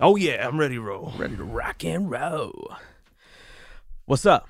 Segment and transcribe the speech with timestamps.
[0.00, 1.12] Oh yeah, I'm ready to roll.
[1.16, 2.72] Ready to rock and roll.
[4.04, 4.48] What's up?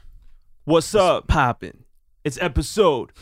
[0.65, 1.27] What's up?
[1.27, 1.85] Popping.
[2.23, 3.12] It's episode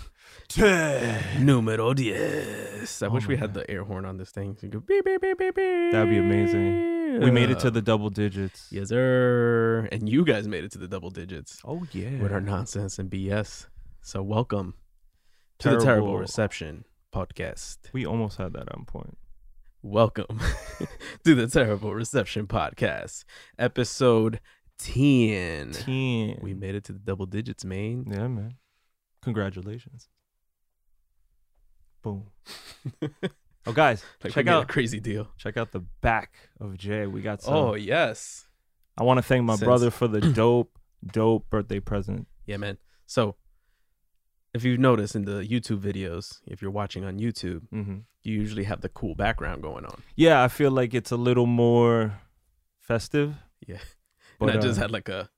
[0.49, 1.45] 10.
[1.45, 3.01] Numero diez.
[3.03, 4.57] I Oh wish we my had the air horn on this thing.
[4.57, 5.93] So you go beep, beep, beep, beep, beep.
[5.93, 7.21] That'd be amazing.
[7.21, 8.69] We made it to the double digits.
[8.73, 9.89] Yes, sir.
[9.93, 12.21] And you guys made it to the double digits Oh yeah.
[12.21, 13.69] with our nonsense and BS.
[14.03, 14.75] So welcome
[15.61, 16.19] to the Terrible Terrible.
[16.19, 16.85] Reception
[17.15, 17.79] podcast.
[17.93, 19.17] We almost had that on point.
[19.91, 20.41] Welcome
[21.25, 23.23] to the Terrible Reception podcast,
[23.57, 24.41] episode
[24.81, 25.71] 10.
[25.71, 26.39] 10.
[26.43, 28.05] We made it to the double digits, man.
[28.11, 28.55] yeah, man.
[29.23, 30.09] Congratulations.
[32.03, 32.27] Boom.
[33.69, 35.27] Oh guys, Like check made a out crazy deal.
[35.39, 37.05] check out the back of Jay.
[37.09, 37.53] We got some.
[37.55, 38.47] Oh yes,
[38.97, 40.71] I want to thank my Since- brother for the dope,
[41.05, 42.29] dope birthday present.
[42.47, 42.79] yeah, man.
[43.07, 43.35] So,
[44.55, 48.65] if you've noticed in the YouTube videos, if you're watching on YouTube, hmm you usually
[48.65, 50.03] have the cool background going on.
[50.17, 52.21] Yeah, I feel like it's a little more
[52.81, 53.35] festive.
[53.67, 53.79] Yeah.
[54.39, 55.31] But, and I just uh, had like a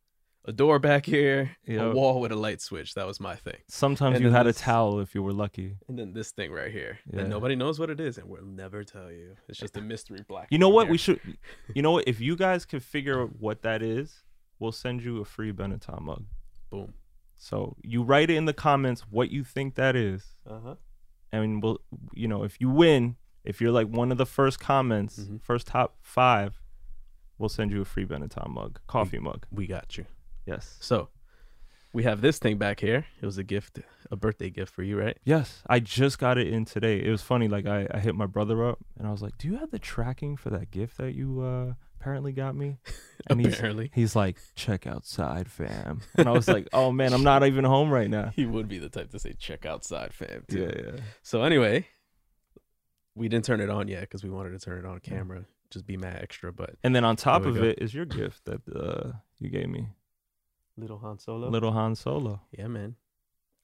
[0.44, 1.82] a door back here, Yeah.
[1.82, 2.94] a wall with a light switch.
[2.94, 3.58] That was my thing.
[3.68, 5.76] sometimes and you had a towel if you were lucky.
[5.88, 7.18] And then this thing right here Yeah.
[7.22, 9.36] that nobody knows what it is, and we'll never tell you.
[9.48, 10.48] It's just a mystery black.
[10.50, 10.88] You know what?
[10.88, 11.20] We should.
[11.76, 12.08] You know what?
[12.08, 14.24] If you guys can figure out what that is,
[14.58, 16.24] we'll send you a free Benetton mug.
[16.70, 16.94] boom.
[17.36, 20.74] So you write it in the comments what you think that is, Uh huh.
[21.32, 21.78] And we'll.
[22.14, 25.40] You know, if you win, if you're like one of the first comments, Mhm.
[25.42, 26.60] first top five,
[27.38, 29.46] we'll send you a free Benetton mug, coffee mug.
[29.50, 30.06] We got you.
[30.46, 30.76] Yes.
[30.80, 31.08] So,
[31.92, 33.06] we have this thing back here.
[33.20, 33.78] It was a gift,
[34.10, 35.16] a birthday gift for you, right?
[35.24, 37.02] Yes, I just got it in today.
[37.02, 37.48] It was funny.
[37.48, 39.78] Like I, I hit my brother up, and I was like, "Do you have the
[39.78, 42.78] tracking for that gift that you uh, apparently got me?"
[43.30, 46.00] And he's Apparently, He's like, check outside, fam.
[46.14, 48.30] And I was like, oh man, I'm not even home right now.
[48.34, 50.60] he would be the type to say, "Check outside, fam." Too.
[50.60, 51.00] Yeah, yeah.
[51.22, 51.86] So anyway,
[53.14, 55.84] we didn't turn it on yet because we wanted to turn it on camera, just
[55.86, 56.52] be mad extra.
[56.52, 57.62] But And then on top of go.
[57.64, 59.88] it is your gift that uh, you gave me,
[60.76, 62.40] little Han Solo, little Han Solo.
[62.56, 62.94] yeah, man.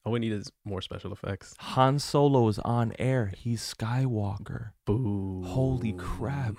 [0.03, 1.55] All we need is more special effects.
[1.59, 3.31] Han Solo is on air.
[3.35, 4.71] He's Skywalker.
[4.85, 5.41] Boo!
[5.43, 6.57] Holy crap!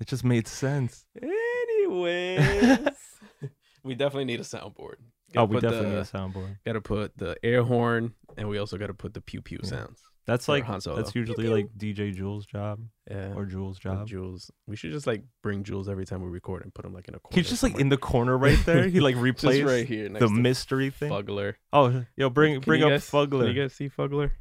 [0.00, 1.04] It just made sense.
[1.20, 2.88] Anyways,
[3.84, 4.96] we definitely need a soundboard.
[5.36, 6.56] oh, we definitely the, need a soundboard.
[6.64, 9.58] Got to put the air horn, and we also got to put the pew pew
[9.62, 9.68] Yeah.
[9.68, 10.00] sounds.
[10.26, 13.32] That's like that's usually Pew, like DJ Jules' job Yeah.
[13.34, 14.06] or Jules' Or job.
[14.06, 14.50] Jules.
[14.66, 17.14] We should just like bring Jules every time we record and put him like in
[17.14, 17.34] a corner.
[17.34, 18.86] He's just like in the corner right there.
[18.88, 21.08] He like just replays right here next the to mystery thing.
[21.10, 21.54] Fuggler.
[21.72, 23.46] Oh, yo, bring Can bring you up guys- Fuggler.
[23.46, 24.32] Can you guys see Fuggler?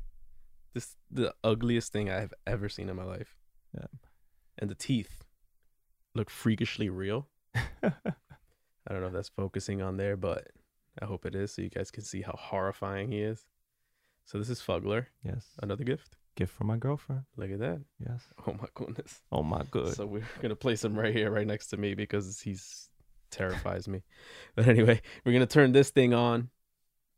[0.74, 3.38] This the ugliest thing I have ever seen in my life.
[3.74, 3.86] Yeah.
[4.58, 5.24] And the teeth
[6.18, 7.28] look freakishly real.
[7.56, 7.92] I
[8.90, 10.48] don't know if that's focusing on there, but
[11.02, 13.46] I hope it is so you guys can see how horrifying he is.
[14.26, 16.18] So this is Fuggler, yes, another gift.
[16.36, 17.22] gift from my girlfriend.
[17.38, 17.80] Look at that.
[18.00, 18.22] Yes.
[18.48, 19.22] Oh my goodness.
[19.32, 19.94] Oh my good.
[19.94, 22.90] So we're gonna place him right here, right next to me, because he's
[23.32, 24.04] terrifies me.
[24.56, 26.50] But anyway, we're gonna turn this thing on,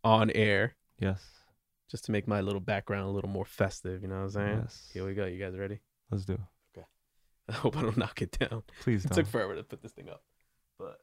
[0.03, 1.21] on air, yes.
[1.89, 4.01] just to make my little background a little more festive.
[4.03, 4.59] You know what I'm saying?
[4.63, 4.89] Yes.
[4.93, 5.25] Here we go.
[5.25, 5.79] You guys ready?
[6.11, 6.33] Let's do.
[6.33, 6.39] it.
[7.49, 8.63] I hope I don't knock it down.
[8.81, 9.17] Please It don't.
[9.17, 10.23] It took forever to put this thing up,
[10.77, 10.99] but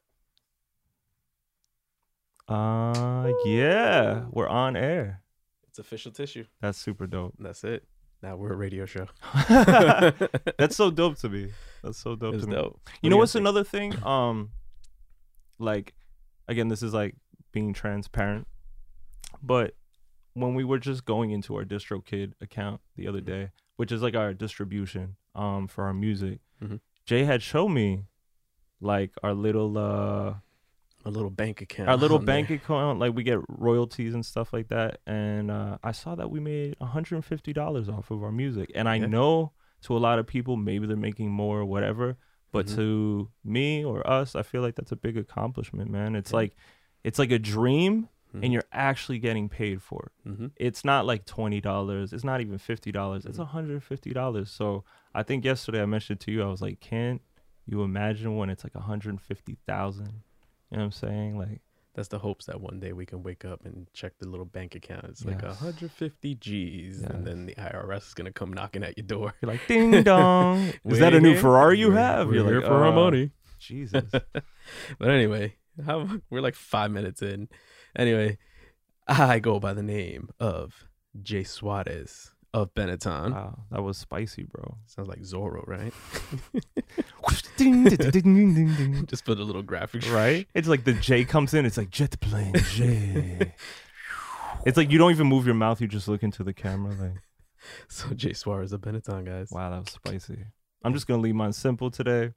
[2.47, 5.21] Uh, yeah, we're on air.
[5.67, 6.45] it's official tissue.
[6.61, 7.35] That's super dope.
[7.39, 7.85] That's it.
[8.23, 9.05] Now we're a radio show.
[9.49, 11.51] That's so dope to me.
[11.83, 12.55] That's so dope It's to me.
[12.55, 12.79] dope.
[13.01, 14.01] You know what's do another thing?
[14.03, 14.49] Um,
[15.59, 15.93] like,
[16.47, 17.15] again, this is like
[17.51, 18.47] being transparent,
[19.43, 19.75] but
[20.33, 23.25] when we were just going into our DistroKid account the other Mhm.
[23.25, 26.79] day, which is like our distribution, um, for our music, Mhm.
[27.05, 28.05] Jay had shown me,
[28.81, 30.35] like our little uh
[31.05, 31.87] A little bank account.
[31.89, 32.57] our little bank there.
[32.57, 36.39] account like we get royalties and stuff like that and uh, i saw that we
[36.39, 39.05] made $150 off of our music and i Yeah.
[39.07, 39.53] know
[39.83, 42.17] to a lot of people maybe they're making more or whatever
[42.51, 42.75] but Mhm.
[42.75, 46.37] to me or us i feel like that's a big accomplishment man it's Yeah.
[46.37, 46.55] like
[47.03, 48.43] it's like a dream Mhm.
[48.43, 50.51] and you're actually getting paid for it Mhm.
[50.57, 53.43] it's not like $20 it's not even $50 it's Mhm.
[53.45, 54.83] $150 so
[55.17, 57.21] i think yesterday i mentioned to you i was like can't
[57.65, 61.61] you imagine when it's like 150000 you know what i'm saying like
[61.95, 64.75] That's the hopes that one day we can wake up and check the little bank
[64.75, 65.05] account.
[65.09, 65.59] It's like Yes.
[65.59, 67.09] 150 G's, Yes.
[67.09, 69.33] and then the IRS is gonna come knocking at your door.
[69.41, 70.73] You're like, ding dong.
[70.85, 72.27] Is that a new Ferrari you we're- have?
[72.27, 73.31] We're You're here like, for our "Uh, money.
[73.57, 74.03] Jesus.
[74.99, 75.55] But anyway,
[75.87, 77.49] how, we're like five minutes in.
[77.95, 78.37] Anyway,
[79.07, 80.85] I go by the name of
[81.23, 83.31] Jay Suarez of Benetton.
[83.33, 84.77] wow, that was spicy, bro.
[84.85, 85.93] Sounds like Zorro, right?
[87.57, 89.05] ding, ding, ding, ding, ding, ding.
[89.05, 90.47] Just put a little graphic, Right?
[90.53, 91.65] It's like the J comes in.
[91.65, 93.53] It's like jet plane J.
[94.65, 96.93] It's like you don't even move your mouth; you just look into the camera.
[96.99, 97.21] Like,
[97.89, 99.49] So Jay Suarez of Benetton, guys.
[99.51, 100.45] wow, that was spicy.
[100.83, 102.31] I'm just gonna leave mine simple today.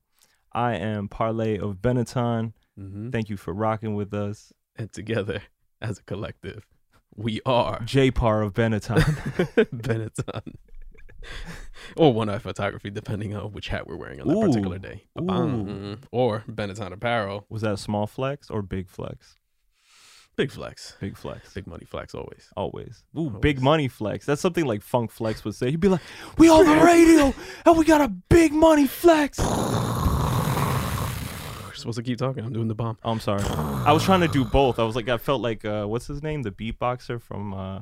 [0.53, 2.53] I am Parlay of Benetton.
[2.77, 4.53] hmm Thank you for rocking with us.
[4.77, 5.43] And together,
[5.81, 6.67] as a collective,
[7.21, 8.99] we are J Par of Benetton.
[9.75, 10.55] Benetton.
[11.97, 14.47] or one eye photography, depending on which hat we're wearing on that Ooh.
[14.47, 15.05] particular day.
[15.21, 15.97] Ooh.
[16.11, 17.47] Or Benetton apparel.
[17.49, 19.37] was that a small flex or big flex?
[20.37, 20.97] Big flex.
[21.01, 21.53] Big flex.
[21.53, 22.49] Big money flex always.
[22.57, 23.05] Always.
[23.19, 24.25] Ooh, big money flex.
[24.25, 25.71] That's something like Funk Flex would say.
[25.71, 26.01] He'd be like,
[26.39, 27.35] "We on the radio
[27.67, 29.39] and we got a big money flex."
[31.81, 32.45] We're supposed to keep talking.
[32.45, 32.99] I'm doing the bomb.
[33.03, 33.43] Oh, I'm sorry.
[33.43, 34.79] I was trying to do both.
[34.79, 36.43] I was like, I felt like, uh, what's his name?
[36.43, 37.81] The beatboxer from, uh,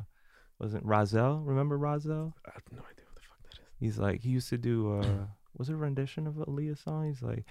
[0.59, 1.45] was it Rahzel?
[1.45, 2.33] Remember Rahzel?
[2.47, 3.61] I have no idea what the fuck that is.
[3.81, 7.09] He's like, he used to do, uh, was it a rendition of a Aaliyah song?
[7.09, 7.45] He's like,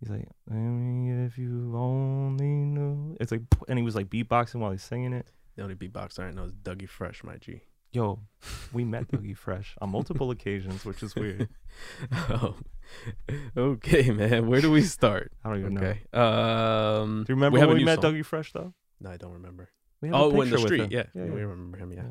[0.00, 3.16] he's like, I mean, if you only knew.
[3.20, 5.26] It's like, and he was like beatboxing while he's singing it.
[5.56, 7.62] The only beatboxer I know is Dougie Fresh, my G.
[7.94, 8.18] Yo,
[8.72, 11.48] we met Dougie Fresh on multiple occasions, which is weird.
[12.28, 12.64] Um,
[13.56, 14.48] okay, man.
[14.48, 15.30] Where do we start?
[15.44, 15.80] I don't even know.
[15.80, 16.00] Okay.
[16.12, 18.12] Um, Do you remember we when we met song.
[18.14, 18.74] Dougie Fresh though?
[19.00, 19.70] No, I don't remember.
[20.00, 20.80] We have a Oh, in the street.
[20.80, 20.88] him.
[20.90, 21.04] Yeah.
[21.14, 21.92] yeah, we remember him.
[21.92, 22.02] Yeah.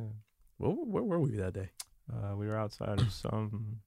[0.57, 1.69] Where, where were we that day?
[2.11, 3.79] Uh, we were outside of some.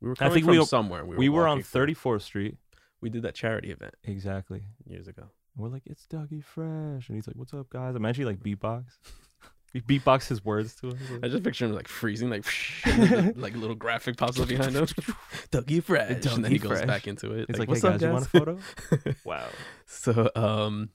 [0.00, 1.04] We were I coming think from we- somewhere.
[1.04, 2.56] We were, We were on from- 34th Street.
[3.00, 4.62] We did that charity event Exactly.
[4.84, 5.24] years ago.
[5.56, 8.84] We're like, it's Dougie Fresh, and he's like, "What's up, guys?" I'm actually like beatbox.
[9.72, 10.94] He beatbox his words to us.
[11.22, 12.44] I just picture him like freezing, like
[13.36, 14.86] like little graphic pops up behind him.
[15.50, 17.46] Dougie Fresh, and then he Dougie goes back into it.
[17.48, 18.58] It's like, like, "What's hey up, guys, you want a photo?
[19.24, 19.46] wow.
[19.86, 20.90] so, um,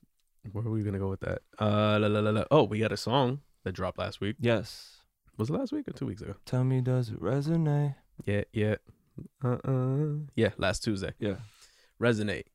[0.51, 1.39] where are we gonna go with that?
[1.59, 2.43] Uh, la, la, la, la.
[2.51, 4.35] oh, we got a song that dropped last week.
[4.39, 4.97] Yes.
[5.37, 6.35] Was it last week or two weeks ago?
[6.45, 7.95] Tell me, does it resonate?
[8.25, 8.75] Yeah, yeah.
[9.43, 11.13] Uh, uh Yeah, last Tuesday.
[11.19, 11.35] Yeah.
[12.01, 12.45] Resonate.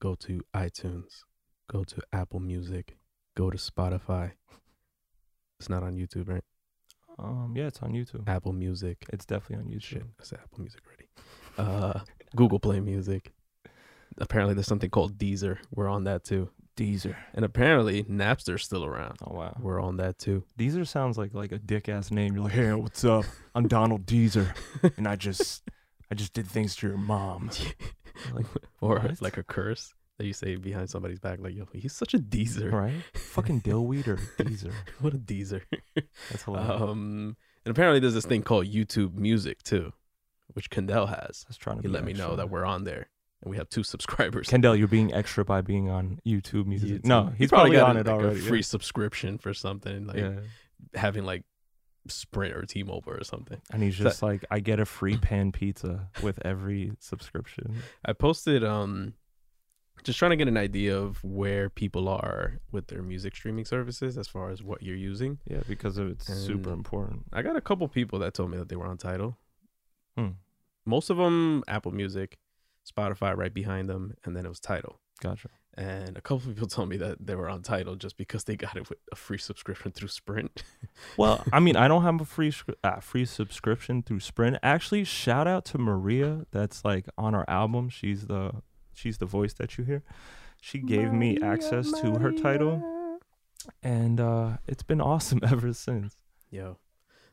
[0.00, 1.24] Go to iTunes.
[1.70, 2.98] Go to Apple Music.
[3.36, 4.32] Go to Spotify.
[5.62, 6.42] It's not on YouTube, right?
[7.20, 7.52] Um.
[7.56, 8.28] Yeah, it's on YouTube.
[8.28, 8.96] Apple Music.
[9.12, 9.82] It's definitely on YouTube.
[9.82, 11.08] Shit, I said Apple Music already.
[11.56, 12.00] Uh,
[12.34, 13.30] Google Play Music.
[14.18, 15.58] Apparently, there's something called Deezer.
[15.72, 16.50] We're on that too.
[16.76, 17.14] Deezer.
[17.32, 19.18] And apparently, Napster's still around.
[19.24, 19.56] Oh wow.
[19.60, 20.42] We're on that too.
[20.58, 22.34] Deezer sounds like like a dick ass name.
[22.34, 23.24] You're like, hey, what's up?
[23.54, 24.52] I'm Donald Deezer,
[24.96, 25.62] and I just
[26.10, 27.50] I just did things to your mom.
[28.34, 28.44] Like,
[28.82, 29.10] or What?
[29.10, 32.18] it's like a curse that you say behind somebody's back, like, yo, he's such a
[32.18, 32.70] Deezer.
[32.72, 32.92] right?
[33.14, 34.72] Fucking dillweed or Deezer.
[35.00, 35.62] What a Deezer.
[36.30, 36.80] That's hilarious.
[36.82, 39.92] Um, and apparently there's this thing called YouTube Music too,
[40.52, 41.44] which Kendall has.
[41.48, 43.08] That's trying to He let me know that we're on there,
[43.42, 44.48] and we have two subscribers.
[44.48, 46.90] Kendall, you're being extra by being on YouTube Music.
[47.02, 47.04] YouTube.
[47.06, 48.40] No, He he's probably, got on a- it like already.
[48.40, 50.40] Free subscription for something, like yeah.
[50.94, 51.44] having like
[52.08, 53.60] Sprint or T-Mobile or something.
[53.70, 57.76] And he's just like, I get a free pan pizza with every subscription.
[58.04, 59.14] I posted um
[60.02, 64.18] just trying to get an idea of where people are with their music streaming services
[64.18, 65.38] as far as what you're using.
[65.48, 67.24] Yeah, because of it's super important.
[67.32, 69.38] I got a couple people that told me that they were on Tidal.
[70.16, 70.30] Hmm.
[70.84, 72.38] Most of them Apple Music,
[72.90, 74.98] Spotify right behind them, and then it was Tidal.
[75.20, 75.48] Gotcha.
[75.74, 78.76] And a couple people told me that they were on Tidal just because they got
[78.76, 80.62] it with a free subscription through Sprint.
[81.16, 82.52] Well, I mean, I don't have a free
[82.84, 84.58] uh, free subscription through Sprint.
[84.62, 86.46] Actually, shout out to Maria.
[86.52, 87.88] That's like on our album.
[87.88, 88.62] She's the
[88.94, 90.02] she's the voice that you hear.
[90.60, 93.18] She gave me access to her Tidal,
[93.82, 96.14] and uh, it's been awesome ever since.
[96.50, 96.78] Yo,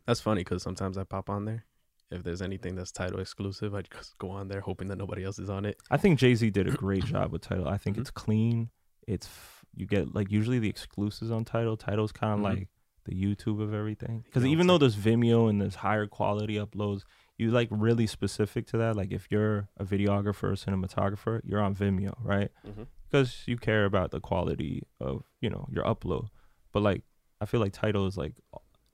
[0.06, 1.66] that's funny because sometimes I pop on there.
[2.12, 5.38] If there's anything that's Tidal exclusive, I just go on there hoping that nobody else
[5.38, 5.78] is on it.
[5.92, 7.68] I think Jay Z did a great job with Tidal.
[7.68, 8.02] I think Mhm.
[8.02, 8.70] it's clean.
[9.08, 11.78] It's f- you get like usually the exclusives on Tidal.
[11.78, 12.44] Tidal's kind of Mhm.
[12.44, 12.68] like
[13.06, 14.22] the YouTube of everything.
[14.26, 17.04] Because know, even though like- there's Vimeo and there's higher quality uploads,
[17.40, 18.96] you like really specific to that.
[18.96, 22.52] Like if you're a videographer or cinematographer, you're on Vimeo, right?
[22.68, 22.84] Mm-hmm.
[23.10, 26.28] Because you care about the quality of you know your upload.
[26.72, 27.02] But like
[27.42, 28.36] I feel like Tidal is like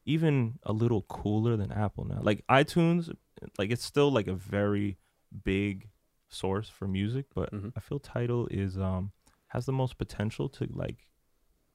[0.05, 2.19] even a little cooler than Apple now.
[2.21, 3.11] Like iTunes,
[3.57, 4.97] like it's still like a very
[5.43, 5.89] big
[6.29, 7.73] source for music, but Mhm.
[7.75, 9.11] I feel Tidal is um
[9.47, 11.07] has the most potential to like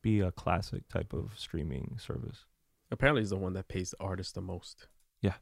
[0.02, 2.46] be a classic type of streaming service.
[2.90, 4.88] Apparently, it's the one that pays the artist the most.
[5.20, 5.34] Yeah.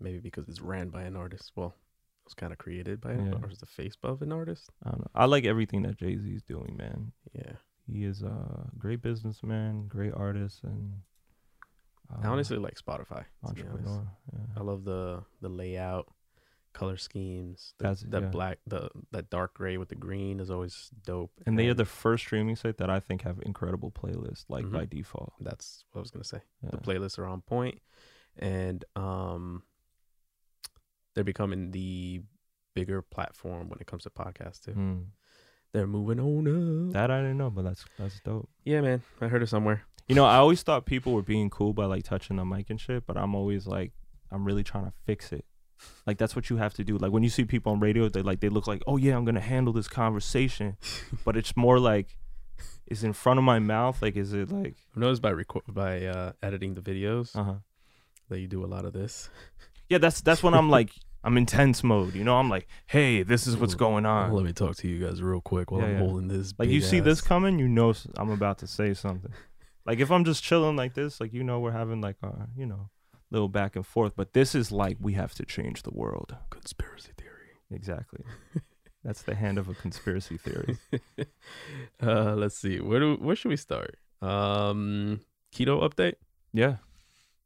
[0.00, 1.52] Maybe because it's ran by an artist.
[1.56, 3.48] Well, it was kind of created by an Yeah.
[3.50, 4.70] is the face of an artist.
[4.84, 5.10] I don't know.
[5.14, 7.12] I like everything that Jay Z is doing, man.
[7.32, 7.52] Yeah.
[7.86, 11.00] He is a great businessman, great artist, and
[12.12, 13.24] uh, I honestly like Spotify.
[13.46, 13.64] To be honest.
[13.88, 14.06] entrepreneur.
[14.32, 14.38] Yeah.
[14.56, 16.12] I love the the layout,
[16.74, 17.74] color schemes.
[17.78, 18.28] The, That's- that yeah.
[18.28, 21.32] black, the that dark gray with the green is always dope.
[21.46, 24.72] And they are the first streaming site that I think have incredible playlists, like Mhm.
[24.72, 25.32] by default.
[25.40, 26.42] That's what I was gonna say.
[26.62, 26.70] Yeah.
[26.72, 27.80] The playlists are on point,
[28.36, 29.62] and um,
[31.14, 32.22] they're becoming the
[32.74, 34.72] bigger platform when it comes to podcasts too.
[34.72, 35.04] Mm.
[35.72, 36.92] They're moving on up.
[36.94, 38.48] That I didn't know, but that's that's dope.
[38.64, 39.82] yeah, man, I heard it somewhere.
[40.06, 42.80] You know, I always thought people were being cool by like touching the mic and
[42.80, 43.92] shit, but I'm always like,
[44.30, 45.44] I'm really trying to fix it.
[46.06, 46.96] Like that's what you have to do.
[46.96, 49.24] Like when you see people on radio, they like they look like, oh yeah, I'm
[49.24, 50.76] gonna handle this conversation,
[51.24, 52.16] but it's more like,
[52.86, 54.00] is in front of my mouth.
[54.00, 57.54] Like, is it like, I've noticed by record by uh, editing the videos uh huh.
[58.30, 59.28] that you do a lot of this.
[59.88, 60.90] Yeah, that's that's when I'm like,
[61.24, 62.14] I'm in intense mode.
[62.14, 64.32] You know, I'm like, hey, this is what's going on.
[64.32, 65.98] Let me talk to you guys real quick while Yeah, I'm yeah.
[66.00, 66.54] holding this.
[66.58, 69.32] Like you big see this ass- coming, you know s- I'm about to say something.
[69.86, 72.66] Like if I'm just chilling like this, like you know we're having like a you
[72.66, 72.90] know
[73.30, 76.36] little back and forth, but this is like we have to change the world.
[76.50, 77.52] conspiracy theory.
[77.70, 78.24] Exactly.
[79.04, 80.76] That's the hand of a conspiracy theory.
[82.02, 82.80] uh, let's see.
[82.80, 83.96] Where do where should we start?
[84.20, 85.20] Um,
[85.54, 86.14] keto update.
[86.52, 86.76] Yeah,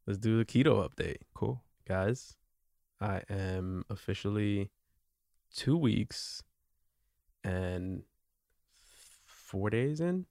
[0.07, 1.61] Let's do the keto update, cool.
[1.87, 2.35] Guys.
[3.01, 4.71] I am officially
[5.53, 6.41] two weeks
[7.43, 8.03] and
[9.25, 10.25] four days in.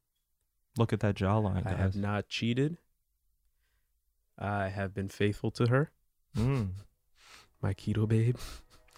[0.78, 1.78] Look at that jawline, I guys.
[1.78, 2.78] have not cheated.
[4.38, 5.90] I have been faithful to her,
[6.37, 6.71] Mm,
[7.61, 8.37] my keto babe.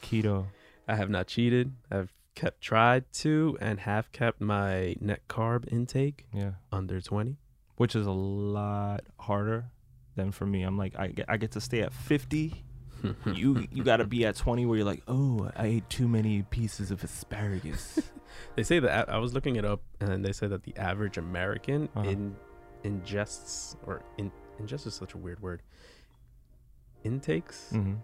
[0.00, 0.46] keto.
[0.88, 1.72] I have not cheated.
[1.90, 7.36] I've kept tried to and have kept my net carb intake Yeah, under 20.
[7.76, 9.66] which is a lot harder
[10.16, 10.62] than for me.
[10.62, 12.54] I'm like I get, I get to stay at 50.
[13.26, 16.42] You you got to be at 20 where you're like, oh, I ate too many
[16.42, 18.00] pieces of asparagus.
[18.56, 21.88] They say that I was looking it up, and they say that the average American
[21.94, 22.08] Uh-huh.
[22.08, 22.34] in
[22.82, 25.62] ingests or in ingest is such a weird word.
[27.04, 27.94] Intakes hmm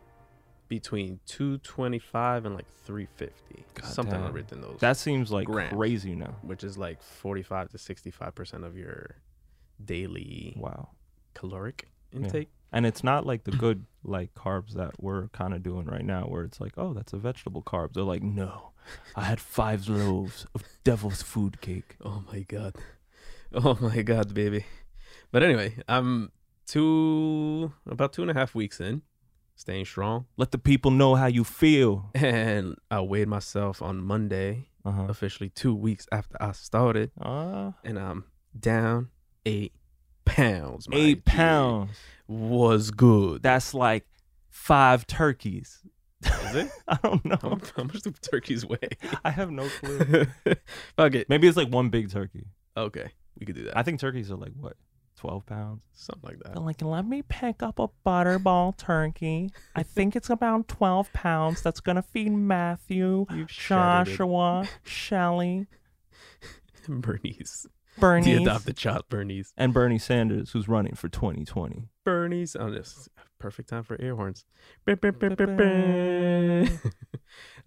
[0.69, 4.33] between 225 and like 350, God something damn.
[4.33, 4.79] within those.
[4.79, 5.73] That seems like Grams.
[5.75, 6.37] crazy now.
[6.43, 9.17] which is like 45 to 65 percent of your
[9.85, 10.91] daily Wow.
[11.35, 12.51] caloric intake.
[12.73, 16.23] And it's not like the good like carbs that we're kind of doing right now,
[16.25, 17.93] where it's like, oh, that's a vegetable carb.
[17.95, 18.71] They're like, no,
[19.17, 21.97] I had five loaves of devil's food cake.
[22.05, 22.77] Oh my god.
[23.53, 24.65] Oh my god, baby.
[25.33, 26.31] But anyway, I'm
[26.67, 29.03] two about two and a half weeks in,
[29.57, 30.27] staying strong.
[30.37, 32.11] Let the people know how you feel.
[32.15, 35.07] And I weighed myself on Monday, Uh huh.
[35.09, 38.25] officially two weeks after I started, Uh, and I'm
[38.59, 39.09] down
[39.45, 39.73] eight
[40.25, 40.87] pounds.
[40.93, 41.91] eight pounds.
[42.29, 43.43] was good.
[43.43, 44.07] That's like
[44.49, 45.81] five turkeys.
[46.23, 46.71] Is it?
[46.89, 47.59] I don't know.
[47.77, 48.79] how much do turkeys weigh?
[49.25, 50.27] I have no clue.
[50.97, 51.29] Fuck it.
[51.29, 52.47] Maybe it's like one big turkey.
[52.77, 53.77] Okay, we could do that.
[53.77, 54.77] I think turkeys are like what,
[55.17, 55.83] twelve pounds.
[55.93, 56.61] Something like that.
[56.61, 59.51] Like, let me pick up a butterball turkey.
[59.75, 61.63] I think it's about 12 pounds.
[61.63, 63.49] That's to feed Matthew, You've.
[63.49, 65.67] Joshua, Shelly,
[66.89, 67.67] Bernice.
[68.01, 69.53] Bernie, The adopted child, Bernice.
[69.57, 71.89] and Bernie Sanders, who's running for 2020.
[72.05, 72.57] Bernie's.
[72.59, 74.45] Oh, this perfect time for air horns.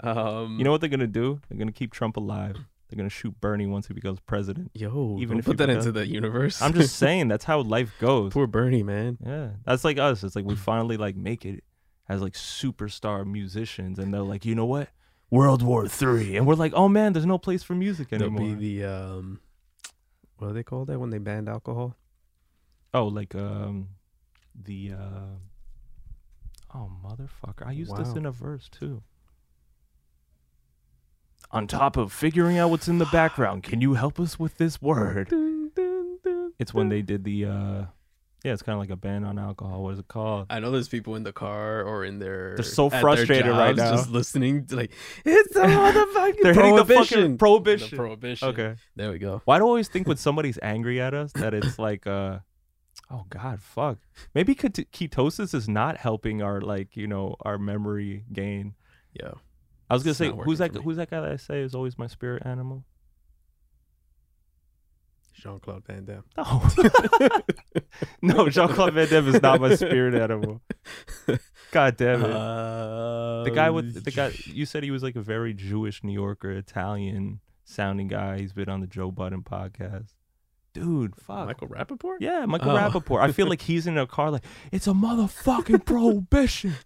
[0.02, 1.40] um, You know what they're going to do?
[1.50, 2.58] They're going to keep Trump alive.
[2.90, 4.72] They're going to shoot Bernie once he becomes president.
[4.76, 6.62] yo, even if put that does- into the universe.
[6.62, 8.34] I'm just saying, that's how life goes.
[8.34, 9.18] poor Bernie, man.
[9.26, 9.50] Yeah.
[9.66, 10.24] That's like us.
[10.24, 11.64] It's like we finally like make it
[12.08, 14.90] as like superstar musicians and they're like, you know what?
[15.32, 16.38] World War Three.
[16.38, 18.56] And we're like, oh man, there's no place for music There'll anymore.
[18.56, 19.40] be the um,
[20.38, 21.96] what do they call that when they banned alcohol?
[22.94, 23.90] Oh, like um,
[24.56, 25.38] the uh,
[26.76, 27.66] oh motherfucker!
[27.66, 29.02] I used this in a verse too.
[31.52, 34.82] On top of figuring out what's in the background, can you help us with this
[34.82, 35.30] word?
[35.30, 37.86] Dun, dun, dun, It's when they did the uh,
[38.44, 39.84] yeah, it's kind of like a ban on alcohol.
[39.84, 40.48] What is it called?
[40.50, 42.56] I know there's people in the car or in their.
[42.56, 43.92] They're so frustrated right now.
[43.92, 44.92] Just listening, to like
[45.24, 47.22] it's a motherfucking They're hitting the prohibition.
[47.22, 47.90] fucking prohibition.
[47.92, 48.48] The prohibition.
[48.50, 48.76] Okay.
[48.96, 49.42] there we go.
[49.46, 52.40] Why do I always think when somebody's angry at us that it's like uh
[53.12, 53.98] oh god fuck
[54.34, 58.76] maybe ket- ketosis is not helping our like you know our memory gain
[59.14, 59.32] Yeah.
[59.90, 61.98] I was gonna It's say who's that who's that guy that I say is always
[61.98, 62.84] my spirit animal
[65.34, 66.24] Jean Claude Van Damme.
[66.38, 66.62] no
[68.22, 70.62] no Jean-Claude Van Damme is not my spirit animal
[71.72, 75.22] god damn it Uh, the guy with the guy you said he was like a
[75.22, 80.14] very Jewish New Yorker Italian sounding guy he's been on the Joe Budden podcast
[80.74, 82.18] dude fuck Michael Rapaport.
[82.20, 82.76] Yeah, Michael Oh.
[82.78, 83.22] Rapaport.
[83.22, 86.74] I feel like he's in a car like, it's a motherfucking prohibition.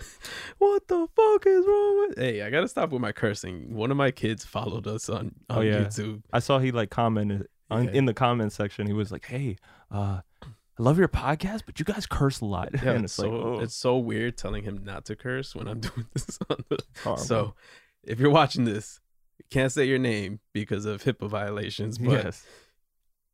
[0.58, 2.18] What the fuck is wrong with?
[2.18, 3.74] Hey, I gotta stop with my cursing.
[3.76, 5.82] One of my kids followed us on on Oh, yeah.
[5.86, 6.24] YouTube.
[6.34, 8.88] I saw he like commented on, in the comment section.
[8.88, 9.58] He was like, hey,
[9.92, 10.22] uh,
[10.80, 12.70] I love your podcast, but you guys curse a lot.
[12.84, 15.68] Yeah, and it's so like, oh, it's so weird telling him not to curse when
[15.68, 16.78] I'm doing this on the.
[17.04, 17.24] horrible.
[17.24, 17.54] So,
[18.04, 19.00] if you're watching this,
[19.40, 21.98] you can't say your name because of HIPAA violations.
[22.00, 22.46] But yes,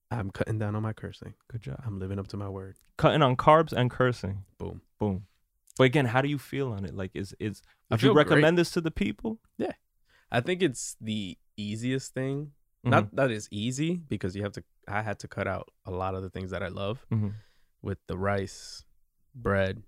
[0.10, 1.34] I'm cutting down on my cursing.
[1.52, 1.82] good job.
[1.86, 2.78] I'm living up to my word.
[2.98, 4.46] Cutting on carbs and cursing.
[4.58, 4.82] Boom.
[5.00, 5.26] Boom.
[5.78, 6.96] But again, how do you feel on it?
[6.96, 8.28] Like, is is would you feel great.
[8.28, 9.40] recommend this to the people?
[9.58, 9.74] Yeah,
[10.32, 12.52] I think it's the easiest thing
[12.84, 14.64] Not that it's easy because you have to.
[14.88, 17.30] I had to cut out a lot of the things that I love hmm
[17.82, 18.86] with the rice,
[19.36, 19.84] bread,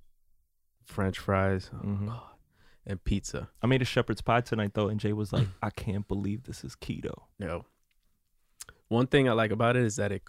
[0.86, 2.08] French fries, oh Mhm.
[2.08, 2.22] God,
[2.86, 3.50] and pizza.
[3.62, 6.64] I made a shepherd's pie tonight though, and Jay was like, "I can't believe this
[6.64, 7.66] is keto." No.
[8.88, 10.24] One thing I like about it is that it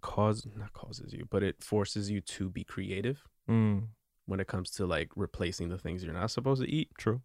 [0.00, 3.88] cause not causes you, but it forces you to be creative Mm,
[4.26, 7.20] when it comes to like replacing the things you're not supposed to eat true.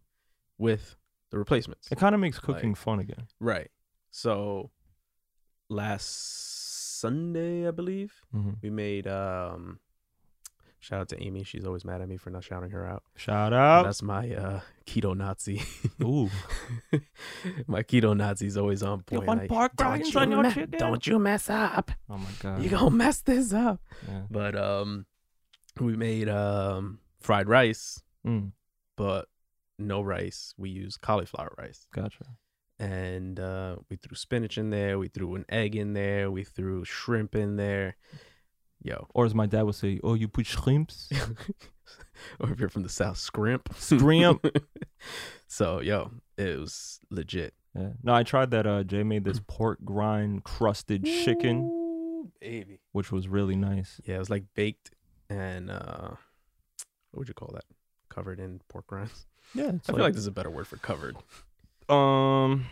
[0.58, 0.96] with
[1.30, 1.90] the replacements.
[1.90, 3.28] It kind of makes cooking Like- fun again.
[3.40, 3.70] Right.
[4.16, 4.70] So
[5.68, 9.78] last Sunday, I believe, hmm we made um
[10.78, 11.42] shout out to Amy.
[11.44, 13.02] She's always mad at me for not shouting her out.
[13.16, 13.82] Shout out.
[13.84, 15.60] That's my uh keto Nazi.
[16.02, 16.30] Ooh,
[17.66, 19.26] my keto Nazi's always on You point.
[19.28, 21.90] want like, pork "Don't you on your me- chicken?" Don't you mess up.
[22.08, 22.62] oh my god.
[22.62, 23.80] You gonna mess this up.
[24.08, 24.22] yeah.
[24.30, 25.04] But um
[25.78, 28.52] we made um fried rice, Mm,
[28.96, 29.28] but
[29.78, 30.54] no rice.
[30.56, 31.86] We use cauliflower rice.
[31.92, 32.24] gotcha.
[32.78, 34.98] And uh, we threw spinach in there.
[34.98, 36.30] We threw an egg in there.
[36.30, 37.96] We threw shrimp in there.
[38.82, 41.10] Yo, Or as my dad would say, "Oh, you put shrimps."
[42.40, 43.70] or if you're from the south, scrimp.
[43.76, 44.46] Scrimp.
[45.46, 47.54] so yo, it was legit.
[47.74, 47.90] Yeah.
[48.02, 48.66] No, I tried that.
[48.66, 52.80] Uh, Jay made this pork grind crusted chicken, Ooh, baby.
[52.92, 54.00] which was really nice.
[54.04, 54.90] Yeah, it was like baked
[55.28, 56.10] and uh,
[57.10, 57.64] what would you call that?
[58.08, 59.26] Covered in pork rinds.
[59.54, 61.16] Yeah, I feel like there's a better word for covered.
[61.88, 62.66] Um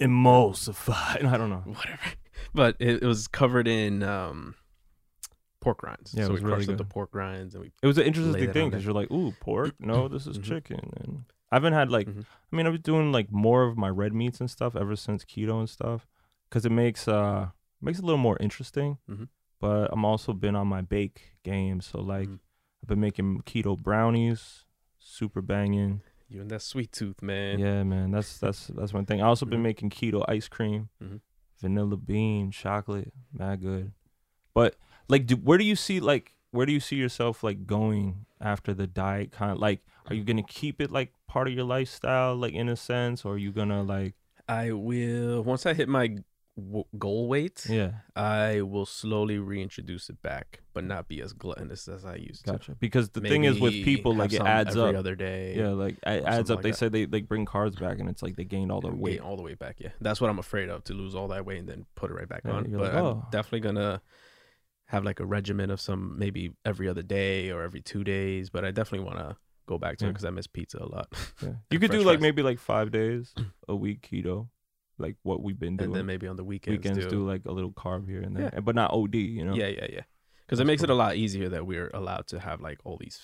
[0.00, 1.24] emulsified.
[1.32, 1.62] I don't know.
[1.64, 2.00] Whatever.
[2.54, 4.54] But it, it was covered in um
[5.60, 6.12] pork rinds.
[6.14, 8.04] Yeah, it was we really crushed up the pork rinds and we It was an
[8.04, 9.74] interesting thing because you're like, "Ooh, pork?
[9.78, 10.42] No, this is Mhm.
[10.44, 12.24] chicken." And I haven't had like, Mhm.
[12.52, 15.24] I mean, I was doing like more of my red meats and stuff ever since
[15.24, 16.06] keto and stuff,
[16.48, 18.98] because it makes uh makes it a little more interesting.
[19.08, 19.28] Mhm.
[19.60, 22.40] But I'm also been on my bake game, so like Mhm.
[22.82, 24.64] I've been making keto brownies,
[24.98, 26.02] super banging.
[26.32, 27.58] You and that sweet tooth, man.
[27.58, 29.20] Yeah, man, that's that's that's one thing.
[29.20, 29.64] I also been Mhm.
[29.64, 31.20] making keto ice cream, Mhm.
[31.60, 33.92] vanilla bean, chocolate, mad good.
[34.54, 34.76] But
[35.08, 38.74] like, do, where do you see like where do you see yourself like going after
[38.74, 39.32] the diet?
[39.32, 42.68] Kind of like, are you gonna keep it like part of your lifestyle, like in
[42.68, 44.14] a sense, or are you gonna like,
[44.48, 46.16] I will once I hit my
[46.56, 51.88] w- goal weight, yeah, I will slowly reintroduce it back, but not be as gluttonous
[51.88, 52.52] as I used to.
[52.52, 52.76] gotcha.
[52.78, 54.96] Because the thing is with people, like it some adds every up.
[54.96, 55.54] other day.
[55.56, 56.56] Yeah, like it adds up.
[56.56, 56.76] like they that.
[56.76, 59.20] say they like bring carbs back, and it's like they gained all their weight.
[59.20, 59.76] all the way back.
[59.78, 62.14] Yeah, that's what I'm afraid of to lose all that weight and then put it
[62.14, 62.70] right back Yeah, on.
[62.70, 64.02] But like, I'm "Oh." definitely gonna
[64.86, 68.50] have like a regimen of some maybe every other day or every two days.
[68.50, 69.36] But I definitely want to
[69.66, 71.08] go back to it because I miss pizza a lot.
[71.42, 71.52] Yeah.
[71.70, 73.32] You could do fresh like maybe like five days
[73.68, 74.48] a week keto,
[74.98, 75.90] like what we've been doing.
[75.90, 77.10] and then maybe on the weekends, weekends do.
[77.10, 78.60] do like a little carb here and there, Yeah.
[78.60, 79.14] but not OD.
[79.16, 79.54] You know.
[79.54, 80.00] Yeah, yeah, yeah.
[80.46, 83.20] Because it makes it a lot easier that we're allowed to have like all these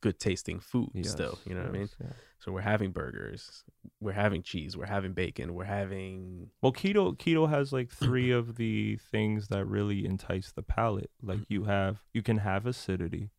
[0.00, 1.38] good tasting food Yes, still.
[1.44, 1.88] You know what I mean?
[2.00, 2.12] yeah.
[2.38, 3.64] So we're having burgers,
[4.00, 8.56] we're having cheese, we're having bacon, we're having Well, keto keto has like three of
[8.56, 11.10] the things that really entice the palate.
[11.20, 13.30] Like you have, you can have acidity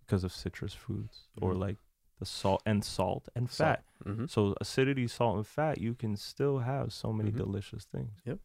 [0.00, 1.58] because of citrus foods, or Mhm.
[1.60, 1.76] like
[2.18, 3.84] the salt and salt and fat.
[4.04, 7.36] hmm So acidity, salt, and fat, you can still have so many Mhm.
[7.38, 8.20] delicious things.
[8.24, 8.38] Yep.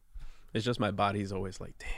[0.52, 1.88] It's just my body's always like, damn.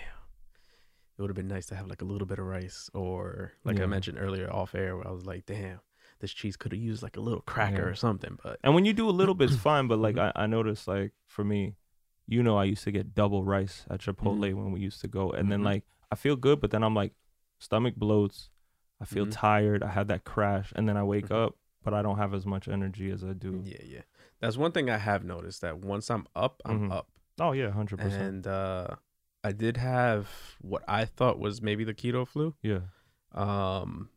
[1.16, 3.78] It would have been nice to have like a little bit of rice, or like
[3.78, 3.85] Yeah.
[3.85, 5.80] I mentioned earlier off air, where I was like, damn,
[6.20, 7.88] this cheese could have used like a little cracker Yeah.
[7.88, 8.38] or something.
[8.42, 9.88] But And when you do a little bit, it's fine.
[9.88, 10.32] But like Mhm.
[10.37, 11.76] I, I noticed, like for me,
[12.26, 14.54] you know, I used to get double rice at Chipotle Mhm.
[14.54, 15.64] when we used to go, and then Mhm.
[15.64, 17.14] like I feel good, but then I'm like,
[17.58, 18.50] stomach bloats.
[19.00, 19.32] I feel Mhm.
[19.32, 19.82] tired.
[19.82, 22.68] I had that crash, and then I wake up, but I don't have as much
[22.68, 23.62] energy as I do.
[23.64, 24.03] yeah, yeah,
[24.40, 26.92] that's one thing I have noticed that once I'm up, I'm Mhm.
[26.92, 27.09] up.
[27.40, 28.23] Oh yeah, hundred percent.
[28.23, 28.87] And uh,
[29.45, 30.29] I did have
[30.61, 32.81] what I thought was maybe the keto flu, Yeah,
[33.33, 34.11] um,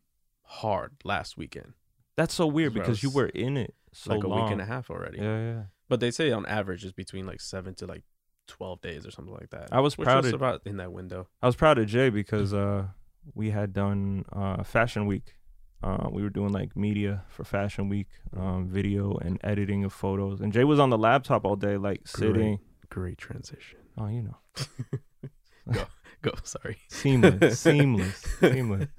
[0.44, 1.74] hard last weekend,
[2.16, 4.90] that's so weird because you were in it so like a week and a half
[4.90, 5.18] already.
[5.20, 5.64] Yeah, yeah.
[5.88, 8.04] But they say on average it's between like seven to like
[8.48, 9.70] twelve days or something like that.
[9.72, 11.28] I was proud was of- about in that window.
[11.42, 12.88] I was proud of Jay because uh,
[13.34, 15.36] we had done uh, Fashion Week.
[15.84, 20.42] Uh, we were doing like media for Fashion Week, um, video and editing of photos.
[20.42, 22.60] And Jay was on the laptop all day, like sitting.
[22.90, 23.80] Great transition.
[23.98, 24.38] Oh, you know,
[26.22, 26.32] Go.
[26.44, 26.78] Sorry.
[26.90, 28.90] seamless, seamless, seamless.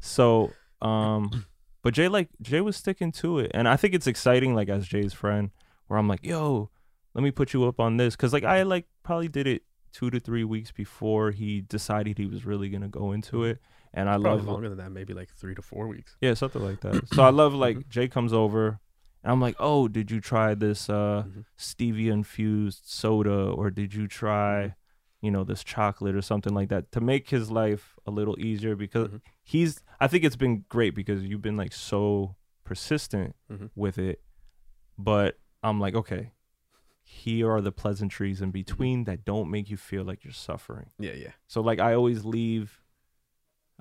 [0.00, 1.46] So, um,
[1.82, 4.54] but Jay like Jay was sticking to it, and I think it's exciting.
[4.54, 5.50] Like as Jay's friend,
[5.88, 6.70] where I'm like, yo,
[7.14, 9.62] let me put you up on this, because like I like probably did it
[9.92, 13.58] two to three weeks before he decided he was really gonna go into it,
[13.92, 16.16] and I Probably love longer than that, maybe like three to four weeks.
[16.20, 17.08] Yeah, something like that.
[17.14, 17.88] So I love like.
[17.88, 18.80] Jay comes over
[19.22, 21.44] and I'm like, "Oh, did you try this uh Mhm.
[21.58, 24.74] stevia infused soda or did you try, Mhm.
[25.22, 28.76] you know, this chocolate or something like that to make his life a little easier
[28.76, 29.20] because Mhm.
[29.42, 33.70] he's I think it's been great because you've been like so persistent Mhm.
[33.74, 34.22] with it.
[34.96, 36.32] But I'm like, okay.
[37.02, 40.90] here are the pleasantries in between that don't make you feel like you're suffering.
[40.98, 41.32] Yeah, yeah.
[41.48, 42.80] So like I always leave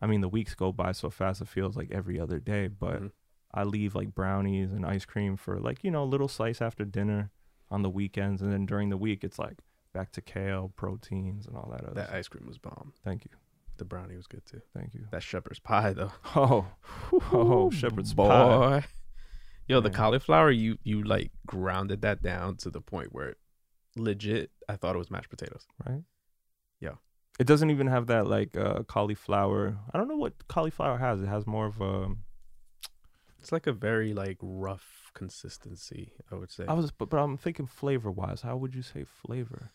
[0.02, 3.02] I mean the weeks go by so fast it feels like every other day, but
[3.02, 3.12] Mhm.
[3.54, 6.86] I leave like brownies and ice cream for like, you know, a little slice after
[6.86, 7.32] dinner
[7.72, 9.60] on the weekends and then during the week it's like
[9.94, 12.16] back to kale, proteins and all that other That stuff.
[12.18, 12.94] ice cream was bomb.
[13.04, 13.32] Thank you.
[13.78, 14.62] The brownie was good too.
[14.74, 15.08] Thank you.
[15.12, 16.12] That shepherd's pie though.
[16.36, 16.68] Oh,
[17.32, 18.86] Oh, shepherd's pie.
[19.68, 19.96] Yo, the Man.
[19.98, 23.36] cauliflower, you you like grounded that down to the point where
[23.96, 25.68] legit I thought it was mashed potatoes.
[25.86, 26.04] right?
[27.40, 29.78] It doesn't even have that like uh cauliflower.
[29.94, 31.22] I don't know what cauliflower has.
[31.22, 32.10] It has more of a
[33.40, 36.66] It's like a very like rough consistency, I would say.
[36.68, 38.42] I was but, but I'm thinking flavor wise.
[38.42, 39.72] How would you say flavor?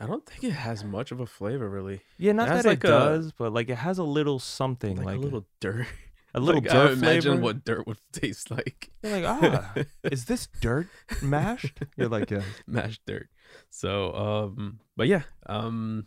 [0.00, 2.00] I don't think it has much of a flavor really.
[2.18, 5.06] Yeah, not that like it a- does, but like it has a little something Like,
[5.06, 5.86] like, a little dirt.
[6.34, 7.42] a little like, dirt I imagine flavor.
[7.42, 8.90] what dirt would taste like.
[9.02, 10.86] You're like, ah, is this dirt
[11.20, 11.80] mashed?
[11.96, 12.42] You're like, yeah.
[12.66, 13.28] mashed dirt.
[13.70, 16.06] So, um, but yeah, um,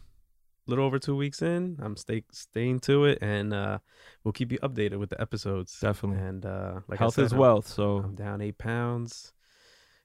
[0.72, 3.78] little over two weeks in, I'm stay staying to it, and uh,
[4.24, 5.80] we'll keep you updated with the episodes.
[5.80, 6.26] Definitely.
[6.26, 7.68] And uh, like Health I said, is I'm- wealth.
[7.68, 9.34] So I'm down eight pounds.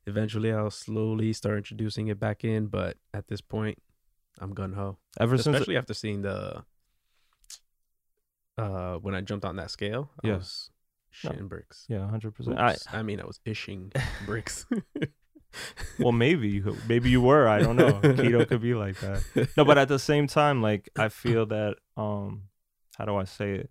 [0.07, 3.79] Eventually, I'll slowly start introducing it back in, but at this point,
[4.39, 4.99] I'm gun ho.
[5.19, 6.63] ever since Especially after seeing the
[8.59, 10.37] uh when I jumped on that scale, I Yeah.
[10.37, 10.71] was
[11.25, 11.31] No.
[11.31, 11.87] shitting bricks.
[11.89, 12.59] yeah, hundred percent.
[12.59, 13.93] I I mean, I was ishing
[14.27, 14.67] bricks.
[15.99, 17.49] well, maybe you maybe you were.
[17.49, 18.01] I don't know.
[18.03, 19.49] Keto could be like that.
[19.57, 22.43] No, but at the same time, like I feel that um,
[22.99, 23.71] how do I say it?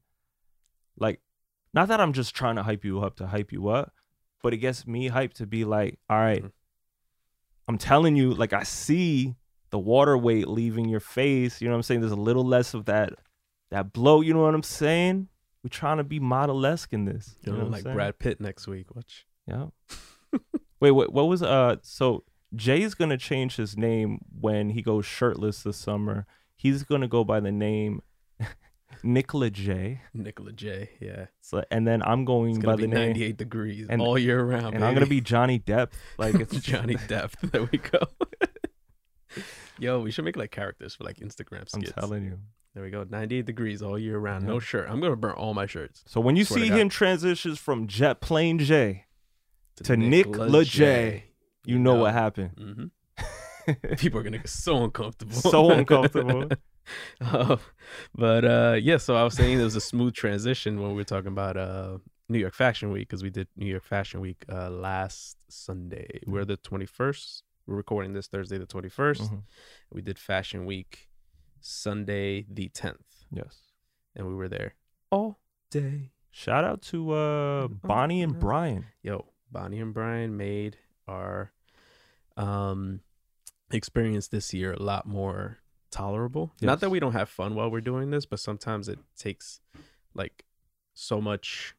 [0.98, 1.19] Like,
[1.74, 3.93] not that I'm just trying to hype you up to hype you up,
[4.41, 6.52] but it gets me hyped to be like, all right, Mhm.
[7.67, 9.36] I'm telling you, like I see
[9.71, 11.62] the water weight leaving your face.
[11.62, 12.00] You know what I'm saying?
[12.02, 13.13] There's a little less of that
[13.71, 14.21] that blow.
[14.21, 15.28] You know what I'm saying?
[15.63, 17.36] We're trying to be model-esque in this.
[17.41, 17.95] You You know, know, what I'm like saying?
[17.95, 18.93] Brad Pitt next week.
[18.95, 19.26] Watch.
[19.48, 19.67] Yeah.
[20.79, 21.77] Wait, what, what was uh?
[21.81, 22.23] So
[22.55, 26.25] Jay's gonna change his name when he goes shirtless this summer.
[26.55, 28.01] He's gonna go by the name
[29.03, 30.01] Nicola J.
[30.13, 30.89] Nicola J.
[30.99, 34.43] Yeah, So and then I'm going by the be name, 98 degrees and- all year
[34.43, 34.75] round.
[34.75, 35.91] and I'm gonna be Johnny Depp.
[36.17, 37.33] Like it's Johnny Depp.
[37.51, 37.99] There we go.
[39.77, 41.91] Yo, we should make like characters for like Instagram skits.
[41.95, 42.39] I'm telling you.
[42.73, 43.05] There we go.
[43.09, 44.45] 98 degrees all year round.
[44.45, 44.89] No shirt.
[44.89, 46.03] I'm gonna burn all my shirts.
[46.07, 49.05] So when you Swear see him transitions from Jet Plane J,
[49.83, 51.25] To Nicola J.
[51.65, 52.51] you know what happened.
[52.57, 52.85] hmm
[53.97, 55.33] People are gonna get so uncomfortable.
[55.33, 56.49] So uncomfortable.
[57.19, 57.57] Uh,
[58.15, 61.03] but uh, yeah, so I was saying there was a smooth transition when we were
[61.03, 61.97] talking about uh,
[62.29, 66.19] New York Fashion Week because we did New York Fashion Week uh, last Sunday.
[66.27, 67.41] We're the 21st.
[67.65, 69.21] We're recording this Thursday, the 21st.
[69.21, 69.41] Mhm.
[69.91, 71.09] We did Fashion Week
[71.59, 73.57] Sunday, the 10th, Yes.
[74.15, 74.75] and we were there
[75.09, 75.39] all
[75.71, 76.11] day.
[76.29, 78.85] Shout out to uh Bonnie and Brian.
[79.01, 80.75] Yo, Bonnie and Brian made
[81.07, 81.53] our
[82.35, 82.99] um
[83.71, 85.59] experience this year a lot more
[85.91, 86.51] tolerable.
[86.61, 89.61] Not that we don't have fun while we're doing this, but sometimes it takes
[90.13, 90.43] like
[90.93, 91.73] so much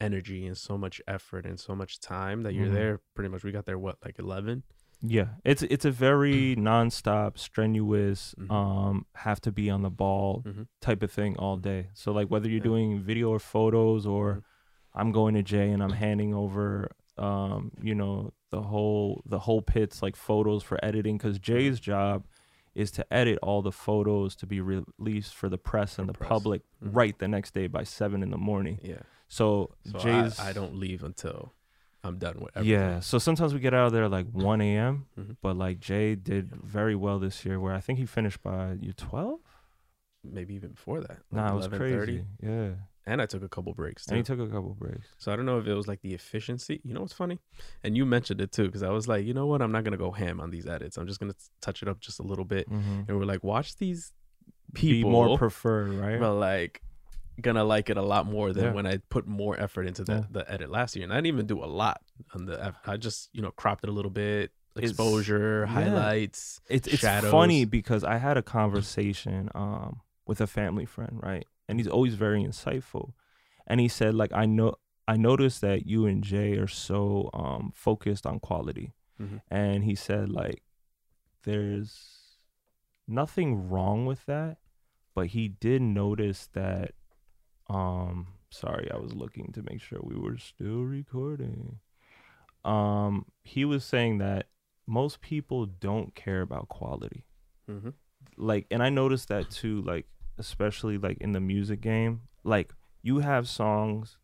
[0.00, 2.72] energy and so much effort and so much time that you're Mhm.
[2.74, 3.00] there.
[3.14, 4.64] Pretty much, we got there what like eleven.
[5.00, 8.50] Yeah, it's it's a very nonstop, strenuous, Mhm.
[8.50, 10.66] um, have to be on the ball Mhm.
[10.80, 11.90] type of thing all day.
[11.94, 12.72] So like whether you're Yeah.
[12.72, 14.42] doing video or photos, or Mhm.
[14.96, 19.62] I'm going to Jay and I'm handing over, um, you know, the whole the whole
[19.62, 22.24] pits like photos for editing because Jay's job
[22.74, 26.12] is to edit all the photos to be re- released for the press and the
[26.12, 26.28] press.
[26.28, 26.90] public Mhm.
[26.96, 28.78] right the next day by seven in the morning.
[28.82, 29.02] Yeah.
[29.28, 31.52] So, So Jay's I, I don't leave until
[32.02, 32.78] I'm done with everything.
[32.80, 33.00] yeah.
[33.00, 35.06] So sometimes we get out of there like 1 a.m.
[35.18, 35.36] Mhm.
[35.40, 38.92] But like Jay did very well this year, where I think he finished by you
[38.92, 39.38] 12.
[40.24, 41.10] Maybe even before that.
[41.10, 42.24] like Nah, it was crazy.
[42.42, 42.70] Yeah,
[43.06, 44.14] And I took a couple breaks too.
[44.14, 45.06] and he took a couple breaks.
[45.18, 46.80] So I don't know if it was like the efficiency.
[46.84, 47.38] You know what's funny?
[47.82, 49.60] And you mentioned it too, because I was like, you know what?
[49.60, 50.96] I'm not gonna go ham on these edits.
[50.96, 52.68] I'm just gonna touch it up just a little bit.
[52.70, 53.02] Mm-hmm.
[53.08, 54.12] And we're like, watch these
[54.72, 56.18] Be people, more preferred, right?
[56.18, 56.80] but like
[57.40, 58.72] gonna like it a lot more than Yeah.
[58.72, 60.22] when I put more effort into the, Yeah.
[60.30, 61.04] the edit last year.
[61.04, 62.00] And I didn't even do a lot
[62.34, 62.74] on the.
[62.86, 65.72] I just you know cropped it a little bit, It's- exposure, yeah.
[65.74, 66.60] highlights.
[66.70, 67.30] it's it's shadows.
[67.30, 71.46] funny because I had a conversation um with a family friend, right?
[71.68, 73.12] And he's always very insightful.
[73.66, 74.74] And he said, like, I know
[75.06, 78.92] I noticed that you and Jay are so um focused on quality.
[79.20, 79.40] Mhm.
[79.50, 80.62] And he said, like,
[81.44, 82.38] there's
[83.06, 84.58] nothing wrong with that,
[85.14, 86.92] but he did notice that
[87.68, 91.80] um sorry, I was looking to make sure we were still recording.
[92.64, 94.48] Um he was saying that
[94.86, 97.24] most people don't care about quality.
[97.70, 97.90] Mm-hmm.
[98.36, 100.06] Like and I noticed that too like
[100.38, 104.18] especially like in the music game, like you have songs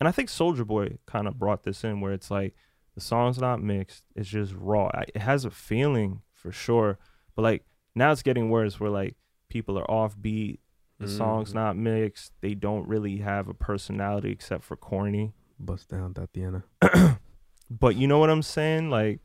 [0.00, 2.54] and I think Soulja Boy kind of brought this in where it's like
[2.94, 4.04] The song's not mixed.
[4.14, 4.90] It's just raw.
[4.92, 6.98] I- It has a feeling for sure,
[7.34, 8.78] but like now it's getting worse.
[8.78, 9.14] Where like
[9.48, 10.60] people are off beat.
[10.98, 11.54] The song's Mhm.
[11.54, 12.32] not mixed.
[12.42, 15.32] They don't really have a personality except for corny.
[15.58, 16.64] bust down Thotiana.
[17.70, 18.90] But you know what I'm saying?
[18.90, 19.20] Like,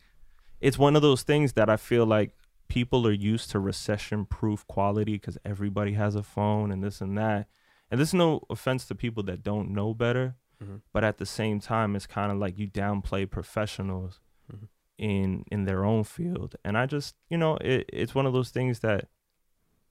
[0.62, 2.32] it's one of those things that I feel like
[2.68, 7.18] people are used to recession proof quality because everybody has a phone and this and
[7.18, 7.48] that.
[7.90, 10.82] And this is no offense to people that don't know better, Mhm.
[10.92, 14.20] but at the same time, it's kind of like you downplay professionals
[14.52, 14.68] Mhm.
[14.98, 16.56] in in their own field.
[16.66, 19.08] And I just, you know, it, it's one of those things that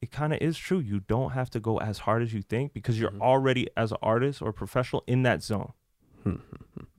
[0.02, 0.78] it kind of is true.
[0.78, 3.20] You don't have to go as hard as you think because you're Mhm.
[3.22, 5.72] already as an artist or professional in that zone.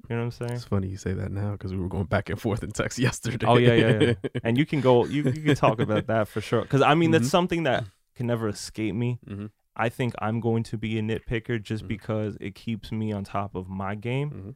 [0.10, 0.52] You know what I'm saying?
[0.54, 2.98] It's funny you say that now because we were going back and forth in text
[3.08, 3.46] yesterday.
[3.46, 4.14] Oh yeah, yeah, yeah.
[4.44, 6.62] and you can go, you, you can talk about that for sure.
[6.62, 7.32] Because I mean, that's Mhm.
[7.32, 7.84] something that
[8.16, 9.20] can never escape me.
[9.28, 9.48] hmm
[9.80, 11.88] I think I'm going to be a nitpicker just Mhm.
[11.90, 14.30] because it keeps me on top of my game.
[14.32, 14.50] hmm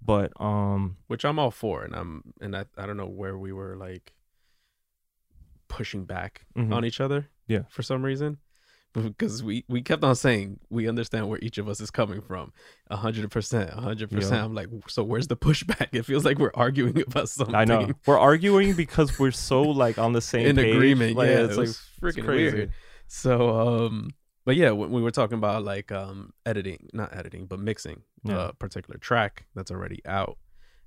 [0.00, 3.52] But um, Which I'm all for, and I'm and I I don't know where we
[3.52, 4.12] were like
[5.68, 6.72] pushing back mhm.
[6.72, 7.28] on each other.
[7.46, 7.62] Yeah.
[7.70, 8.38] For some reason.
[9.02, 12.52] Because we, we kept on saying we understand where each of us is coming from,
[12.90, 14.34] a hundred percent, a hundred percent.
[14.34, 14.44] Yeah.
[14.44, 15.88] I'm like, so where's the pushback?
[15.92, 17.54] It feels like we're arguing about something.
[17.54, 20.74] I know we're arguing because we're so like on the same in page.
[20.74, 21.16] agreement.
[21.16, 21.68] Like, yeah, it's it like
[22.02, 22.56] freaking crazy.
[22.56, 22.72] weird.
[23.06, 23.50] So,
[23.86, 24.10] um,
[24.44, 28.48] but yeah, when we were talking about like um editing, not editing, but mixing Yeah.
[28.48, 30.36] a particular track that's already out,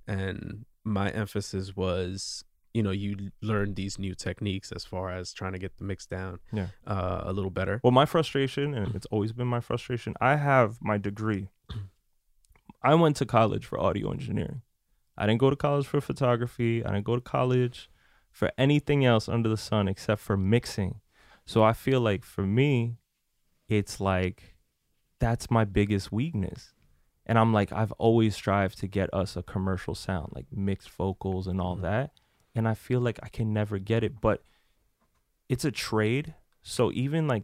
[0.07, 2.43] and my emphasis was,
[2.75, 6.05] you know, you learn these new techniques as far as trying to get the mix
[6.05, 6.67] down, Yeah.
[6.85, 7.79] uh, a little better.
[7.83, 10.13] Well, my frustration, and it's always been my frustration.
[10.19, 11.47] I have my degree.
[12.81, 14.61] I went to college for audio engineering.
[15.17, 16.83] I didn't go to college for photography.
[16.83, 17.89] I didn't go to college
[18.29, 20.99] for anything else under the sun except for mixing.
[21.45, 22.97] So I feel like for me,
[23.69, 24.57] it's like
[25.19, 26.73] that's my biggest weakness.
[27.25, 31.47] And I'm like, I've always strived to get us a commercial sound, like mixed vocals
[31.47, 31.81] and all Mhm.
[31.81, 32.11] that.
[32.55, 34.21] And I feel like I can never get it.
[34.21, 34.41] But
[35.49, 36.33] it's a trade.
[36.63, 37.43] So even like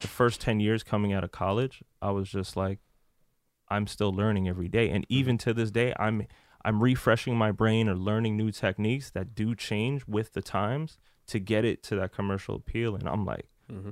[0.00, 2.80] the first 10 years coming out of college, I was just like,
[3.68, 4.90] I'm still learning every day.
[4.90, 6.26] And even to this day, I'm
[6.64, 11.38] I'm refreshing my brain or learning new techniques that do change with the times to
[11.38, 12.96] get it to that commercial appeal.
[12.96, 13.90] And I'm like, hmm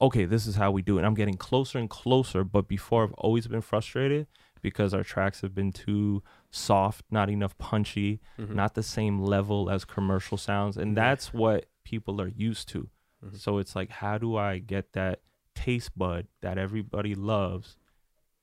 [0.00, 1.04] okay, this is how we do it.
[1.04, 2.44] I'm getting closer and closer.
[2.44, 4.26] But before, I've always been frustrated
[4.62, 9.70] because our tracks have been too soft, not enough punchy, hmm not the same level
[9.70, 10.76] as commercial sounds.
[10.76, 12.88] And that's what people are used to.
[13.24, 13.38] Mhm.
[13.38, 15.20] So it's like, how do I get that
[15.54, 17.76] taste bud that everybody loves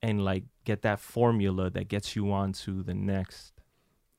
[0.02, 3.54] and like get that formula that gets you on to the next?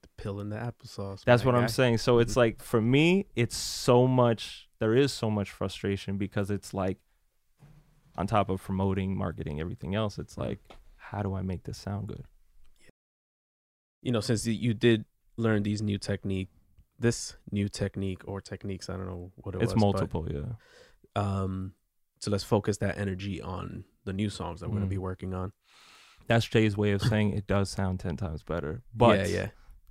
[0.03, 1.25] the pill in the applesauce.
[1.25, 1.99] That's what I'm saying.
[1.99, 6.75] So it's like, for me, it's so much, there is so much frustration because it's
[6.75, 6.99] like,
[8.19, 10.59] on top of promoting, marketing, everything else, it's like,
[11.11, 12.25] how do I make this sound good?
[14.03, 15.05] You know, since you- did
[15.37, 16.49] learn these new technique,
[16.99, 19.81] this new technique or techniques, I don't know what it it's was.
[19.81, 20.53] multiple, yeah.
[21.15, 21.73] um
[22.21, 24.91] so let's focus that energy on the new songs that we're gonna Mm.
[24.91, 25.53] be working on
[26.29, 28.83] That's Jay's way of saying it does sound 10 times better.
[28.95, 29.49] But yeah yeah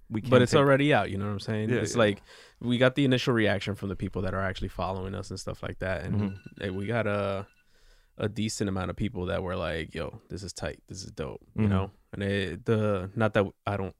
[0.10, 2.00] we can't but it's take- already out you know what i'm saying Yeah, it's yeah.
[2.00, 2.22] like
[2.60, 5.64] we got the initial reaction from the people that are actually following us and stuff
[5.64, 6.38] like that and Mhm.
[6.62, 7.48] eh, we got a
[8.18, 11.42] a decent amount of people that were like yo this is tight this is dope
[11.56, 11.70] you Mhm.
[11.70, 13.96] know and it, the not that i don't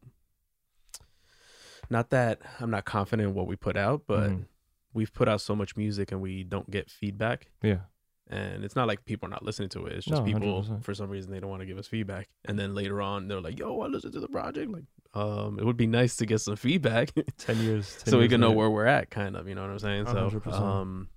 [1.90, 4.46] not that i'm not confident in what we put out but Mhm.
[4.94, 7.82] we've put out so much music and we don't get feedback Yeah.
[8.28, 9.94] and it's not like people are not listening to it.
[9.94, 10.84] It's just No, people 100%.
[10.84, 13.40] for some reason they don't want to give us feedback, and then later on they're
[13.42, 16.40] like, "Yo, I listened to the project." Like, um, it would be nice to get
[16.40, 17.96] some feedback 10 years.
[18.06, 19.48] 10 so we years can know where we're at, kind of.
[19.48, 20.06] You know what I'm saying?
[20.08, 20.54] So, 100%.
[20.54, 21.10] um,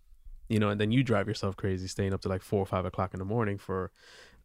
[0.49, 2.85] you know, and then you drive yourself crazy, staying up to like four or five
[2.85, 3.91] o'clock in the morning for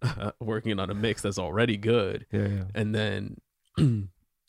[0.40, 2.64] working on a mix that's already good, Yeah, yeah.
[2.76, 3.38] and then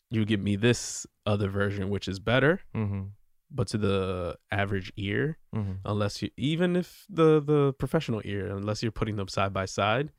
[0.09, 3.03] you give me this other version, which is better, Mm-hmm.
[3.51, 5.73] but to the average ear, Mm-hmm.
[5.85, 10.11] unless you even if the the professional ear unless you're putting them side by side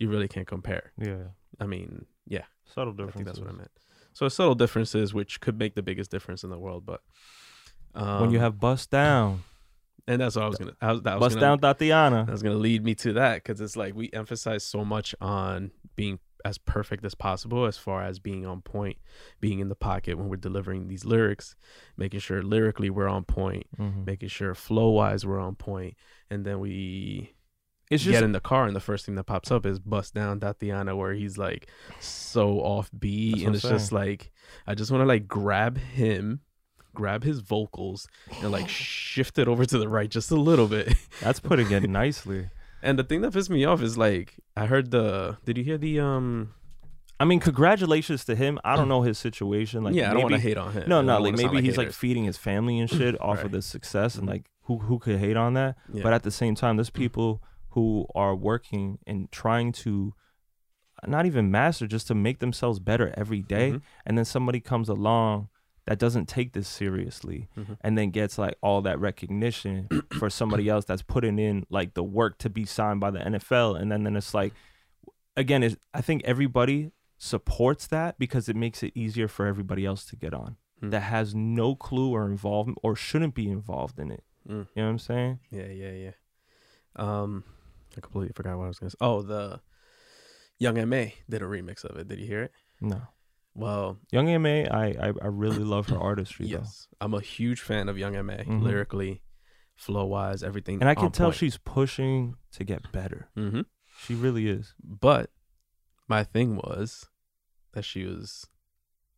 [0.00, 1.28] you really can't compare Yeah.
[1.60, 3.14] i mean yeah Subtle differences.
[3.14, 3.70] i think that's what i meant
[4.12, 7.00] so subtle differences which could make the biggest difference in the world but
[7.94, 9.44] um, when you have bust down,
[10.08, 12.26] and that's what i was gonna I was, that was bust gonna, down Thotiana.
[12.26, 15.70] that was gonna lead me to that because it's like we emphasize so much on
[15.96, 18.96] being as perfect as possible as far as being on point
[19.40, 21.54] being in the pocket when we're delivering these lyrics
[21.96, 24.04] making sure lyrically we're on point Mhm.
[24.04, 25.94] making sure flow wise we're on point
[26.30, 27.36] and then we
[27.92, 30.14] It's get just in the car and the first thing that pops up is bust
[30.14, 31.68] down Thotiana where he's like
[32.00, 34.32] so off beat and it's I'm just like
[34.66, 36.40] I just want to like grab him
[36.94, 38.06] grab his vocals
[38.42, 38.68] and like
[39.12, 42.50] shift it over to the right just a little bit that's putting it nicely.
[42.82, 45.78] and the thing that pissed me off is like I heard the did you hear
[45.78, 46.54] the um
[47.20, 48.58] I mean, congratulations to him.
[48.64, 49.84] I don't know his situation.
[49.84, 50.88] Like, yeah, I don't want to hate on him.
[50.88, 53.46] No, no, like maybe he's like feeding his family and shit off Right.
[53.46, 54.30] of this success, and Mhm.
[54.32, 55.76] like who who could hate on that?
[55.92, 56.02] Yeah.
[56.02, 60.14] But at the same time, there's people who are working and trying to
[61.06, 63.72] not even master, just to make themselves better every day.
[63.72, 63.82] Mhm.
[64.04, 65.48] And then somebody comes along
[65.86, 67.76] that doesn't take this seriously Mhm.
[67.80, 72.04] and then gets like all that recognition for somebody else that's putting in like the
[72.04, 73.74] work to be signed by the NFL.
[73.80, 74.52] And then, then it's like,
[75.36, 80.04] again, is I think everybody supports that because it makes it easier for everybody else
[80.06, 80.90] to get on Mm.
[80.90, 84.24] that has no clue or involvement or shouldn't be involved in it.
[84.48, 84.66] Mm.
[84.74, 85.38] You know what I'm saying?
[85.50, 86.10] Yeah, yeah, yeah.
[86.96, 87.44] Um,
[87.96, 88.96] I completely forgot what I was gonna say.
[89.00, 89.60] Oh, the
[90.58, 92.08] Young M.A did a remix of it.
[92.08, 92.52] Did you hear it?
[92.80, 93.02] No.
[93.54, 97.88] Well, Young M.A, I I, I really love her artistry yes, I'm a huge fan
[97.88, 98.62] of Young M.A, Mhm.
[98.62, 99.22] lyrically,
[99.76, 100.80] flow wise, everything.
[100.80, 101.36] And I can tell point.
[101.36, 103.28] she's pushing to get better.
[103.36, 103.66] Mhm.
[103.98, 104.74] She really is.
[104.82, 105.30] But
[106.08, 107.08] my thing was
[107.72, 108.46] that she was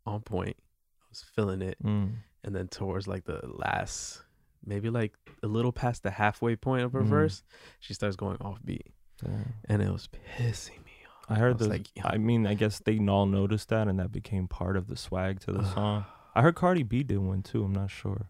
[0.06, 0.56] on point.
[1.02, 2.16] I was feeling it, Mm.
[2.42, 4.22] and then towards like the last,
[4.64, 7.08] maybe like a little past the halfway point of her Mhm.
[7.08, 7.42] verse,
[7.78, 9.54] she starts going off beat, Damn.
[9.66, 10.80] and it was pissing.
[11.28, 11.68] I heard was this.
[11.68, 11.88] like.
[12.04, 15.40] I mean, I guess they all noticed that, and that became part of the swag
[15.40, 16.04] to the song.
[16.34, 17.64] I heard Cardi B did one too.
[17.64, 18.28] I'm not sure.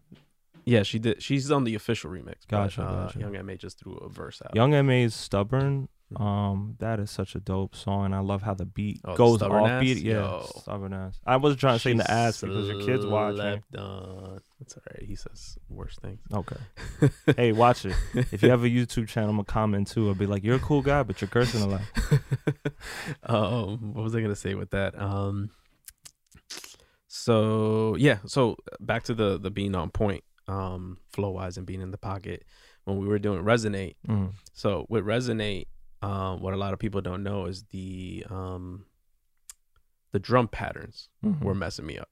[0.65, 1.21] Yeah, she did.
[1.21, 2.35] She's on the official remix.
[2.47, 3.19] but, uh, gotcha.
[3.19, 4.55] Young M.A just threw a verse out.
[4.55, 5.89] Young M.A is stubborn.
[6.13, 6.21] Mhm.
[6.21, 9.41] Um, that is such a dope song, and I love how the beat Oh, goes
[9.41, 9.81] off ass?
[9.81, 9.97] beat.
[10.03, 10.45] Yeah, Yo.
[10.59, 11.19] stubborn ass.
[11.25, 13.63] I was trying to say the ass because your kids watching.
[13.75, 14.39] On.
[14.59, 15.03] That's all right.
[15.03, 16.19] He says worse things.
[16.31, 16.57] Okay.
[17.35, 17.95] hey, watch it.
[18.31, 20.07] If you have a YouTube channel, I'm gonna comment too.
[20.09, 21.81] I'll be like, "You're a cool guy, but you're cursing a lot."
[23.23, 24.99] um, what was I gonna say with that?
[25.01, 25.49] Um,
[27.07, 31.81] so yeah, so back to the the being on point, um, flow wise and being
[31.81, 32.43] in the pocket.
[32.83, 34.33] When we were doing resonate, Mm.
[34.53, 35.65] so with resonate,
[36.05, 38.85] um, what a lot of people don't know is the um,
[40.11, 41.41] the drum patterns Mhm.
[41.41, 42.09] were messing me up.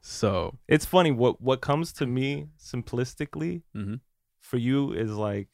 [0.00, 4.00] So It's funny what what comes to me simplistically mhm.
[4.40, 5.48] for you is like,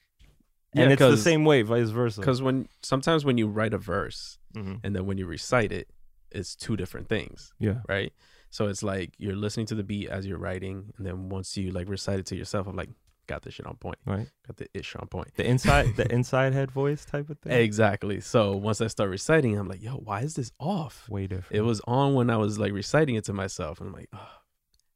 [0.74, 2.20] Yeah, and it's the same way, vice versa.
[2.20, 4.80] because when sometimes when you write a verse Mhm.
[4.82, 5.88] and then when you recite it,
[6.30, 7.52] it's two different things.
[7.58, 8.12] yeah, right?
[8.50, 11.70] So it's like you're listening to the beat as you're writing, and then once you
[11.70, 12.90] like recite it to yourself, I'm like,
[13.29, 14.27] got the shit on point, right.
[14.47, 15.29] got the ish on point.
[15.37, 17.53] The inside, the inside head voice type of thing.
[17.53, 18.21] Exactly.
[18.21, 21.09] So once I start reciting, I'm like, yo, why is this off?
[21.09, 21.57] Way different.
[21.57, 24.29] It was on when I was like reciting it to myself, and I'm like, oh,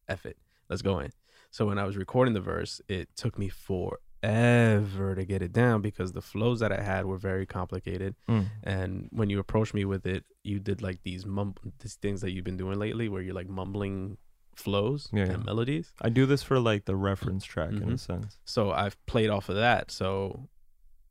[0.08, 1.12] F it, let's go in.
[1.50, 5.82] So when I was recording the verse, it took me forever to get it down
[5.82, 8.14] because the flows that I had were very complicated.
[8.28, 8.46] Mm.
[8.64, 12.32] And when you approached me with it, you did like these mum these things that
[12.32, 14.16] you've been doing lately, where you're like mumbling
[14.54, 15.36] flows Yeah, and yeah.
[15.44, 15.92] melodies.
[16.00, 17.98] I do this for like the reference track in a Mhm.
[17.98, 18.38] sense.
[18.44, 19.90] So I've played off of that.
[19.90, 20.48] So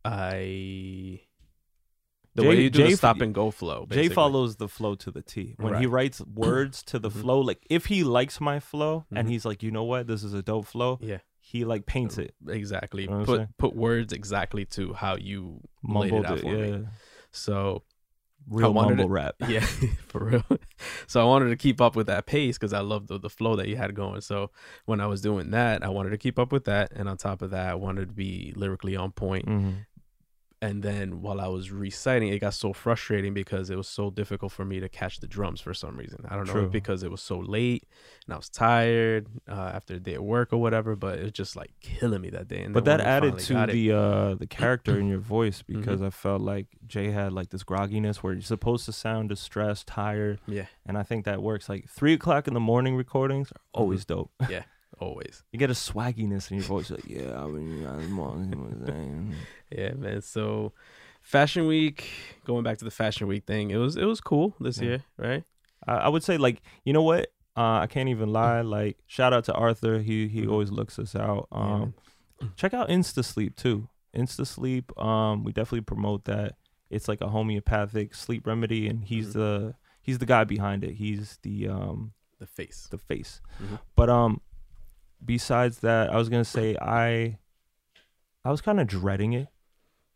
[0.05, 1.21] I
[2.33, 3.85] the Jay- way you do Jay the stop and go flow.
[3.89, 5.55] Jay follows the flow to the T.
[5.57, 7.21] When he writes words to the Mhm.
[7.21, 9.31] flow, like if he likes my flow and Mhm.
[9.31, 12.33] he's like, you know what, this is a dope flow, Yeah, he like paints it,
[12.47, 13.03] exactly.
[13.03, 16.77] You know put put words exactly to how you mumbled it out it, for yeah,
[16.77, 16.87] me.
[17.31, 17.83] So
[18.49, 19.35] real mumble it- rap.
[19.47, 19.59] yeah,
[20.07, 20.43] for real.
[21.07, 23.55] So I wanted to keep up with that pace because I loved the, the flow
[23.55, 24.21] that you had going.
[24.21, 24.49] So
[24.85, 27.41] when I was doing that, I wanted to keep up with that, and on top
[27.41, 29.45] of that, I wanted to be lyrically on point.
[29.45, 29.85] Mhm.
[30.63, 34.51] And then while I was reciting, it got so frustrating because it was so difficult
[34.51, 36.23] for me to catch the drums for some reason.
[36.29, 36.65] I don't know True.
[36.65, 37.87] if because it was so late
[38.27, 41.31] and I was tired uh, after a day at work or whatever, but it was
[41.31, 42.61] just like killing me that day.
[42.61, 45.79] And But that added to got it- the uh the character in your voice Mm-hmm.
[45.79, 49.87] because I felt like Jay had like this grogginess where you're supposed to sound distressed,
[49.87, 51.69] tired, yeah, and I think that works.
[51.69, 53.81] Like three o'clock in the morning recordings are Mm-hmm.
[53.81, 54.31] always dope.
[55.01, 55.43] always.
[55.51, 59.35] You get a swagginess in your voice, like yeah, I mean, I'm on-
[59.71, 60.21] Yeah, man.
[60.21, 60.73] So
[61.21, 62.07] Fashion Week,
[62.45, 64.83] going back to the Fashion Week thing, it was it was cool this Yeah.
[64.87, 65.43] year, right?
[65.87, 69.33] I, I would say like you know what uh, I can't even lie like shout
[69.33, 70.51] out to Arthur he he Mhm.
[70.51, 71.93] always looks us out Yeah, um
[72.55, 76.55] check out Insta Sleep too Insta Sleep um we definitely promote that
[76.89, 79.33] it's like a homeopathic sleep remedy and he's Mhm.
[79.33, 82.87] the he's the guy behind it he's the um The face.
[82.91, 83.79] the face Mhm.
[83.95, 84.41] but um
[85.23, 87.37] besides that I was gonna say I
[88.43, 89.47] I was kind of dreading it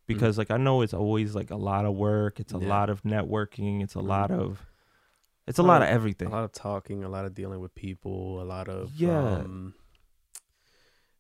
[0.07, 2.67] because like I know it's always like a lot of work it's a Yeah.
[2.69, 4.07] lot of networking it's a Mhm.
[4.07, 4.65] lot of
[5.47, 7.59] it's a Lot lot of- of everything A lot of talking, a lot of dealing
[7.59, 9.35] with people, a lot of Yeah.
[9.41, 9.75] Um,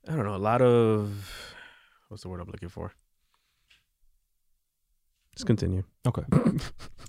[0.07, 1.31] I don't know, a lot of
[2.09, 2.91] what's the word I'm looking for?
[5.35, 5.83] Just continue.
[6.07, 6.23] Okay.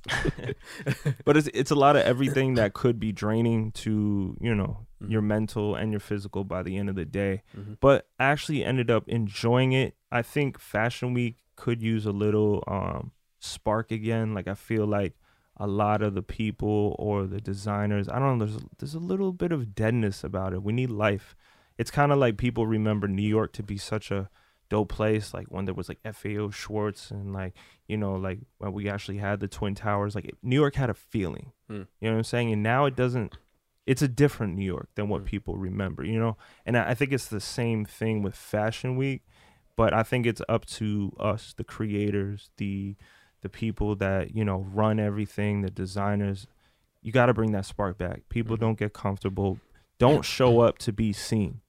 [1.24, 5.10] but it's it's a lot of everything that could be draining to you know Mhm.
[5.10, 7.42] your mental and your physical by the end of the day.
[7.54, 7.76] Mhm.
[7.80, 9.94] But actually ended up enjoying it.
[10.10, 14.32] I think Fashion Week could use a little um spark again.
[14.32, 15.14] Like I feel like
[15.58, 19.32] a lot of the people or the designers, I don't know, there's there's a little
[19.32, 20.62] bit of deadness about it.
[20.62, 21.36] We need life.
[21.78, 24.30] It's kind of like people remember New York to be such a
[24.68, 27.54] dope place, like when there was like FAO Schwarz and like
[27.88, 30.14] you know like when we actually had the Twin Towers.
[30.14, 31.74] Like New York had a feeling, Hmm.
[32.00, 32.52] you know what I'm saying?
[32.52, 33.36] And now it doesn't.
[33.86, 35.26] It's a different New York than what Hmm.
[35.26, 36.36] people remember, you know.
[36.64, 39.22] And I I think it's the same thing with Fashion Week,
[39.76, 42.96] but I think it's up to us, the creators, the
[43.42, 46.46] the people that you know run everything, the designers.
[47.02, 48.28] You got to bring that spark back.
[48.28, 48.60] People Mhm.
[48.60, 49.60] don't get comfortable.
[49.98, 51.60] Don't show up to be seen.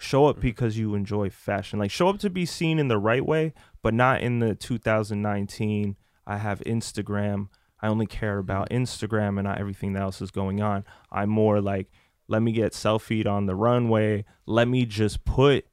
[0.00, 1.78] Show up because you enjoy fashion.
[1.78, 5.96] Like show up to be seen in the right way, but not in the 2019.
[6.26, 7.48] I have Instagram.
[7.82, 10.84] I only care about Instagram and not everything else is going on.
[11.10, 11.90] I'm more like,
[12.28, 14.24] let me get selfied on the runway.
[14.46, 15.66] Let me just put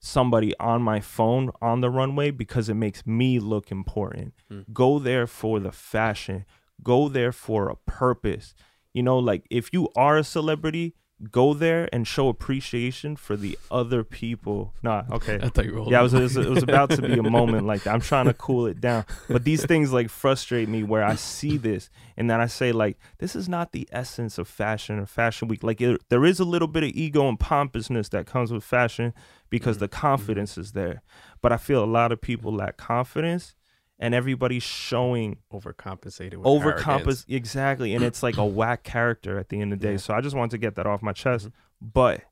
[0.00, 4.34] somebody on my phone on the runway because it makes me look important.
[4.50, 4.64] Mm.
[4.72, 6.46] Go there for the fashion.
[6.82, 8.54] Go there for a purpose.
[8.92, 10.94] You know, like if you are a celebrity,
[11.30, 14.72] go there and show appreciation for the other people.
[14.82, 15.38] Nah, okay.
[15.42, 15.90] I thought you were.
[15.90, 17.94] Yeah, it was, it was it was about to be a moment like that.
[17.94, 21.56] I'm trying to cool it down, but these things like frustrate me where I see
[21.56, 21.90] this
[22.20, 25.62] and then I say like, this is not the essence of fashion or fashion week.
[25.62, 29.14] Like it, there is a little bit of ego and pompousness that comes with fashion
[29.48, 29.84] because mm-hmm.
[29.84, 30.00] the mm-hmm.
[30.00, 31.00] confidence is there,
[31.40, 33.54] but I feel a lot of people lack confidence,
[34.00, 36.36] and everybody's showing overcompensated.
[36.38, 39.92] With overcompens exactly, and it's like a whack character at the end of the day.
[39.92, 39.98] Yeah.
[39.98, 41.46] So I just wanted to get that off my chest.
[41.48, 41.52] Mhm.
[41.80, 42.22] But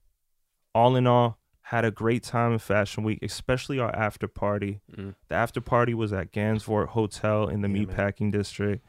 [0.75, 4.81] all in all, had a great time in Fashion Week, especially our after party.
[4.97, 5.15] Mm.
[5.29, 7.85] The after party was at Gansevoort Hotel in the Yeah.
[7.85, 8.83] Meatpacking District.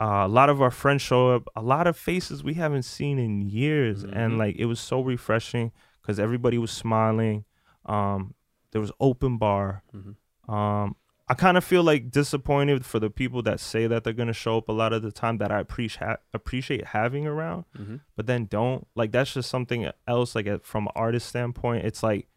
[0.00, 1.46] Uh, a lot of our friends show up.
[1.54, 4.16] A lot of faces we haven't seen in years, Mhm.
[4.16, 7.44] and like it was so refreshing because everybody was smiling.
[7.84, 8.34] Um,
[8.72, 9.82] there was open bar.
[9.94, 10.16] Mhm.
[10.50, 10.96] Um,
[11.30, 14.58] I kind of feel like disappointed for the people that say that they're gonna show
[14.58, 18.00] up a lot of the time that I appreciate appreciate having around, Mhm.
[18.16, 18.86] but then don't.
[18.96, 20.34] Like that's just something else.
[20.34, 22.28] Like from an artist standpoint, it's like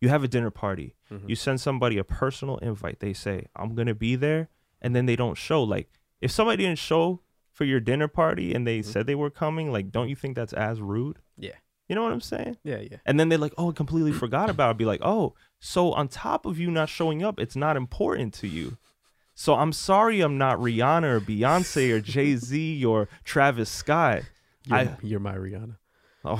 [0.00, 0.96] you have a dinner party.
[1.12, 1.28] Mhm.
[1.28, 2.98] You send somebody a personal invite.
[3.00, 4.48] They say I'm gonna be there,
[4.82, 5.62] and then they don't show.
[5.62, 5.88] Like
[6.20, 7.20] if somebody didn't show
[7.52, 8.84] for your dinner party and they Mhm.
[8.84, 11.18] said they were coming, like don't you think that's as rude?
[11.38, 11.54] Yeah.
[11.88, 12.56] You know what I'm saying?
[12.62, 12.98] Yeah, yeah.
[13.04, 14.70] And then they're like, oh, I completely forgot about it.
[14.70, 18.34] I'd be like, oh, so on top of you not showing up, it's not important
[18.34, 18.76] to you.
[19.34, 24.22] So I'm sorry I'm not Rihanna or Beyonce or Jay Z or Travis Scott.
[24.66, 25.76] You're, I- you're my Rihanna.
[26.24, 26.36] Oh.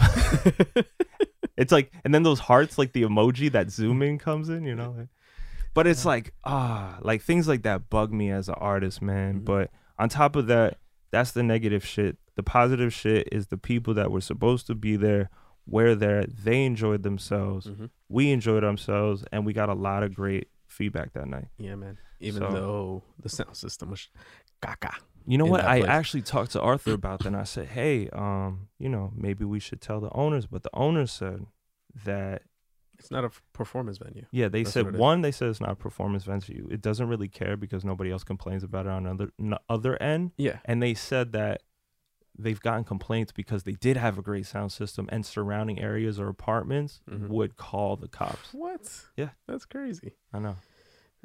[1.56, 4.74] it's like, and then those hearts, like the emoji that zoom in comes in, you
[4.74, 5.08] know?
[5.72, 9.40] But it's like, ah, like things like that bug me as an artist, man.
[9.40, 9.44] Mhm.
[9.44, 10.78] But on top of that,
[11.10, 12.18] that's the negative shit.
[12.36, 15.30] The positive shit is the people that were supposed to be there
[15.70, 16.24] were there.
[16.24, 17.66] They enjoyed themselves.
[17.66, 17.90] Mhm.
[18.08, 21.48] We enjoyed ourselves, and we got a lot of great feedback that night.
[21.58, 21.98] Yeah, man.
[22.20, 24.08] Even So- though the sound system was
[24.60, 24.94] caca.
[25.26, 25.64] You know what?
[25.64, 27.28] I actually talked to Arthur about that.
[27.28, 30.70] And I said, "Hey, um, you know, maybe we should tell the owners." But the
[30.74, 31.46] owners said
[32.04, 32.42] that
[32.98, 34.26] It's not a performance venue.
[34.30, 35.00] Yeah, they That's said it is.
[35.00, 35.22] one.
[35.22, 36.68] They said it's not a performance venue.
[36.70, 40.32] It doesn't really care because nobody else complains about it on other n- other end.
[40.36, 40.58] Yeah.
[40.66, 41.62] And they said that
[42.42, 46.28] they've gotten complaints because they did have a great sound system and surrounding areas or
[46.28, 47.28] apartments Mhm.
[47.28, 48.52] would call the cops.
[48.52, 49.06] What?
[49.16, 49.30] Yeah.
[49.46, 50.12] That's crazy.
[50.32, 50.56] I know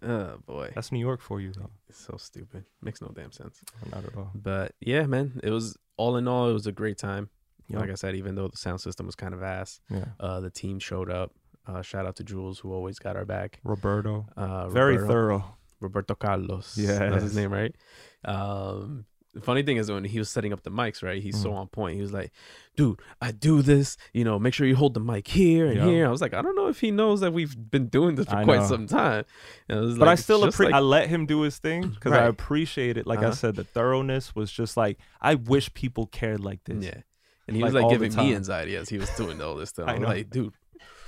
[0.03, 0.72] Oh boy.
[0.76, 1.70] that's New York for you though.
[1.88, 2.66] It's so stupid.
[2.82, 3.61] Makes no damn sense.
[3.91, 4.32] Not at all.
[4.36, 7.30] But yeah, man, it was all in all, it was a great time.
[7.68, 7.82] Yup.
[7.82, 10.05] Like I said, even though the sound system was kind of ass, Yeah.
[10.20, 11.32] uh, the team showed up.
[11.66, 13.59] Uh, shout out to Jules, who always got our back.
[13.63, 15.57] Roberto, Uh, very Roberto- thorough.
[15.80, 16.78] Roberto Carlos.
[16.78, 17.09] Yeah.
[17.09, 17.76] That's his name, right?
[18.24, 19.05] Um,
[19.36, 21.21] the funny thing is when he was setting up the mics, right?
[21.21, 21.55] He's so Mhm.
[21.57, 21.95] on point.
[21.97, 22.31] He was like,
[22.75, 23.97] "Dude, I do this.
[24.13, 25.86] You know, make sure you hold the mic here and Yeah.
[25.86, 28.25] here." I was like, "I don't know if he knows that we've been doing this
[28.27, 28.67] for I quite know.
[28.67, 29.25] some time."
[29.69, 31.81] And I was But I still it's just appre- I let him do his thing
[31.95, 33.05] because I appreciate it.
[33.05, 33.31] Like I Uh-huh.
[33.36, 36.83] said, the thoroughness was just like I wish people cared like this.
[36.86, 37.01] yeah.
[37.47, 39.88] And he like, was like giving me anxiety as he was doing all this stuff.
[39.89, 40.53] I I'm like, dude,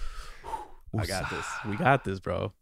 [0.97, 1.45] I got this.
[1.69, 2.53] We got this, bro.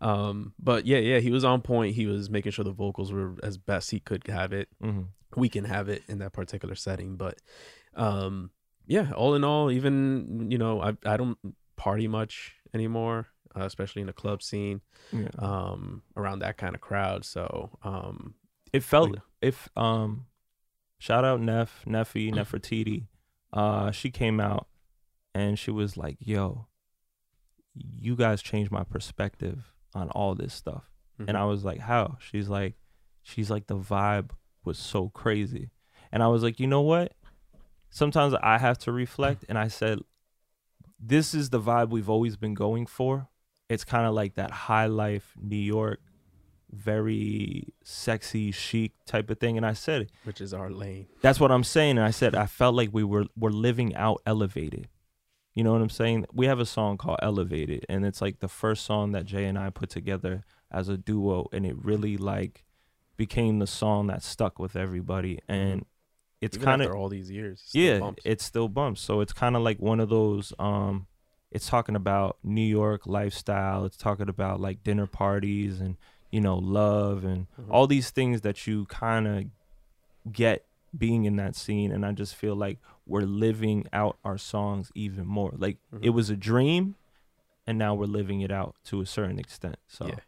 [0.00, 1.94] Um, but yeah, yeah, he was on point.
[1.94, 4.68] He was making sure the vocals were as best he could have it.
[4.82, 5.08] Mhm.
[5.36, 7.38] We can have it in that particular setting, but
[7.94, 8.50] um,
[8.86, 11.38] yeah, all in all, even you know, I I don't
[11.76, 13.26] party much anymore,
[13.56, 14.80] uh, especially in the club scene,
[15.12, 15.28] Yeah.
[15.38, 17.24] um, around that kind of crowd.
[17.24, 18.34] So um,
[18.72, 20.26] it felt Like- if um
[20.98, 23.06] shout out Neff Neffy Nefertiti
[23.52, 24.68] uh she came out
[25.34, 26.66] and she was like yo
[27.74, 30.84] you guys changed my perspective on all this stuff
[31.18, 31.36] and mhm.
[31.36, 32.74] I was like how she's like
[33.22, 34.30] she's like the vibe
[34.64, 35.70] was so crazy
[36.12, 37.12] and I was like you know what
[37.90, 39.98] sometimes I have to reflect and I said
[40.98, 43.28] this is the vibe we've always been going for
[43.68, 46.00] it's kind of like that high life New York
[46.72, 49.56] very sexy, chic type of thing.
[49.56, 51.06] And I said, which is our lane.
[51.20, 51.98] that's what I'm saying.
[51.98, 54.88] And I said, I felt like we were we're living out elevated.
[55.60, 56.24] You know what I'm saying?
[56.32, 59.58] We have a song called Elevated, and it's like the first song that Jay and
[59.58, 62.64] I put together as a duo, and it really like
[63.18, 65.38] became the song that stuck with everybody.
[65.48, 65.84] And
[66.40, 67.60] it's kind of all these years.
[67.66, 68.22] still yeah, bumps.
[68.24, 69.02] it still bumps.
[69.02, 70.54] So it's kind of like one of those.
[70.58, 71.06] Um,
[71.50, 73.84] it's talking about New York lifestyle.
[73.84, 75.98] It's talking about like dinner parties and
[76.30, 77.66] you know love and Mhm.
[77.70, 79.44] all these things that you kind of
[80.32, 80.64] get
[80.96, 81.92] being in that scene.
[81.92, 82.78] And I just feel like
[83.10, 85.52] we're living out our songs even more.
[85.56, 86.14] Like it Mhm.
[86.14, 86.94] was a dream,
[87.66, 89.76] and now we're living it out to a certain extent.
[89.88, 90.20] So Yeah.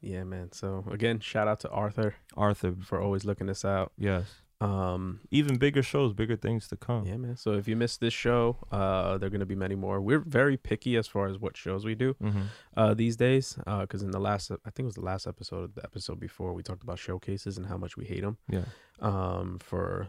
[0.00, 0.52] Yeah, man.
[0.52, 3.92] So again, shout out to Arthur Arthur, for always looking us out.
[3.98, 7.04] yes, Um, even bigger shows, bigger things to come.
[7.06, 7.36] yeah, man.
[7.36, 10.00] So if you missed this show, uh, there are gonna be many more.
[10.00, 12.42] We're very picky as far as what shows we do hmm
[12.76, 13.58] uh these days.
[13.66, 16.18] Uh, because in the last, I think it was the last episode, of the episode
[16.20, 18.36] before, we talked about showcases and how much we hate them.
[18.48, 18.66] Yeah.
[19.00, 20.08] Um, for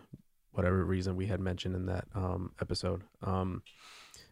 [0.51, 3.03] whatever reason we had mentioned in that um episode.
[3.21, 3.61] Um,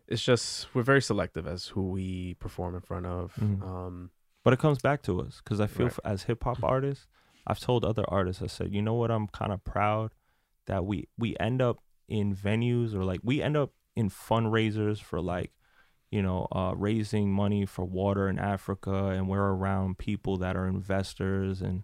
[0.07, 3.33] it's just we're very selective as who we perform in front of.
[3.35, 3.61] Mhm.
[3.61, 4.11] Um,
[4.43, 5.93] But it comes back to us because I feel Right.
[5.93, 7.07] f as hip hop artists,
[7.45, 10.11] I've told other artists, I said, you know what, I'm kind of proud
[10.67, 15.19] that we we end up in venues or like we end up in fundraisers for
[15.19, 15.51] like,
[16.09, 20.67] you know, uh, raising money for water in Africa, and we're around people that are
[20.67, 21.83] investors and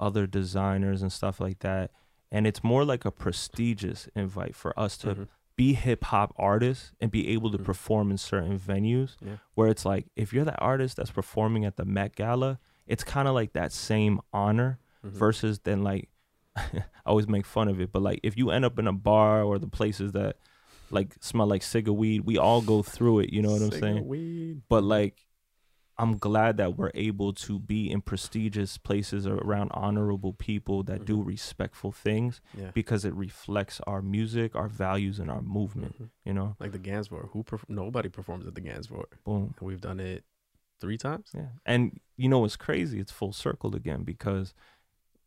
[0.00, 1.90] other designers and stuff like that.
[2.30, 5.28] And it's more like a prestigious invite for us to mhm.
[5.56, 7.64] be hip hop artists and be able to Mhm.
[7.64, 9.36] perform in certain venues Yeah.
[9.54, 13.26] where it's like if you're that artist that's performing at the Met Gala, it's kind
[13.28, 15.10] of like that same honor Mhm.
[15.10, 16.08] versus then like
[16.56, 19.42] I always make fun of it, but like if you end up in a bar
[19.42, 20.36] or the places that
[20.90, 24.06] like smell like cigar weed, we all go through it, you know what I'm saying?
[24.08, 24.62] Weed.
[24.68, 25.24] But like
[26.00, 31.20] I'm glad that we're able to be in prestigious places around honorable people that do
[31.20, 32.70] respectful things yeah.
[32.72, 36.00] because it reflects our music, our values, and our movement.
[36.00, 36.10] Mhm.
[36.24, 37.30] You know, Like the Gansevoort.
[37.32, 39.12] Who perf- nobody performs at the Gansevoort.
[39.24, 39.54] boom.
[39.58, 40.24] And we've done it
[40.80, 41.30] three times.
[41.34, 41.48] Yeah.
[41.66, 43.00] And you know what's crazy?
[43.00, 44.54] It's full circle again because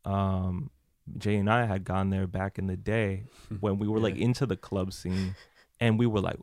[0.04, 0.70] um
[1.18, 3.24] Jay and I had gone there back in the day
[3.60, 5.34] when we were like into the club scene
[5.80, 6.38] and we were like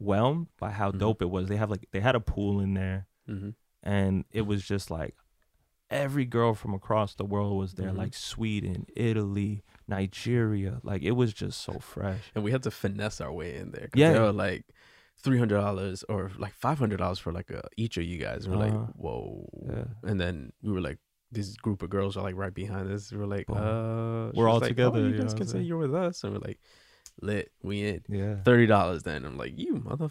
[0.00, 0.98] overwhelmed by how Mhm.
[0.98, 1.48] dope it was.
[1.48, 3.50] They have like they had a pool in there hmm
[3.82, 5.14] and it was just like
[5.90, 7.96] every girl from across the world was there Mhm.
[7.96, 10.80] like Sweden, Italy, Nigeria.
[10.82, 12.30] Like it was just so fresh.
[12.34, 13.88] And we had to finesse our way in there.
[13.94, 14.12] Yeah.
[14.12, 14.66] They were like
[15.16, 18.44] three hundred dollars or like five hundred dollars for like a, each of you guys.
[18.46, 18.78] And we're Uh-huh.
[18.78, 19.48] like, whoa.
[19.70, 19.84] Yeah.
[20.10, 20.98] And then we were like,
[21.30, 23.12] this group of girls are like right behind us.
[23.12, 26.24] We're like, uh, We're all like, together, Oh, you guys can say you're with us,
[26.24, 26.58] and we're like,
[27.22, 27.50] lit.
[27.62, 28.36] We in Yeah.
[28.44, 29.02] thirty dollars.
[29.02, 30.08] Then I'm like, you mother.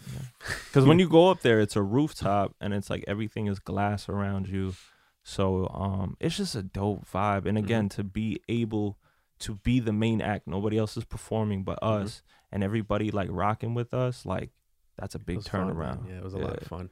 [0.66, 4.08] Because when you go up there, it's a rooftop and it's like everything is glass
[4.08, 4.74] around you.
[5.22, 7.44] So um, it's just a dope vibe.
[7.46, 8.98] And again, to be able
[9.40, 12.02] to be the main act, nobody else is performing but Mhm.
[12.02, 14.50] us, and everybody like rocking with us, like
[14.96, 16.08] that's a big was fun, turnaround.
[16.08, 16.90] yeah, it was a lot of fun.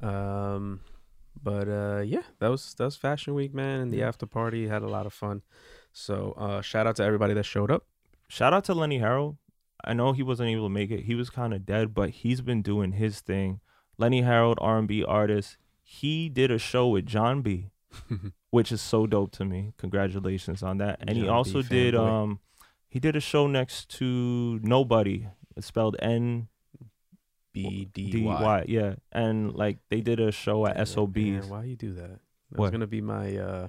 [0.00, 0.80] Um,
[1.42, 4.82] but uh, yeah, that was that was Fashion Week, man, and the after party had
[4.82, 5.42] a lot of fun.
[5.92, 7.84] So uh, shout out to everybody that showed up.
[8.30, 9.36] Shout out to Lenny Harrell.
[9.84, 11.00] I know he wasn't able to make it.
[11.04, 13.60] He was kind of dead, but he's been doing his thing.
[13.98, 15.56] Lenny Harold, R&B artist.
[15.82, 17.70] He did a show with John B.
[18.50, 19.72] which is so dope to me.
[19.78, 20.98] Congratulations on that.
[21.00, 21.28] And he John B.
[21.30, 22.08] also did fanboy.
[22.22, 22.40] um
[22.88, 25.26] he did a show next to Nobody.
[25.56, 26.46] It's spelled N
[27.52, 28.64] B D Y.
[28.68, 28.94] Yeah.
[29.10, 31.46] And like they did a show at Man, SOBs.
[31.48, 32.10] Why you do that?
[32.50, 32.60] That What?
[32.66, 33.68] was gonna be my uh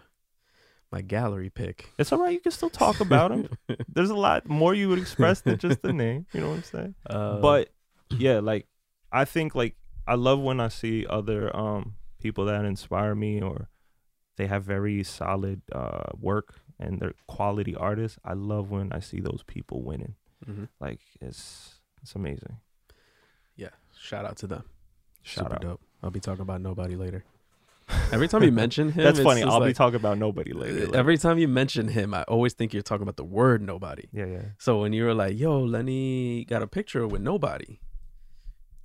[0.91, 1.89] my gallery pick.
[1.97, 3.49] It's all right, you can still talk about him.
[3.87, 6.25] There's a lot more you would express than just the name.
[6.33, 6.95] You know what I'm saying?
[7.09, 7.69] Uh, but
[8.09, 8.67] yeah, like
[9.11, 9.75] I think like
[10.07, 13.69] I love when I see other um people that inspire me or
[14.37, 18.17] they have very solid uh work and they're quality artists.
[18.25, 20.15] I love when I see those people winning.
[20.45, 20.67] mhm.
[20.79, 22.57] Like it's it's amazing.
[23.55, 24.63] yeah, shout out to them.
[25.23, 25.61] Shout Super out.
[25.61, 25.81] dope.
[26.03, 27.23] I'll be talking about nobody later.
[28.11, 29.43] Every time you mention him, That's funny.
[29.43, 30.87] I'll be talking about nobody later.
[30.87, 34.05] like- Every time you mention him, I always think you're talking about the word nobody.
[34.11, 34.41] yeah, yeah.
[34.59, 37.79] So when you were like, "Yo, Lenny got a picture with nobody,"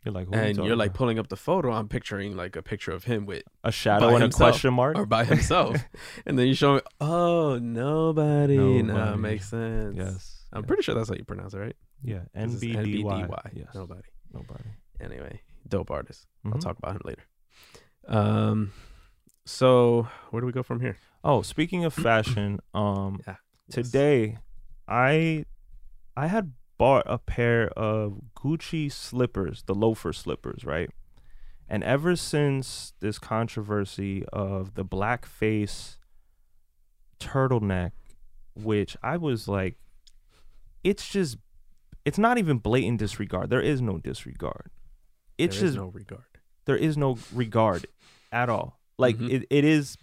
[0.04, 2.62] You're like, you and talking you're like pulling up the photo, I'm picturing like a
[2.62, 4.96] picture of him with a shadow and himself, a question mark.
[4.96, 5.76] or by himself,
[6.26, 9.18] and then you show me, "Oh, nobody." Nobody.
[9.20, 9.96] makes sense.
[9.96, 10.44] yes.
[10.52, 10.66] I'm yeah.
[10.68, 11.76] pretty sure that's how you pronounce it, right?
[12.04, 13.50] Yeah, it's NBDY.
[13.54, 13.68] Yes.
[13.74, 14.09] Nobody.
[14.32, 14.64] Nobody.
[15.00, 16.26] Anyway, dope artist.
[16.44, 16.61] I'll Mhm.
[16.61, 17.22] talk about him later.
[18.07, 18.72] Um,
[19.47, 20.99] so where do we go from here?
[21.24, 23.36] Oh, speaking of fashion, um, Yeah.
[23.70, 24.38] today
[24.86, 25.44] I
[26.16, 30.90] I had bought a pair of Gucci slippers, the loafer slippers, right?
[31.68, 35.97] And ever since this controversy of the blackface
[37.18, 37.92] turtleneck,
[38.55, 39.76] which I was like,
[40.84, 41.38] it's just,
[42.05, 43.51] it's not even blatant disregard.
[43.51, 44.70] There is no disregard.
[45.38, 46.22] It's There is just no regard.
[46.66, 47.86] there is no regard
[48.30, 48.78] at all.
[48.99, 49.30] Like Mhm.
[49.30, 49.97] it, it is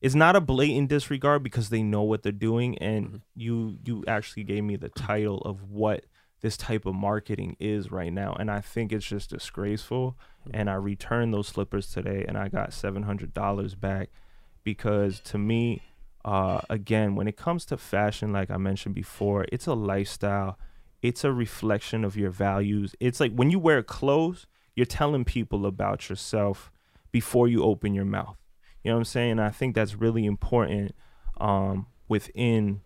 [0.00, 3.20] it's not a blatant disregard because they know what they're doing and Mhm.
[3.36, 6.04] you you actually gave me the title of what
[6.42, 10.50] this type of marketing is right now and I think it's just disgraceful Mhm.
[10.54, 14.10] and I returned those slippers today and I got $700 back
[14.62, 15.82] because to me
[16.24, 20.58] uh again when it comes to fashion like I mentioned before it's a lifestyle
[21.02, 25.66] it's a reflection of your values it's like when you wear clothes you're telling people
[25.66, 26.70] about yourself
[27.14, 28.36] before you open your mouth.
[28.82, 29.38] You know what I'm saying?
[29.38, 30.96] I think that's really important
[31.40, 32.80] um, within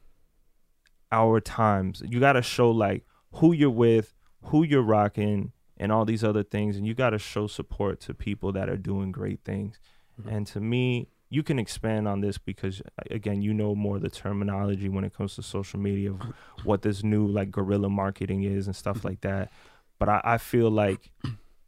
[1.11, 2.03] our times.
[2.07, 3.07] You got to show like
[3.37, 4.13] who you're with,
[4.43, 6.77] who you're rocking, and all these other things.
[6.77, 9.81] And you got to show support to people that are doing great things.
[10.21, 10.31] Mhm.
[10.31, 14.91] And to me, you can expand on this because again, you know more the terminology
[14.91, 16.21] when it comes to social media of
[16.65, 19.51] what this new like guerrilla marketing is and stuff like that.
[19.99, 21.13] But I, I feel like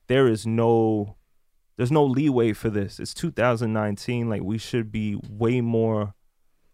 [0.08, 1.16] there is no
[1.80, 3.00] there's no leeway for this.
[3.00, 4.28] It's 2019.
[4.28, 6.12] Like we should be way more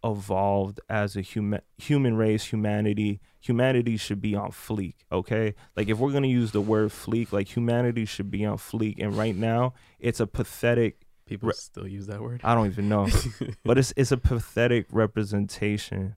[0.02, 3.20] evolved as a human human race, humanity.
[3.38, 5.54] Humanity should be on fleek, okay?
[5.76, 8.96] Like if we're gonna use the word fleek, like humanity should be on fleek.
[8.98, 11.02] And right now, it's a pathetic.
[11.24, 12.40] People Re- still use that word.
[12.42, 13.06] I don't even know,
[13.64, 16.16] but it's it's a pathetic representation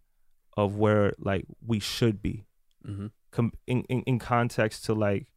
[0.58, 2.48] of where like we should be.
[2.84, 3.08] mm-hmm.
[3.30, 5.28] Com- in, in in context to like,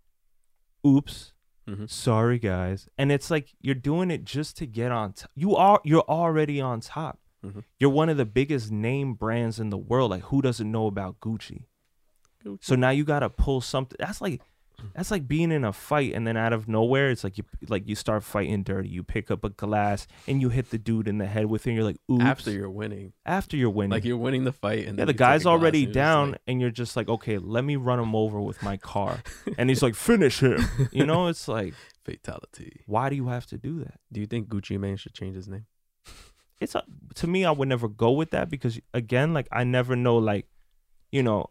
[0.87, 1.32] oops,
[1.69, 1.87] Mm-hmm.
[1.87, 2.89] sorry guys.
[2.99, 6.61] And it's like you're doing it just to get on top you are you're already
[6.61, 7.19] on top.
[7.45, 7.65] Mhm.
[7.81, 10.11] you're one of the biggest name brands in the world.
[10.11, 11.67] Like who doesn't know about gucci.
[12.61, 14.41] So now you gotta pull something that's like
[14.95, 17.89] that's like being in a fight and then out of nowhere it's like you like
[17.89, 21.19] you start fighting dirty you pick up a glass and you hit the dude in
[21.19, 24.05] the head with it and you're like oops after you're winning, after you're winning like
[24.05, 26.71] you're winning the fight, and yeah, then the guy's already and down, like- and you're
[26.71, 29.23] just like, okay, let me run him over with my car,
[29.59, 30.65] and he's like, finish him.
[30.91, 31.75] You know, it's like,
[32.05, 32.83] fatality.
[32.87, 34.01] why do you have to do that?
[34.13, 35.67] Do you think Gucci Mane should change his name?
[36.61, 36.83] it's a,
[37.17, 40.47] to me i would never go with that because again like i never know like
[41.11, 41.51] you know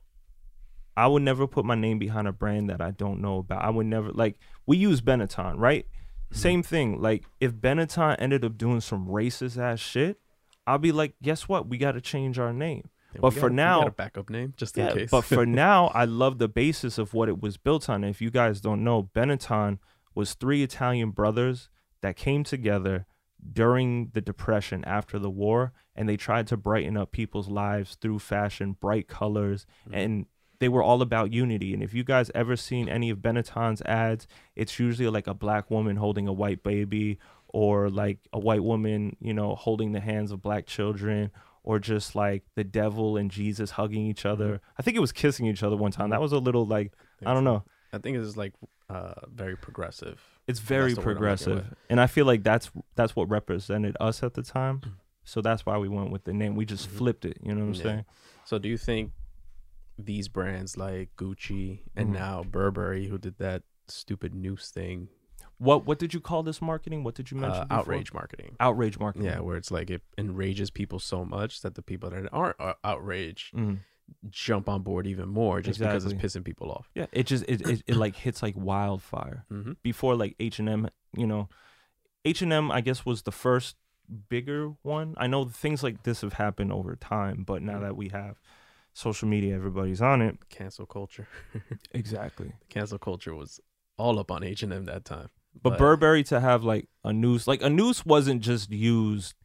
[0.98, 3.70] i would never put my name behind a brand that i don't know about i
[3.70, 5.86] would never like we use benetton right
[6.32, 6.40] Mm-hmm.
[6.40, 10.18] same thing like if benetton ended up doing some racist ass shit
[10.66, 13.50] i'll be like guess what we got to change our name Yeah, But for got-
[13.50, 15.10] we now- got a backup name just in case.
[15.12, 18.32] but for now i love the basis of what it was built on if you
[18.32, 19.80] guys don't know benetton
[20.16, 21.70] was three italian brothers
[22.02, 23.06] that came together
[23.52, 28.20] during the depression after the war and they tried to brighten up people's lives through
[28.20, 29.94] fashion bright colors Mhm.
[30.04, 30.26] and
[30.62, 31.74] they were all about unity.
[31.74, 35.70] And if you guys ever seen any of benetton's ads it's usually like a black
[35.70, 37.18] woman holding a white baby
[37.50, 41.32] or like a white woman you know holding the hands of black children
[41.64, 44.62] or just like the devil and jesus hugging each other.
[44.80, 46.10] I think it was kissing each other one time.
[46.12, 46.94] That was a little like
[47.26, 47.64] i don't know.
[47.94, 48.54] I think it's like
[48.90, 50.18] uh, very progressive.
[50.48, 51.76] it's very the word I'm looking progressive.
[51.90, 54.82] and i feel like that's that's what represented us at the time.
[55.24, 56.56] So that's why we went with the name.
[56.56, 56.98] We just Mhm.
[57.00, 57.38] flipped it.
[57.44, 57.84] You know what i'm Yeah.
[57.84, 58.06] saying?
[58.50, 59.12] So do you think
[59.98, 62.14] these brands like Gucci and Mhm.
[62.14, 65.10] now Burberry, who did that stupid noose thing,
[65.58, 68.56] what what did you call this marketing what did you mention uh, outrage marketing?
[68.60, 72.28] outrage marketing Yeah, where it's like it enrages people so much that the people that
[72.32, 73.80] aren't uh, outraged Mhm.
[74.30, 76.90] jump on board even more just because it's pissing people off.
[76.96, 79.74] yeah it just it, it, it like hits like wildfire Mm-hmm.
[79.84, 81.48] before like h&m you know
[82.26, 83.76] h&m i guess was the first
[84.30, 87.82] bigger one i know things like this have happened over time but now Mhm.
[87.82, 88.40] that we have
[88.94, 91.28] social media everybody's on it Cancel culture.
[91.92, 93.60] exactly Cancel culture was
[93.98, 95.30] all up on H and M that time.
[95.62, 99.36] but burberry to have like a noose like a noose wasn't just used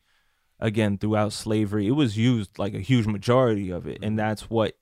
[0.61, 4.07] again throughout slavery it was used like a huge majority of it Mhm.
[4.07, 4.77] and that's what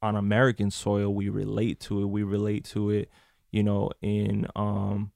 [0.00, 3.10] on american soil we relate to it we relate to it
[3.50, 5.12] you know in um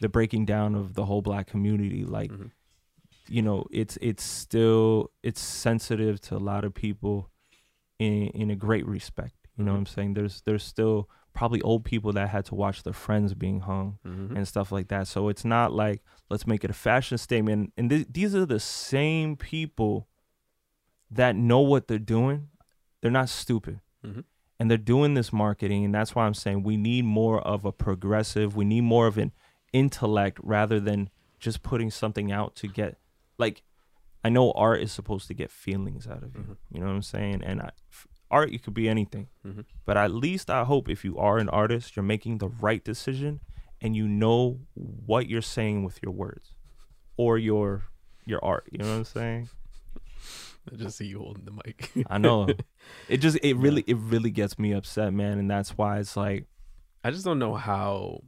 [0.00, 2.50] the breaking down of the whole black community like Mhm.
[3.28, 7.28] you know it's it's still it's sensitive to a lot of people
[8.04, 9.74] in in a great respect you know Mhm.
[9.74, 13.32] what i'm saying there's there's still probably old people that had to watch their friends
[13.44, 14.36] being hung Mhm.
[14.36, 15.98] and stuff like that so it's not like
[16.30, 20.08] let's make it a fashion statement and th- these are the same people
[21.10, 22.48] that know what they're doing
[23.00, 24.24] they're not stupid Mhm.
[24.58, 27.72] and they're doing this marketing and that's why i'm saying we need more of a
[27.72, 29.32] progressive we need more of an
[29.72, 32.98] intellect rather than just putting something out to get
[33.38, 33.62] like
[34.24, 36.56] i know art is supposed to get feelings out of you Mhm.
[36.72, 39.64] you know what i'm saying and I, f- art it could be anything Mhm.
[39.84, 43.40] but at least i hope if you are an artist you're making the right decision
[43.80, 46.54] and you know what you're saying with your words
[47.16, 47.84] or your
[48.24, 48.68] your art.
[48.70, 49.48] You know what I'm saying?
[50.72, 51.90] I just see you holding the mic.
[52.08, 52.46] I know.
[53.08, 56.46] It just it really it really gets me upset, man, and that's why it's like
[57.02, 58.22] I just don't know how,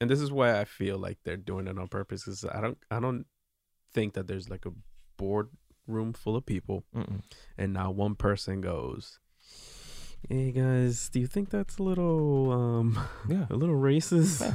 [0.00, 2.24] and this is why I feel like they're doing it on purpose.
[2.24, 3.24] Because I don't, I don't
[3.92, 4.72] think that there's like a
[5.16, 5.48] board
[5.86, 7.22] room full of people, mm-mm.
[7.58, 9.18] and now one person goes,
[10.28, 12.98] "Hey guys, do you think that's a little, um,
[13.28, 13.46] yeah.
[13.50, 14.54] a little racist?" Yeah.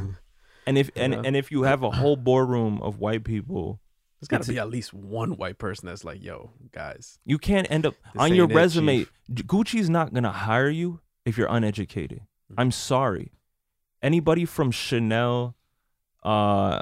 [0.65, 3.79] And if and, and if you have a whole boardroom of white people,
[4.19, 7.69] There's got to be at least one white person that's like, "Yo, guys, you can't
[7.71, 9.05] end up on your ain't it, resume.
[9.31, 12.21] Gucci's not gonna hire you if you're uneducated.
[12.51, 12.55] Mhm.
[12.57, 13.31] I'm sorry.
[14.01, 15.55] Anybody from Chanel,
[16.23, 16.81] uh,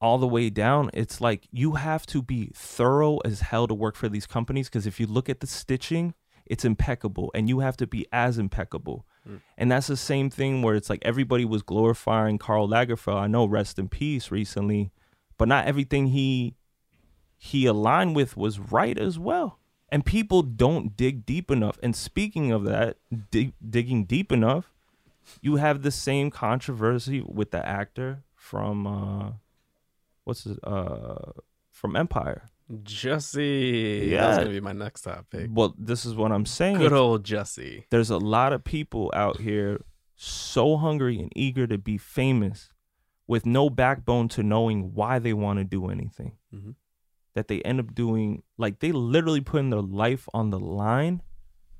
[0.00, 3.96] all the way down, it's like you have to be thorough as hell to work
[3.96, 4.68] for these companies.
[4.68, 6.14] Because if you look at the stitching,
[6.46, 9.06] it's impeccable, and you have to be as impeccable.
[9.28, 9.40] Mm.
[9.56, 13.20] And that's the same thing where it's like everybody was glorifying Karl Lagerfeld.
[13.20, 14.90] I know, rest in peace, recently,
[15.38, 16.56] but not everything he
[17.36, 19.58] he aligned with was right as well.
[19.88, 21.78] And people don't dig deep enough.
[21.82, 22.98] And speaking of that,
[23.30, 24.72] dig, digging deep enough,
[25.40, 29.32] you have the same controversy with the actor from uh
[30.24, 31.32] what's it uh
[31.72, 32.48] from Empire.
[33.10, 34.20] Jussie, Yeah.
[34.22, 35.50] that's gonna be my next topic.
[35.52, 36.78] Well, this is what I'm saying.
[36.78, 37.84] Good old Jussie.
[37.90, 39.84] There's a lot of people out here
[40.16, 42.72] so hungry and eager to be famous
[43.26, 46.36] with no backbone to knowing why they want to do anything.
[46.54, 46.74] Mhm.
[47.34, 51.22] That they end up doing like they literally putting their life on the line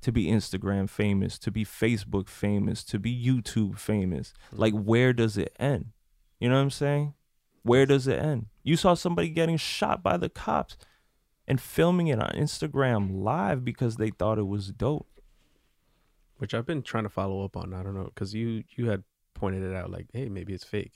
[0.01, 4.33] to be Instagram famous, to be Facebook famous, to be YouTube famous.
[4.53, 5.93] Like where does it end?
[6.39, 7.15] You know what I'm saying?
[7.63, 8.47] Where does it end?
[8.63, 10.77] You saw somebody getting shot by the cops
[11.47, 15.07] and filming it on Instagram live because they thought it was dope.
[16.39, 17.75] which I've been trying to follow up on.
[17.75, 19.05] I don't know because you you had
[19.35, 20.93] pointed it out like, hey, maybe it's fake,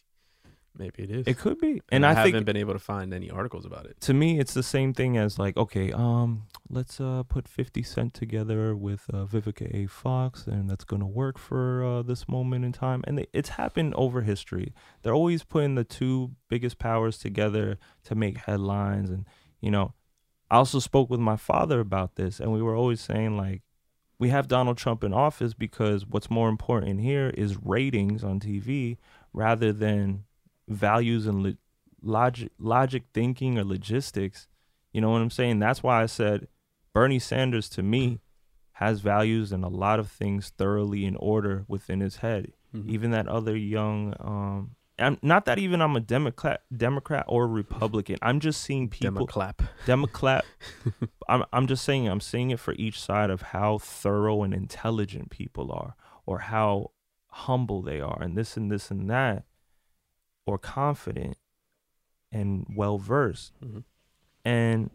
[0.76, 1.26] maybe it is.
[1.26, 1.82] It could be.
[1.90, 4.00] and And, I, I, haven't been able to find any articles about it.
[4.02, 8.14] to me it's the same thing as like, okay, um, let's uh put 50 Cent
[8.14, 9.86] together with uh, Vivica A.
[9.86, 13.02] Fox and that's going to work for uh, this moment in time.
[13.06, 14.72] And it- it's happened over history.
[15.02, 19.26] They're always putting the two biggest powers together to make headlines and,
[19.60, 19.92] you know,
[20.50, 23.62] I also spoke with my father about this and we were always saying like
[24.18, 28.96] we have Donald Trump in office because what's more important here is ratings on TV
[29.32, 30.24] rather than
[30.68, 31.56] values and lo-
[32.02, 34.46] logic logic thinking or logistics.
[34.92, 35.58] You know what I'm saying?
[35.58, 36.46] That's why I said
[36.94, 38.20] Bernie Sanders to me
[38.78, 42.52] has values and a lot of things thoroughly in order within his head.
[42.74, 42.88] Mhm.
[42.88, 48.16] Even that other young um I'm not that even I'm a Democrat Democrat or Republican.
[48.22, 49.66] I'm just seeing people Democlap.
[49.86, 50.44] Democrat.
[51.28, 55.30] I'm I'm just saying I'm seeing it for each side of how thorough and intelligent
[55.30, 56.92] people are, or how
[57.26, 59.44] humble they are, and this and this and that,
[60.46, 61.36] or confident
[62.30, 63.52] and well versed.
[63.60, 63.82] Mhm.
[64.44, 64.90] And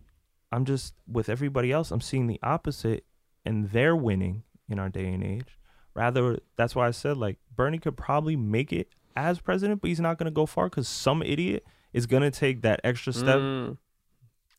[0.52, 1.91] I'm just with everybody else.
[1.91, 3.06] I'm seeing the opposite,
[3.45, 5.58] and they're winning in our day and age.
[5.95, 10.00] Rather, that's why I said like Bernie could probably make it as president, but he's
[10.00, 13.78] not gonna go far because some idiot is gonna take that extra step Mm.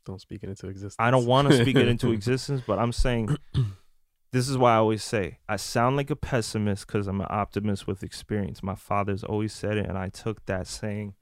[0.07, 0.97] Don't speak it into existence.
[0.99, 3.37] I don't want to speak it into existence, but I'm saying
[4.33, 7.87] this is why I always say I sound like a pessimist because I'm an optimist
[7.87, 8.63] with experience.
[8.63, 11.15] My father's always said it, and I took that saying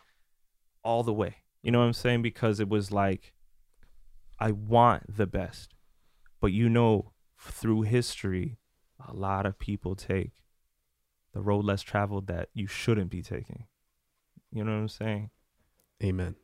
[0.83, 1.37] all the way.
[1.63, 2.23] You know what I'm saying?
[2.23, 3.33] Because it was like,
[4.39, 5.75] I want the best,
[6.41, 8.59] but you know, through history,
[9.07, 10.33] a lot of people take
[11.33, 13.65] the road less traveled that you shouldn't be taking.
[14.51, 15.31] You know what I'm saying?
[16.03, 16.37] Amen.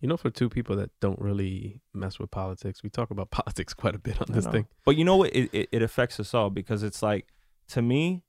[0.00, 3.72] You know, for two people that don't really mess with politics, we talk about politics
[3.72, 4.66] quite a bit on this thing.
[4.84, 5.34] But you know what?
[5.34, 7.28] It, it it affects us all because it's like
[7.68, 8.24] to me,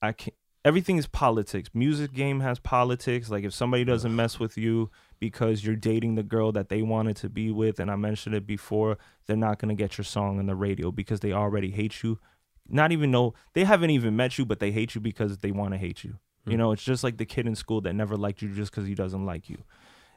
[0.00, 0.32] I can
[0.64, 1.70] everything is politics.
[1.74, 3.30] Music game has politics.
[3.30, 7.16] Like if somebody doesn't mess with you because you're dating the girl that they wanted
[7.16, 10.46] to be with, and I mentioned it before, they're not gonna get your song on
[10.46, 12.18] the radio because they already hate you.
[12.68, 15.72] Not even know they haven't even met you, but they hate you because they want
[15.72, 16.18] to hate you.
[16.46, 16.58] You Hmm.
[16.58, 18.94] know, it's just like the kid in school that never liked you just because he
[18.94, 19.64] doesn't like you.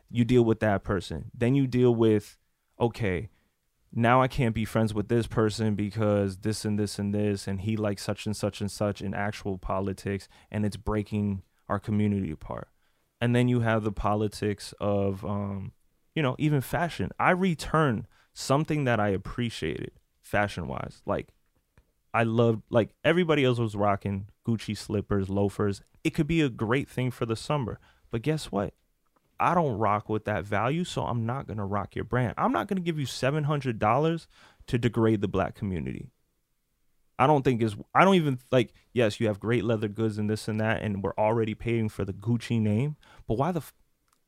[0.10, 1.32] You deal with that person.
[1.38, 2.38] Then you deal with,
[2.80, 3.30] okay,
[3.94, 7.62] now I can't be friends with this person because this and this and this, and
[7.62, 12.32] he likes such and such and such in actual politics, and it's breaking our community
[12.32, 12.68] apart.
[13.22, 15.72] And then you have the politics of, um,
[16.14, 17.12] you know, even fashion.
[17.20, 21.02] I return something that I appreciated fashion wise.
[21.06, 21.30] Like,
[22.14, 25.82] I loved, like, everybody else was rocking Gucci slippers, loafers.
[26.04, 27.80] It could be a great thing for the summer.
[28.12, 28.74] But guess what?
[29.40, 32.34] I don't rock with that value, so I'm not gonna rock your brand.
[32.38, 34.28] I'm not gonna give you seven hundred dollars
[34.68, 36.10] to degrade the black community.
[37.18, 40.30] I don't think is I don't even like yes, you have great leather goods and
[40.30, 42.96] this and that and we're already paying for the Gucci name,
[43.28, 43.74] but why the f-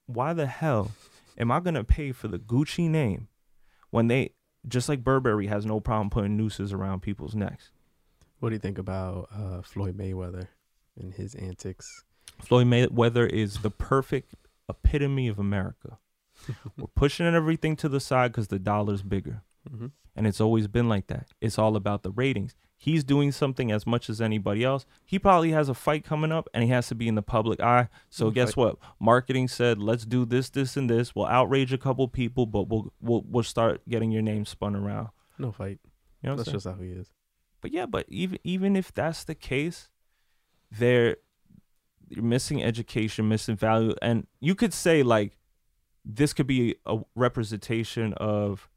[0.06, 0.92] why the hell
[1.38, 3.28] am I going to pay for the Gucci name
[3.92, 4.32] when they
[4.68, 7.72] just like Burberry has no problem putting nooses around people's necks.
[8.40, 10.48] What do you think about uh, Floyd Mayweather
[11.00, 12.04] and his antics?
[12.42, 14.36] Floyd Mayweather is the perfect
[14.70, 15.98] epitome of America.
[16.78, 19.44] We're pushing everything to the side because the dollar's bigger.
[19.70, 19.88] Mm-hmm.
[20.16, 21.28] And it's always been like that.
[21.42, 22.56] It's all about the ratings.
[22.76, 24.86] He's doing something as much as anybody else.
[25.06, 27.60] He probably has a fight coming up and he has to be in the public
[27.60, 27.90] eye.
[28.10, 28.58] So Mm, guess fight.
[28.58, 28.78] what?
[29.00, 31.16] Marketing said, "Let's do this, this, and this.
[31.16, 35.10] We'll outrage a couple people, but we'll we'll we'll start getting your name spun around."
[35.40, 35.80] No fight.
[36.22, 37.12] You know That's just how he is.
[37.62, 39.90] But yeah, but even even if that's the case,
[40.72, 41.18] they're
[42.10, 45.38] you're missing education, missing value, and you could say like
[46.06, 48.70] this could be a representation of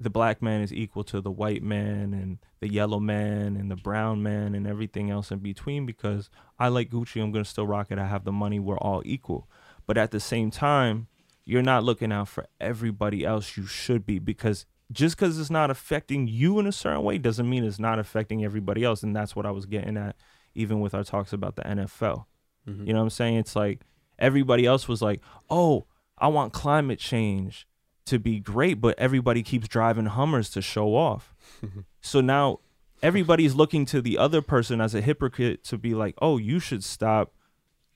[0.00, 3.76] the black man is equal to the white man and the yellow man and the
[3.76, 7.88] brown man and everything else in between because I like Gucci, I'm gonna still rock
[7.90, 7.98] it.
[7.98, 9.48] I have the money, we're all equal.
[9.86, 11.08] But at the same time,
[11.44, 15.70] you're not looking out for everybody else you should be because just because it's not
[15.70, 19.02] affecting you in a certain way doesn't mean it's not affecting everybody else.
[19.02, 20.16] And that's what I was getting at,
[20.54, 22.26] even with our talks about the NFL.
[22.66, 22.86] Mhm.
[22.86, 23.36] You know what I'm saying?
[23.36, 23.80] It's like
[24.18, 25.86] everybody else was like, oh,
[26.18, 27.66] I want climate change
[28.06, 31.34] to be great, but everybody keeps driving Hummers to show off.
[32.00, 32.60] so now
[33.02, 36.82] everybody's looking to the other person as a hypocrite to be like, oh, you should
[36.82, 37.34] stop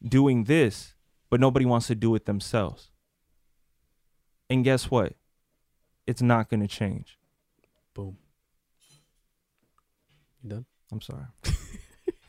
[0.07, 0.95] doing this,
[1.31, 2.91] but nobody wants to do it themselves.
[4.51, 5.15] And guess what?
[6.07, 7.19] It's not going to change.
[7.95, 8.19] Boom.
[10.43, 10.67] You done?
[10.93, 11.25] I'm sorry.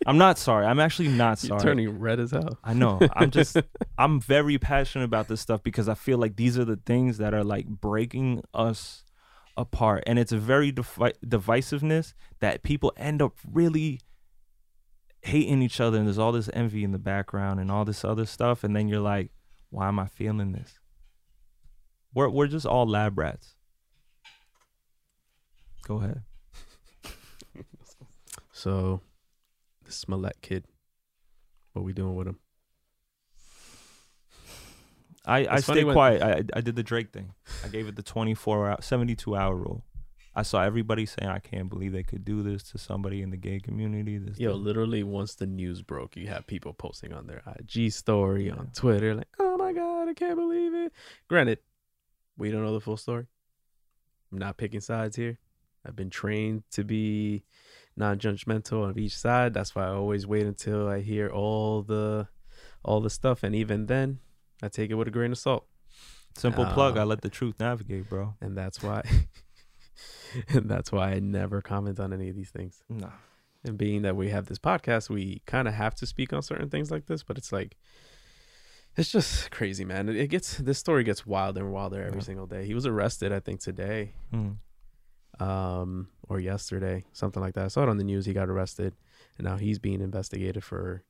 [0.05, 0.65] I'm not sorry.
[0.65, 1.51] I'm actually not sorry.
[1.51, 2.57] You're turning red as hell.
[2.63, 2.99] I know.
[3.13, 3.57] I'm just
[3.97, 7.33] I'm very passionate about this stuff because I feel like these are the things that
[7.33, 9.03] are like breaking us
[9.55, 14.01] apart and it's a very devi- divisiveness that people end up really
[15.21, 18.25] hating each other and there's all this envy in the background and all this other
[18.25, 19.29] stuff and then you're like
[19.69, 20.79] why am I feeling this?
[22.13, 23.55] We're we're just all lab rats.
[25.87, 26.21] Go ahead.
[28.55, 29.12] So, the
[29.93, 30.65] Smollett kid.
[31.73, 32.39] What we doing with him?
[35.25, 36.21] I, I It's funny stayed when- quiet.
[36.53, 37.33] I I did the Drake thing.
[37.63, 39.85] I gave it the 24 hour, 72 hour rule.
[40.35, 43.37] I saw everybody saying, "I can't believe they could do this to somebody in the
[43.37, 47.27] gay community." This, Yo, that." literally, once the news broke, you have people posting on
[47.27, 48.53] their IG story, Yeah.
[48.55, 50.91] on Twitter, like, oh my God, I can't believe it.
[51.29, 51.59] Granted,
[52.35, 53.27] we don't know the full story.
[54.31, 55.37] I'm not picking sides here.
[55.85, 57.43] I've been trained to be
[57.95, 59.53] non judgmental of each side.
[59.53, 62.27] That's why I always wait until I hear all the
[62.83, 63.43] all the stuff.
[63.43, 64.19] And even then,
[64.61, 65.65] I take it with a grain of salt.
[66.35, 66.97] simple plug.
[66.97, 68.33] I uh, let the truth navigate, bro.
[68.41, 69.03] And that's why
[70.49, 72.81] and that's why I never comment on any of these things.
[72.89, 73.11] Nah,
[73.63, 76.69] And being that we have this podcast, we kind of have to speak on certain
[76.69, 77.77] things like this, but it's like
[78.95, 80.07] it's just crazy, man.
[80.09, 82.23] It, it gets this story gets wilder and wilder every Yeah.
[82.25, 82.65] single day.
[82.65, 84.57] He was arrested, I think, today, Mm.
[85.39, 87.65] Um, or yesterday, something like that.
[87.65, 88.25] I saw it on the news.
[88.25, 88.93] He got arrested,
[89.37, 91.03] and now he's being investigated for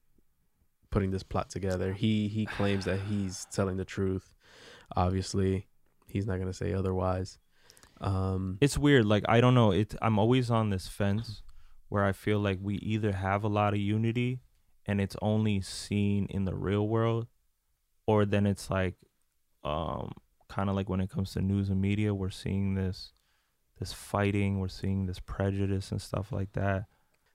[0.90, 1.94] putting this plot together.
[1.94, 4.34] He he claims that he's telling the truth.
[4.96, 5.68] Obviously,
[6.08, 7.40] he's not gonna say otherwise.
[8.02, 9.06] Um, it's weird.
[9.06, 9.72] Like I don't know.
[9.72, 9.96] It.
[10.02, 11.42] I'm always on this fence
[11.90, 14.40] where I feel like we either have a lot of unity
[14.86, 17.28] and it's only seen in the real world,
[18.06, 18.96] or then it's like,
[19.64, 20.12] um,
[20.50, 23.13] kind of like when it comes to news and media, we're seeing this,
[23.84, 24.60] this fighting.
[24.60, 26.86] We're seeing this prejudice and stuff like that.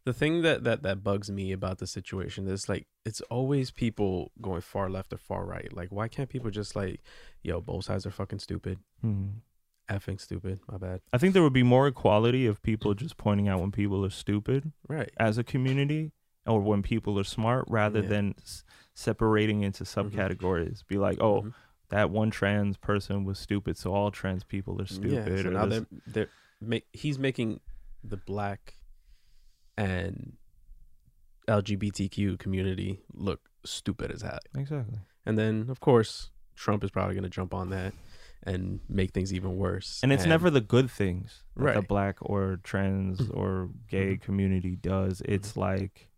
[0.04, 4.32] the thing that that that bugs me about the situation is like it's always people
[4.40, 5.70] going far left or far right.
[5.80, 7.00] Like why can't people just like,
[7.42, 9.28] yo, both sides are fucking stupid, Hmm.
[9.90, 10.60] effing stupid.
[10.70, 11.00] My bad.
[11.12, 14.10] I think there would be more equality if people just pointing out when people are
[14.24, 15.10] stupid Right.
[15.18, 16.12] as a community
[16.46, 18.08] or when people are smart rather Yeah.
[18.08, 20.86] than s- separating into subcategories.
[20.86, 21.54] Be like, oh, Mhm.
[21.90, 25.12] That one trans person was stupid, so all trans people are stupid.
[25.36, 25.42] Yeah.
[25.42, 26.28] So now this- they're they're
[26.60, 27.60] make he's making
[28.04, 28.74] the black
[29.76, 30.36] and
[31.48, 34.40] LGBTQ community look stupid as heck.
[34.56, 34.98] exactly.
[35.24, 37.94] And then of course Trump is probably gonna jump on that
[38.42, 40.00] and make things even worse.
[40.02, 41.76] And it's never the good things that the Right.
[41.78, 41.86] Mm-hmm.
[41.86, 45.22] black or trans or gay community does.
[45.24, 46.08] It's like,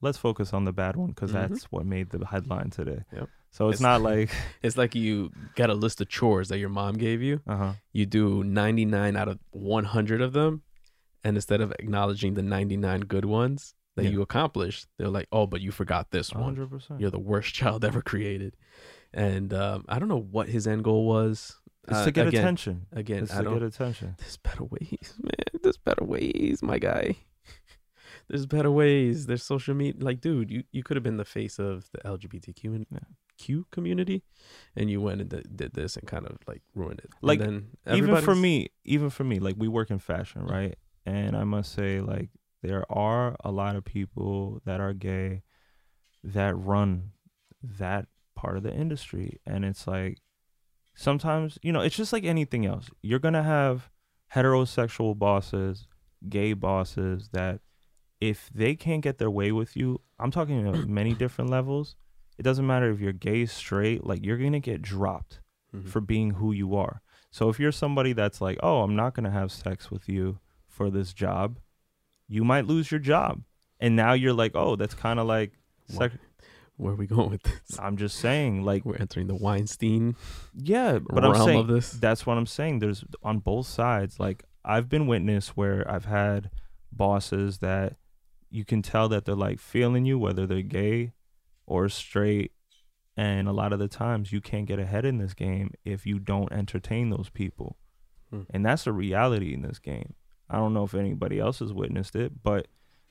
[0.00, 1.34] let's focus on the bad one because Mhm.
[1.48, 3.04] that's what made the headline today.
[3.12, 3.28] Yep.
[3.52, 4.30] So it's, It's- not like,
[4.62, 7.40] It's like you got a list of chores that your mom gave you.
[7.48, 7.72] uh huh.
[7.92, 10.62] You do 99 out of 100 of them.
[11.24, 14.10] And instead of acknowledging the 99 good ones that Yeah.
[14.12, 16.56] you accomplished, they're like, oh, but you forgot this one.
[16.56, 16.98] 100%.
[17.00, 18.56] You're the worst child ever created.
[19.12, 21.56] And um, I don't know what his end goal was.
[21.88, 22.86] It's Uh, to get again, attention.
[22.92, 24.14] Again, It's I to get attention.
[24.18, 25.60] There's better ways, man.
[25.62, 27.16] There's better ways, my guy.
[28.28, 29.26] There's better ways.
[29.26, 30.02] There's social media.
[30.02, 32.98] Like, dude, you, you could have been the face of the LGBTQ in- Yeah.
[33.40, 34.22] Q community,
[34.76, 37.10] and you went and did, did this and kind of like ruined it.
[37.20, 40.76] And Like, then even for me, even for me, like we work in fashion, right?
[41.06, 42.28] And I must say, like
[42.62, 45.42] there are a lot of people that are gay
[46.22, 47.12] that run
[47.62, 50.18] that part of the industry, and it's like
[50.94, 52.90] sometimes you know it's just like anything else.
[53.02, 53.90] You're gonna have
[54.34, 55.86] heterosexual bosses,
[56.28, 57.60] gay bosses that
[58.20, 61.96] if they can't get their way with you, I'm talking many different levels.
[62.40, 65.40] It doesn't matter if you're gay, straight, like you're gonna get dropped
[65.74, 65.86] Mhm.
[65.88, 67.02] for being who you are.
[67.30, 70.40] So if you're somebody that's like, "Oh, I'm not going to have sex with you
[70.66, 71.58] for this job,"
[72.26, 73.42] you might lose your job.
[73.78, 75.52] And now you're like, "Oh, that's kind of like
[76.76, 77.78] Where are we going with this?
[77.78, 80.16] I'm just saying like We're entering the Weinstein
[80.54, 81.92] yeah, but I'm saying of this.
[81.92, 82.78] that's what I'm saying.
[82.78, 84.18] There's on both sides.
[84.18, 86.50] Like I've been witness where I've had
[86.90, 87.96] bosses that
[88.48, 91.12] you can tell that they're like feeling you, whether they're gay
[91.70, 92.52] or straight.
[93.16, 96.18] And a lot of the times you can't get ahead in this game if you
[96.18, 97.76] don't entertain those people.
[98.30, 98.42] Hmm.
[98.50, 100.14] And that's a reality in this game.
[100.48, 102.68] I don't know if anybody else has witnessed it, but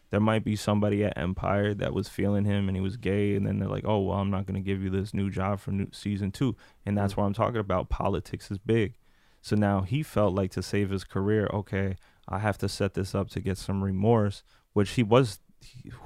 [0.10, 3.46] there might be somebody at Empire that was feeling him and he was gay, and
[3.46, 5.88] then they're like, "Oh, well, I'm not gonna give you this new job for new
[5.92, 6.56] season two.
[6.86, 7.22] And that's Hmm.
[7.22, 7.90] what I'm talking about.
[7.90, 8.96] Politics is big.
[9.42, 11.96] So now he felt like to save his career, okay,
[12.28, 14.44] I have to set this up to get some remorse,
[14.74, 15.40] which he was,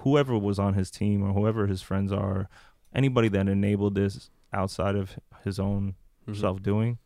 [0.03, 2.49] whoever was on his team or whoever his friends are,
[2.93, 5.95] anybody that enabled this outside of his own
[6.27, 6.35] Mhm.
[6.39, 6.99] self doing.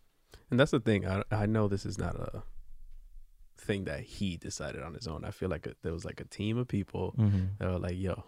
[0.51, 1.05] And that's the thing.
[1.07, 2.43] I I know this is not a
[3.57, 5.25] thing that he decided on his own.
[5.25, 7.45] I feel like a, there was like a team of people Mm-hmm.
[7.59, 8.23] that were like, "Yo,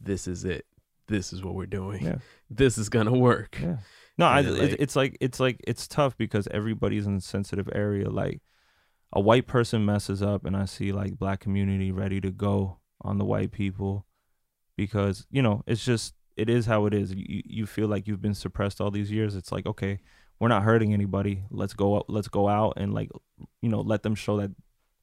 [0.00, 0.66] this is it.
[1.06, 2.02] This is what we're doing.
[2.04, 2.18] Yeah.
[2.50, 3.78] This is gonna work." Yeah.
[4.16, 7.68] No, I, it, like- it's like it's like it's tough because everybody's in a sensitive
[7.72, 8.08] area.
[8.10, 8.40] Like
[9.12, 13.18] a white person messes up, and I see like black community ready to go on
[13.18, 14.06] the white people
[14.76, 17.14] because you know it's just it is how it is.
[17.14, 19.36] You you feel like you've been suppressed all these years.
[19.36, 19.98] It's like okay,
[20.40, 21.44] we're not hurting anybody.
[21.50, 22.06] Let's go out.
[22.08, 23.10] Let's go out and like
[23.62, 24.50] you know let them show that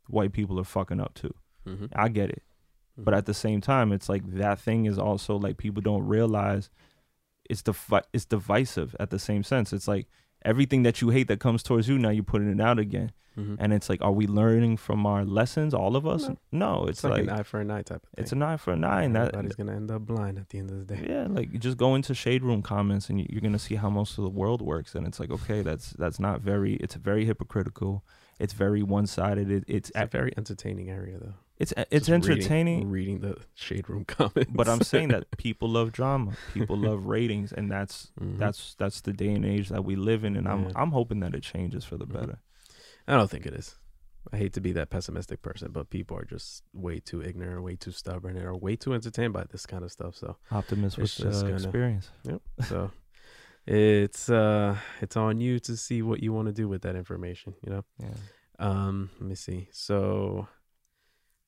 [0.07, 1.33] white people are fucking up too.
[1.67, 1.85] Mm-hmm.
[1.95, 2.43] I get it.
[2.97, 6.69] But at the same time, it's like that thing is also like people don't realize
[7.49, 7.73] it's the
[8.13, 9.73] it's divisive at the same sense.
[9.73, 10.07] It's like
[10.43, 13.11] everything that you hate that comes towards you, now you're putting it out again.
[13.37, 13.55] Mhm.
[13.59, 16.27] And it's like, are we learning from our lessons, all of us?
[16.27, 16.37] No.
[16.51, 18.23] No, it's, it's, like, like, an eye for an eye type of thing.
[18.23, 19.13] it's a nine for a nine.
[19.13, 21.05] That Everybody's gonna end up blind at the end of the day.
[21.09, 23.89] yeah, like you just go into shade room comments and you- you're gonna see how
[23.89, 26.73] most of the world works, and it's like, okay, that's that's not very.
[26.75, 28.03] It's very hypocritical.
[28.37, 29.49] It's very one sided.
[29.49, 31.35] It, it's It's a very entertaining area, though.
[31.61, 32.89] It's it's Just entertaining.
[32.89, 34.51] Reading, the shade room comments.
[34.53, 38.37] but I'm saying that people love drama, people love ratings, and that's Mhm.
[38.37, 40.71] that's that's the day and age that we live in, and I'm Yeah.
[40.81, 42.13] I'm hoping that it changes for the Mhm.
[42.13, 42.37] better.
[43.07, 43.75] I don't think it is.
[44.33, 47.75] I hate to be that pessimistic person, but people are just way too ignorant, way
[47.75, 50.15] too stubborn, and are way too entertained by this kind of stuff.
[50.15, 52.11] So, Optimist with just uh, gonna- experience.
[52.69, 52.91] so
[53.65, 57.55] it's uh, it's on you to see what you want to do with that information.
[57.65, 57.83] You know.
[57.99, 58.13] Yeah.
[58.59, 59.69] Um, let me see.
[59.71, 60.47] So,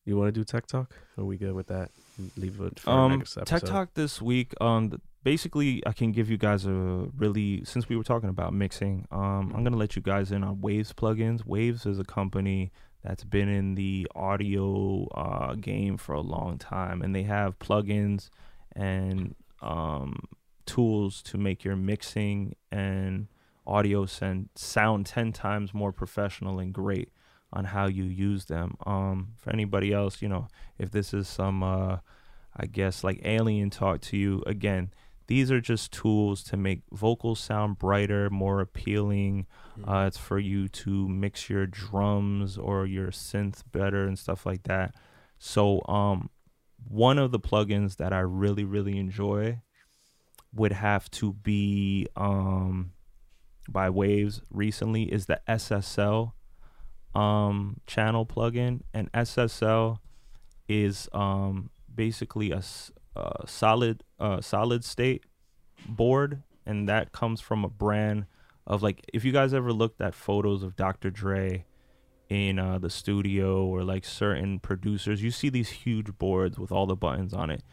[0.05, 0.93] you want to do tech talk?
[1.17, 1.91] Are we good with that?
[2.37, 3.59] Leave it for Um, next episode.
[3.59, 4.53] Tech Talk this week.
[4.61, 9.07] Um, basically, I can give you guys a really since we were talking about mixing.
[9.11, 11.45] Um, I'm gonna let you guys in on Waves plugins.
[11.45, 12.71] Waves is a company
[13.03, 18.29] that's been in the audio uh, game for a long time, and they have plugins
[18.75, 20.19] and um,
[20.65, 23.27] tools to make your mixing and
[23.65, 27.09] audio send, sound 10 times more professional and great
[27.53, 28.75] on how you use them.
[28.85, 30.47] Um, for anybody else, you know,
[30.77, 31.97] if this is some, uh,
[32.55, 34.91] I guess, like alien talk to you, again,
[35.27, 39.45] these are just tools to make vocals sound brighter, more appealing.
[39.77, 39.87] Mhm.
[39.87, 44.63] Uh, it's for you to mix your drums or your synth better and stuff like
[44.63, 44.93] that.
[45.37, 46.29] So, um,
[46.87, 49.61] one of the plugins that I really, really enjoy
[50.53, 52.91] would have to be um,
[53.69, 56.33] by Waves recently is the SSL
[57.15, 59.99] um, channel plugin, and SSL
[60.67, 62.63] is um, basically a
[63.45, 65.25] solid uh, solid state
[65.87, 68.25] board, and that comes from a brand
[68.65, 71.09] of like if you guys ever looked at photos of Dr.
[71.09, 71.65] Dre
[72.29, 76.85] in uh, the studio or like certain producers, you see these huge boards with all
[76.85, 77.63] the buttons on it.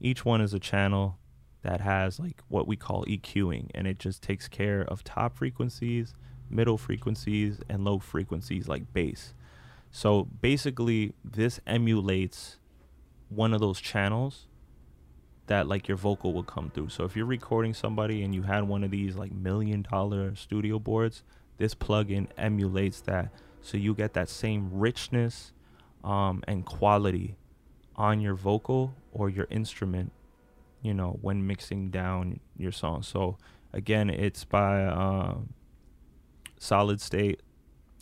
[0.00, 1.18] Each one is a channel
[1.62, 6.12] that has like what we call EQing, and it just takes care of top frequencies,
[6.54, 9.34] middle frequencies, and low frequencies like bass.
[9.90, 12.58] So basically, this emulates
[13.28, 14.46] one of those channels
[15.46, 16.88] that like your vocal will come through.
[16.88, 20.78] So if you're recording somebody and you had one of these like million dollar studio
[20.78, 21.22] boards,
[21.58, 23.30] this plugin emulates that,
[23.60, 25.52] so you get that same richness
[26.02, 27.36] um, and quality
[27.96, 30.12] on your vocal or your instrument,
[30.82, 33.02] you know, when mixing down your song.
[33.02, 33.36] So
[33.72, 35.50] again, it's by um,
[36.58, 37.40] Solid State.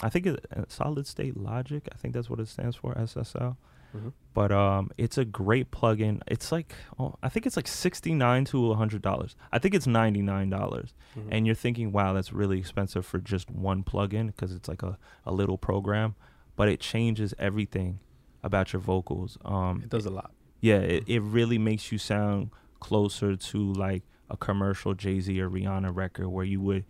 [0.03, 1.87] I think it, uh, Solid State Logic.
[1.93, 3.57] I think that's what it stands for, SSL.
[3.97, 4.13] Mhm.
[4.33, 6.23] But um, it's a great plugin.
[6.27, 9.37] It's like oh, I think it's like sixty nine to hundred dollars.
[9.53, 10.95] I think it's ninety nine dollars.
[11.17, 11.29] Mhm.
[11.31, 14.97] And you're thinking, wow, that's really expensive for just one plugin because it's like a,
[15.27, 16.15] a little program,
[16.57, 17.99] but it changes everything
[18.43, 19.37] about your vocals.
[19.45, 20.33] Um, it does a lot.
[20.61, 22.51] yeah, it, it really makes you sound
[22.81, 26.85] closer to like a commercial Jay Z or Rihanna record where you would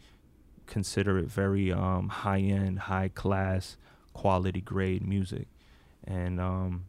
[0.77, 3.77] consider it very um, high end, high class,
[4.15, 5.47] quality grade music.
[6.05, 6.87] And um,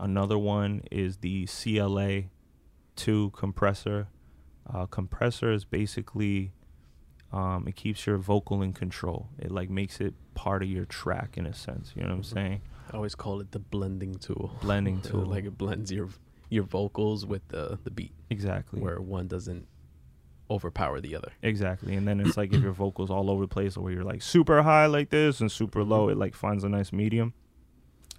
[0.00, 2.22] another one is the CLA
[2.96, 4.08] 2 compressor.
[4.72, 6.52] Uh, compressor is basically
[7.32, 9.28] um, it keeps your vocal in control.
[9.38, 11.92] It like makes it part of your track in a sense.
[11.94, 12.34] You know what I'm Mhm.
[12.34, 12.60] saying?
[12.90, 14.50] I always call it the blending tool.
[14.62, 15.26] Blending tool.
[15.26, 16.08] like it blends your
[16.50, 18.80] your vocals with the the beat, Exactly.
[18.80, 19.66] where one doesn't
[20.50, 21.32] overpower the other.
[21.42, 21.94] Exactly.
[21.94, 24.22] And then it's like if your vocals all over the place or where you're like
[24.22, 27.34] super high like this and super low, it like finds a nice medium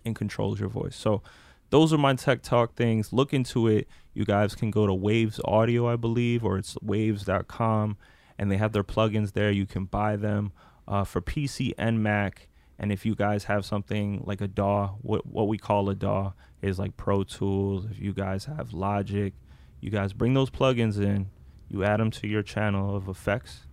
[0.05, 0.95] and controls your voice.
[0.95, 1.21] So
[1.69, 3.13] those are my tech talk things.
[3.13, 3.87] Look into it.
[4.13, 7.97] You guys can go to Waves Audio, I believe, or it's waves.com
[8.37, 9.51] and they have their plugins there.
[9.51, 10.53] You can buy them
[10.87, 12.47] uh, for PC and Mac.
[12.79, 16.31] And if you guys have something like a DAW, what what we call a DAW
[16.61, 17.85] is like Pro Tools.
[17.91, 19.33] If you guys have Logic,
[19.81, 21.27] you guys bring those plugins in
[21.69, 23.65] you add them to your channel of effects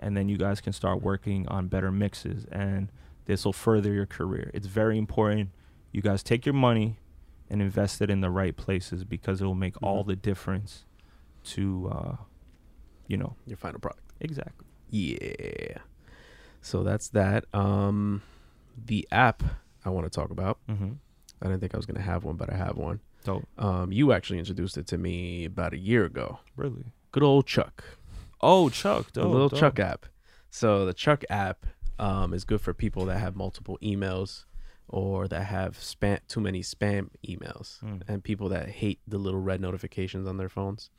[0.00, 2.90] and then you guys can start working on better mixes and
[3.26, 5.50] this will further your career it's very important
[5.92, 6.98] you guys take your money
[7.48, 10.08] and invest it in the right places because it will make all Mhm.
[10.08, 10.84] the difference
[11.44, 12.16] to uh
[13.06, 14.02] you know Your final product.
[14.20, 15.78] exactly Yeah.
[16.60, 17.44] So that's that.
[17.54, 18.22] Um,
[18.76, 19.42] the app
[19.84, 20.58] I want to talk about.
[20.68, 20.92] mm-hmm.
[21.40, 22.98] I didn't think I was gonna have one, but I have one.
[23.24, 26.40] so Um, you actually introduced it to me about a year ago.
[26.56, 27.82] really Good old Chuck.
[28.42, 29.58] oh chuck the little dope.
[29.58, 30.04] Chuck app.
[30.50, 31.64] So the Chuck app
[31.98, 34.44] um, is good for people that have multiple emails
[34.88, 38.02] or that have spam too many spam emails Mm.
[38.06, 40.90] and people that hate the little red notifications on their phones,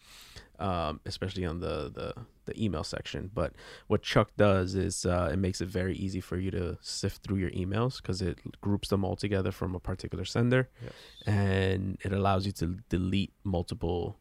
[0.59, 2.13] um, especially on the, the
[2.45, 3.29] the email section.
[3.31, 3.53] But
[3.85, 7.37] what Chuck does is uh, it makes it very easy for you to sift through
[7.37, 10.93] your emails because it groups them all together from a particular sender Yes.
[11.27, 14.17] and it allows you to delete multiple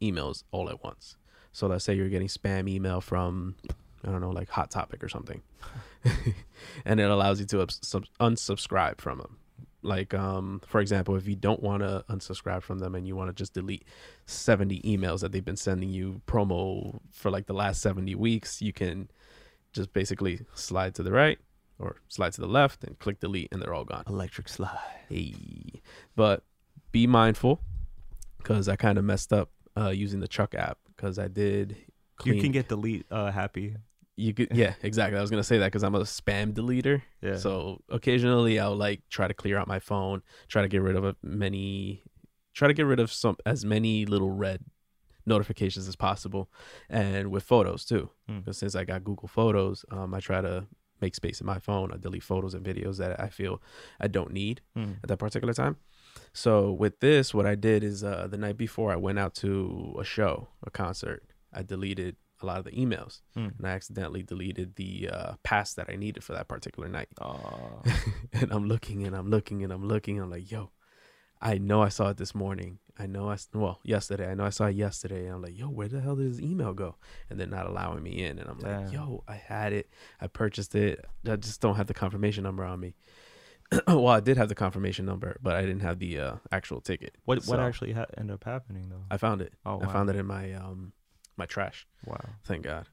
[0.00, 1.16] emails all at once.
[1.52, 3.56] So let's say you're getting spam email from
[4.04, 5.42] I don't know like Hot Topic or something,
[6.84, 7.66] and it allows you to
[8.20, 9.36] unsubscribe from them.
[9.82, 13.28] Like um, for example, if you don't want to unsubscribe from them and you want
[13.30, 13.84] to just delete
[14.26, 18.72] 70 emails that they've been sending you promo for like the last 70 weeks, you
[18.72, 19.10] can
[19.72, 21.38] just basically slide to the right
[21.78, 24.04] or slide to the left and click delete and they're all gone.
[24.06, 24.76] electric slide
[25.08, 25.34] Hey,
[26.14, 26.44] but
[26.92, 27.60] be mindful
[28.38, 31.76] because I kind of messed up uh, using the Chuck app because I did.
[32.16, 33.76] Clean, you can get delete uh happy
[34.16, 35.16] you could yeah exactly.
[35.16, 37.00] I was gonna say that because I'm a spam deleter.
[37.22, 40.96] yeah So occasionally I'll like try to clear out my phone, try to get rid
[40.96, 42.02] of many,
[42.54, 44.60] try to get rid of some as many little red
[45.24, 46.50] notifications as possible,
[46.90, 48.10] and with photos too.
[48.28, 48.40] Mm.
[48.44, 50.66] Because since I got Google Photos, um, I try to
[51.00, 51.90] make space in my phone.
[51.92, 53.62] I delete photos and videos that I feel
[53.98, 54.96] I don't need Mm.
[55.02, 55.76] at that particular time.
[56.32, 59.96] So with this, what I did is uh, the night before I went out to
[59.98, 61.24] a show, a concert.
[61.52, 63.58] I deleted a lot of the emails, Mm.
[63.58, 67.08] and I accidentally deleted the uh, pass that I needed for that particular night.
[67.20, 67.82] Aw.
[68.32, 70.20] and I'm looking and I'm looking and I'm looking.
[70.20, 70.70] I'm like, yo,
[71.42, 72.78] I know I saw it this morning.
[72.98, 74.30] I know I well yesterday.
[74.30, 75.24] I know I saw it yesterday.
[75.26, 76.96] And I'm like, yo, where the hell did his email go?
[77.28, 78.38] And they're not allowing me in.
[78.38, 79.88] And I'm like, yo, I had it.
[80.20, 81.04] I purchased it.
[81.26, 82.94] I just don't have the confirmation number on me.
[83.86, 87.16] well, I did have the confirmation number, but I didn't have the uh, actual ticket.
[87.24, 89.52] what what actually ha- ended up happening though I found it.
[89.64, 90.92] oh I found it in my um
[91.36, 91.86] my trash.
[92.04, 92.86] wow Thank God.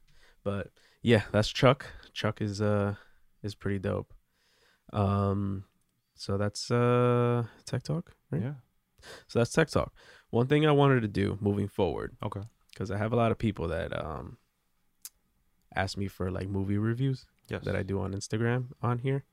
[0.44, 0.70] But
[1.02, 1.86] yeah, that's Chuck.
[2.12, 2.94] Chuck is uh
[3.42, 4.14] is pretty dope.
[4.92, 5.64] Um
[6.14, 8.42] so that's uh Tech Talk, right?
[8.42, 8.54] yeah
[9.28, 9.92] So that's Tech Talk.
[10.30, 12.42] One thing I wanted to do moving forward okay
[12.76, 14.38] cuz I have a lot of people that um
[15.74, 19.24] ask me for like movie reviews yes that I do on Instagram on here.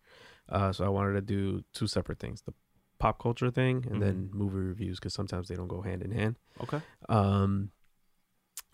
[0.49, 2.41] Uh so I wanted to do two separate things.
[2.41, 2.53] The
[2.97, 6.35] pop culture thing and then movie reviews cuz sometimes they don't go hand in hand.
[6.61, 7.72] okay Um,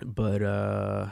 [0.03, 1.09] but uh,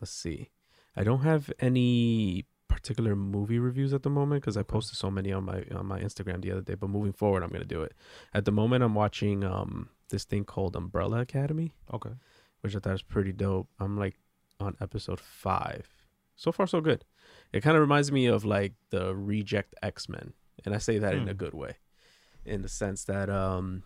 [0.00, 0.50] let's see.
[0.96, 5.32] I don't have any particular movie reviews at the moment because I posted so many
[5.32, 6.74] on my on my Instagram the other day.
[6.74, 7.94] But moving forward, I'm gonna do it.
[8.32, 12.10] At the moment, I'm watching um this thing called Umbrella Academy, okay
[12.62, 13.68] which I thought was pretty dope.
[13.78, 14.16] I'm like
[14.58, 15.88] on episode five.
[16.36, 17.04] So far, so good.
[17.52, 20.32] It kind of reminds me of like the Reject X Men,
[20.64, 21.36] and I say that in a Hmm.
[21.38, 21.76] good way,
[22.44, 23.82] in the sense that um,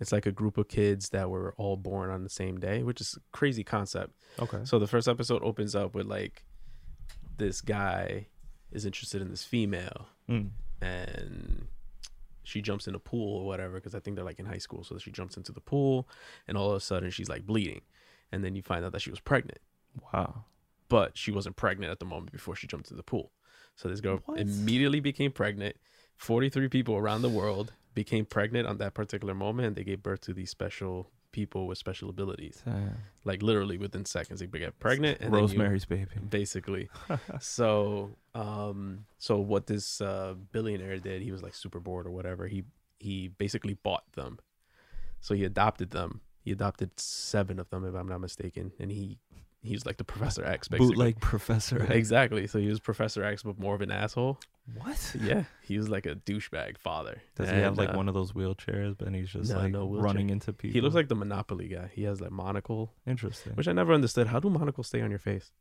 [0.00, 3.00] it's like a group of kids that were all born on the same day, which
[3.00, 4.12] is a crazy concept.
[4.38, 4.60] Okay.
[4.64, 6.44] So the first episode opens up with like
[7.38, 8.26] this guy
[8.70, 10.50] is interested in this female, Mm.
[10.82, 11.68] and
[12.42, 14.84] she jumps in a pool or whatever because I think they're like in high school.
[14.84, 16.08] So she jumps into the pool,
[16.46, 17.80] and all of a sudden she's like bleeding,
[18.30, 19.58] and then you find out that she was pregnant
[20.12, 20.44] Wow.
[20.88, 23.32] But she wasn't pregnant at the moment before she jumped into the pool.
[23.76, 24.38] So this girl What?
[24.40, 25.76] immediately became pregnant.
[26.16, 30.20] 43 people around the world became pregnant on that particular moment and they gave birth
[30.22, 32.62] to these special people with special abilities.
[32.64, 32.96] Damn.
[33.24, 36.10] Like literally within seconds they get pregnant and then you- Rosemary's Baby.
[36.28, 36.88] basically.
[37.40, 42.46] so um so what this uh billionaire did, he was like super bored or whatever.
[42.46, 42.64] He
[42.98, 44.38] he basically bought them.
[45.20, 46.20] So he adopted them.
[46.40, 49.18] He adopted 7 of them if I'm not mistaken and he
[49.62, 50.88] he's like the Professor X basically.
[50.88, 51.82] Bootleg Professor.
[51.82, 51.90] X.
[51.90, 52.46] Exactly.
[52.46, 54.38] So he was Professor X, but more of an asshole.
[54.74, 55.16] What?
[55.20, 57.22] Yeah, he was like a douchebag father.
[57.36, 59.88] Does he have like uh, one of those wheelchairs, but he's just no, like no
[59.88, 60.74] running into people?
[60.74, 61.90] He looks like the Monopoly guy.
[61.94, 63.54] He has like monocle, interesting.
[63.54, 64.26] which I never understood.
[64.26, 65.52] How do monocles stay on your face?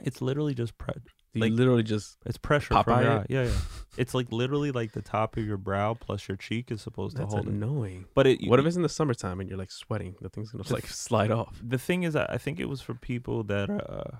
[0.00, 0.94] It's literally just pre-
[1.36, 3.16] You Like- literally just it's pressure Popeye from your it?
[3.20, 3.26] eye.
[3.28, 3.58] Yeah, yeah.
[3.98, 7.30] It's like literally like the top of your brow plus your cheek is supposed that's
[7.30, 7.52] to hold it.
[7.54, 8.04] annoying.
[8.14, 10.16] But it What if it's in the summertime and you're like sweating?
[10.20, 11.58] The thing's gonna The like slide off.
[11.62, 14.18] the thing is I think it was for people that uh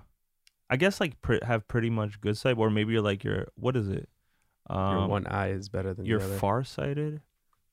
[0.69, 3.75] I guess like pre- have pretty much good sight or maybe you're like you're what
[3.75, 4.09] is it?
[4.67, 6.37] Um your one eye is better than you're the other.
[6.39, 7.21] farsighted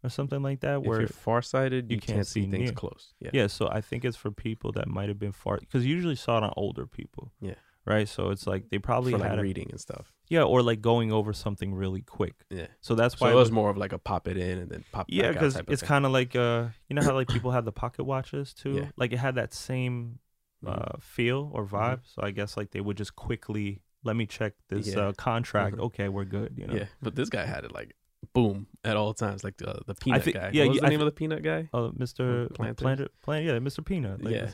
[0.03, 2.65] or something like that if where you're farsighted, you, you can't, can't see see things
[2.65, 2.73] near.
[2.73, 3.15] close.
[3.19, 3.31] Yeah.
[3.33, 6.17] Yeah, so I think it's for people that might have been far because you usually
[6.17, 7.33] saw it on older people.
[7.41, 7.55] Yeah.
[7.87, 8.09] Right.
[8.09, 10.13] So it's like they probably For had like a- reading and stuff.
[10.29, 12.35] yeah, or like going over something really quick.
[12.51, 12.69] Yeah.
[12.81, 14.71] So that's why it it was was, more of like a pop it in and
[14.71, 15.07] then pop.
[15.09, 18.05] yeah, because it's kind of like uh, you know how like people have the pocket
[18.05, 18.73] watches too.
[18.73, 18.89] Yeah.
[18.97, 20.19] Like it had that same
[20.65, 20.71] Mhm.
[20.95, 21.77] uh feel or Mm-hmm.
[21.77, 22.01] vibe.
[22.05, 25.09] So I guess like they would just quickly let me check this Yeah.
[25.09, 25.77] uh, contract.
[25.77, 25.81] Mhm.
[25.87, 26.55] Okay, we're good.
[26.57, 26.75] You know.
[26.75, 27.95] Yeah, but this guy had it like
[28.33, 30.51] boom at all times, like the the peanut think- guy.
[30.55, 31.69] yeah, what was the I name of the peanut guy?
[31.75, 32.51] Uh, Mr.
[32.55, 33.85] Planter, Plant, yeah, Mr.
[33.85, 34.23] Peanut.
[34.25, 34.51] Like, Yeah.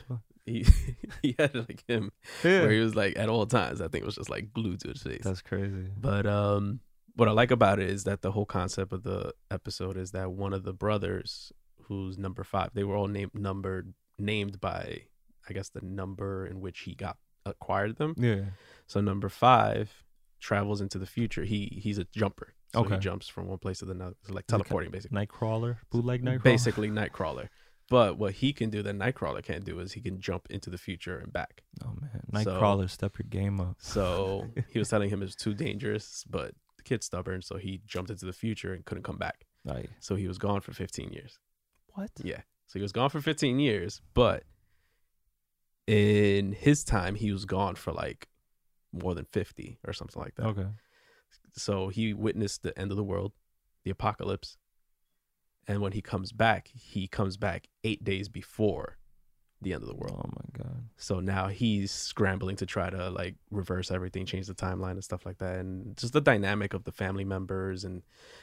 [0.51, 0.65] He
[1.21, 2.11] he had like him
[2.43, 2.61] yeah.
[2.61, 3.81] where he was like at all times.
[3.81, 5.21] I think it was just like glued to his face.
[5.23, 5.87] That's crazy.
[5.99, 6.79] But um,
[7.15, 10.31] what I like about it is that the whole concept of the episode is that
[10.31, 11.51] one of the brothers,
[11.83, 15.01] who's number five, they were all named numbered named by,
[15.49, 18.13] I guess, the number in which he got acquired them.
[18.17, 18.45] Yeah.
[18.87, 20.03] So number five
[20.39, 21.43] travels into the future.
[21.43, 22.53] He he's a jumper.
[22.73, 24.15] So he jumps from one place to the another.
[24.29, 25.17] Like Is it ki- teleporting basically.
[25.17, 26.43] Nightcrawler, bootleg Nightcrawler.
[26.43, 27.49] Basically Nightcrawler.
[27.91, 30.77] But what he can do that Nightcrawler can't do is he can jump into the
[30.77, 31.63] future and back.
[31.85, 33.75] Oh man, So- Nightcrawler, step your game up.
[33.81, 38.09] So he was telling him it's too dangerous, but the kid's stubborn, so he jumped
[38.09, 39.45] into the future and couldn't come back.
[39.65, 41.37] Like So he was gone for 15 years.
[41.93, 42.09] what?
[42.23, 42.41] Yeah.
[42.67, 44.43] So he was gone for 15 years, but
[45.85, 48.29] in his time, he was gone for like
[48.93, 50.45] more than 50 or something like that.
[50.47, 50.67] Okay.
[51.53, 53.33] So he witnessed the end of the world,
[53.83, 54.57] the apocalypse.
[55.71, 58.97] And when he comes back, he comes back eight days before
[59.61, 60.19] the end of the world.
[60.25, 60.83] Oh my god.
[60.97, 65.25] So now he's scrambling to try to like reverse everything, change the timeline and stuff
[65.25, 65.59] like that.
[65.59, 68.01] And just the dynamic of the family members and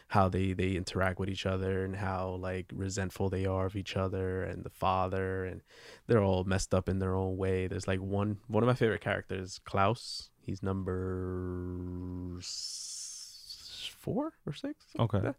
[0.09, 3.96] how they they interact with each other and how like resentful they are of each
[3.96, 5.60] other and the father and
[6.06, 7.66] they're all messed up in their own way.
[7.66, 10.30] There's like one one of my favorite characters, Klaus.
[10.40, 12.38] He's number
[13.98, 14.86] four or six.
[14.96, 15.26] like Okay.
[15.26, 15.36] that.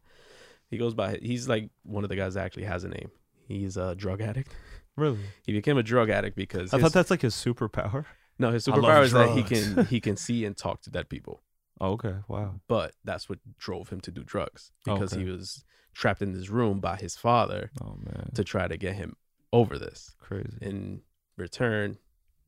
[0.70, 1.18] He goes by.
[1.22, 3.12] He's like one of the guys that actually has a name.
[3.48, 4.54] He's a drug addict.
[4.96, 5.20] Really?
[5.46, 8.06] He became a drug addict because I his- thought that's like his superpower.
[8.38, 11.42] no, his superpower is that he can he can see and talk to dead people.
[11.82, 12.16] Oh, okay.
[12.28, 12.56] Wow.
[12.68, 15.64] But that's what drove him to do drugs oh, because he was
[15.94, 18.32] trapped in this room by his father Oh man.
[18.36, 19.16] to try to get him
[19.54, 20.14] over this.
[20.20, 20.58] Crazy.
[20.62, 21.02] In
[21.38, 21.98] return,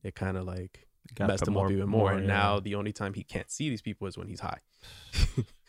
[0.04, 2.12] it kind of like Got messed him up even more.
[2.12, 2.34] and yeah.
[2.34, 4.58] now the only time he can't see these people is when he's high.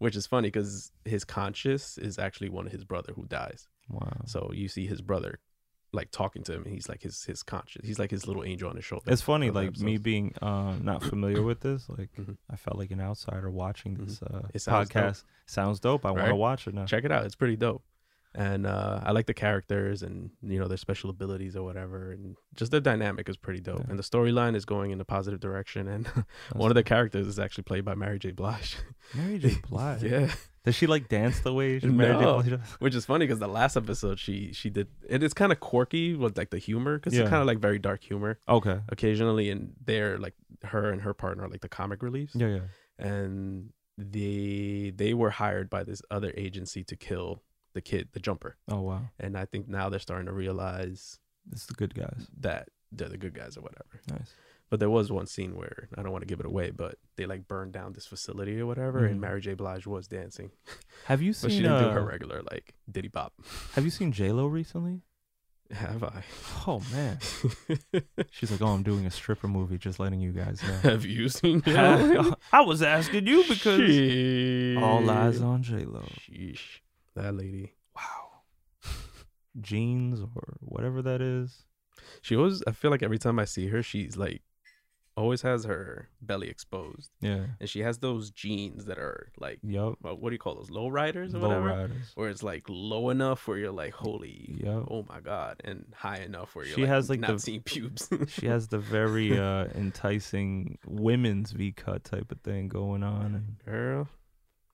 [0.00, 3.68] Which is funny because his conscious is actually one of his brother who dies.
[3.88, 4.10] Wow.
[4.26, 5.38] So you see his brother
[5.92, 7.84] like talking to him and he's like his his conscious.
[7.84, 9.10] He's like his little angel on his shoulder.
[9.12, 11.88] It's funny, like me being uh, not familiar with this.
[11.88, 12.36] Like, Mhm.
[12.48, 15.02] I felt like an outsider watching this uh, It sounds dope.
[15.02, 15.24] podcast.
[15.46, 16.06] Sounds dope.
[16.06, 16.86] I want to watch it now.
[16.86, 17.24] check it out.
[17.26, 17.82] It's pretty dope.
[18.32, 22.36] And uh, I like the characters and you know their special abilities or whatever, and
[22.54, 23.78] just the dynamic is pretty dope.
[23.80, 23.86] Yeah.
[23.90, 25.88] And the storyline is going in a positive direction.
[25.88, 26.06] And
[26.52, 28.30] one of the characters is actually played by Mary J.
[28.30, 28.76] Blige.
[29.14, 29.56] Mary J.
[29.68, 30.04] Blige.
[30.04, 30.30] yeah,
[30.64, 32.20] Does she like dance the way she Mary J.
[32.20, 32.40] No.
[32.42, 35.58] Blige which is funny because the last episode she she did it is kind of
[35.58, 37.22] quirky with like the humor because Yeah.
[37.22, 38.78] it's kind of like very dark humor Okay.
[38.90, 42.36] occasionally, and they're like her and her partner like the comic reliefs.
[42.36, 43.04] Yeah, yeah.
[43.04, 47.42] and they they were hired by this other agency to kill
[47.74, 48.56] the kid, the jumper.
[48.68, 49.02] Oh wow.
[49.18, 51.18] And I think now they're starting to realize
[51.52, 52.26] It's the good guys.
[52.40, 54.00] that they're the good guys or whatever.
[54.10, 54.34] Nice.
[54.70, 57.26] But there was one scene where I don't want to give it away, but they
[57.26, 59.20] like burned down this facility or whatever, and Mhm.
[59.20, 59.54] Mary J.
[59.54, 60.50] Blige was dancing,
[61.06, 63.32] Have you but she seen didn't do uh, her regular like Diddy Bop.
[63.74, 65.02] Have you seen J Lo recently?
[65.72, 66.24] Have I?
[66.66, 67.18] Oh man,
[68.30, 69.78] she's like, oh, I'm doing a stripper movie.
[69.78, 70.74] Just letting you guys know.
[70.90, 71.62] Have you seen?
[71.64, 72.34] J-Lo?
[72.52, 74.80] I was asking you because Sheesh.
[74.82, 76.04] all eyes on J Lo.
[77.16, 77.22] Sheesh.
[77.22, 77.74] That lady.
[77.96, 78.42] Wow.
[79.60, 81.64] Jeans or whatever that is.
[82.22, 82.62] She always.
[82.66, 84.42] I feel like every time I see her, she's like,
[85.16, 87.44] always has her belly exposed, Yeah.
[87.58, 89.98] and she has those jeans that are like, Yup.
[90.00, 90.70] well, what do you call those?
[90.70, 91.66] Low riders or Low whatever.
[91.66, 92.12] riders.
[92.14, 94.86] Where it's like low enough where you're like, holy, Yup.
[94.90, 97.60] oh my god, and high enough where you're She like, has, like, not the- seeing
[97.62, 98.08] pubes.
[98.28, 103.34] She has the very uh enticing women's V cut type of thing going on.
[103.34, 104.08] And girl,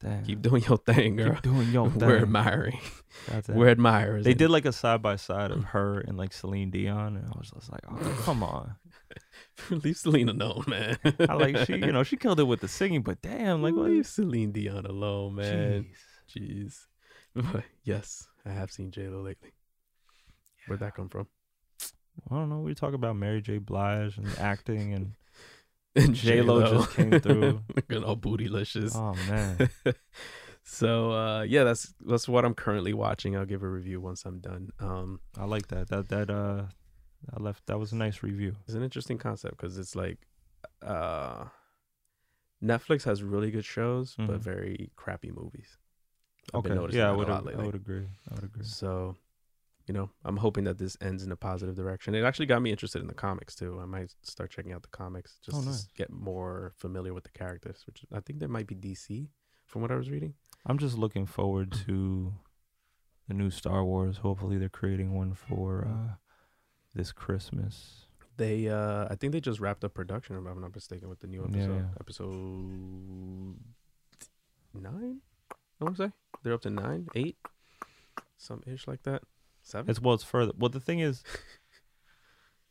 [0.00, 0.24] damn.
[0.24, 1.34] keep doing your thing, girl.
[1.34, 2.08] Keep doing your thing.
[2.08, 2.80] We're admiring.
[3.28, 3.54] That's it.
[3.54, 4.24] We're admirers.
[4.24, 5.64] They did like a side by side of mm.
[5.66, 8.76] her and like Celine Dion, and I was just like, oh, come on.
[9.70, 10.98] leave Celine alone, man.
[11.28, 13.90] I like she, you know, she killed it with the singing, but damn, like what?
[13.90, 15.86] leave Celine Dion alone, man.
[16.28, 16.86] Jeez.
[17.34, 17.52] Jeez.
[17.52, 19.52] But yes, I have seen J Lo lately.
[20.66, 21.28] Where'd that come from?
[22.30, 22.60] I don't know.
[22.60, 23.58] We talk about Mary J.
[23.58, 25.12] Blige and acting, and
[26.04, 27.62] And J-Lo just came through.
[27.74, 28.94] looking all bootylicious.
[28.94, 29.70] oh man,
[30.62, 33.36] so uh, yeah, that's that's what I'm currently watching.
[33.36, 34.70] I'll give a review once I'm done.
[34.78, 35.88] Um, I like that.
[35.88, 36.64] That that uh,
[37.34, 37.66] I left.
[37.66, 38.56] That was a nice review.
[38.66, 40.18] it's an interesting concept because it's like
[40.82, 41.46] uh,
[42.62, 44.40] Netflix has really good shows but Mhm.
[44.40, 45.78] very crappy movies.
[46.54, 47.28] I've Okay, yeah, I would.
[47.28, 48.06] I would agree.
[48.30, 48.62] I would agree.
[48.64, 49.16] So,
[49.86, 52.14] you know, I'm hoping that this ends in a positive direction.
[52.14, 53.78] It actually got me interested in the comics too.
[53.80, 55.74] I might start checking out the comics just Oh, to nice.
[55.84, 59.28] s- get more familiar with the characters, which I think there might be DC
[59.64, 60.34] from what I was reading.
[60.64, 62.34] I'm just looking forward to
[63.28, 64.18] the new Star Wars.
[64.18, 66.14] Hopefully, they're creating one for uh,
[66.94, 68.06] this Christmas.
[68.38, 71.26] They, uh, I think they just wrapped up production, if I'm not mistaken, with the
[71.26, 71.76] new Yeah, episode.
[71.76, 71.88] yeah.
[72.00, 73.56] Episode
[74.74, 75.20] nine,
[75.80, 77.36] I want to say they're up to nine, eight,
[78.36, 79.22] some ish like that.
[79.66, 79.90] Seven.
[79.90, 80.52] It's well, it's further.
[80.56, 81.24] Well, the thing is,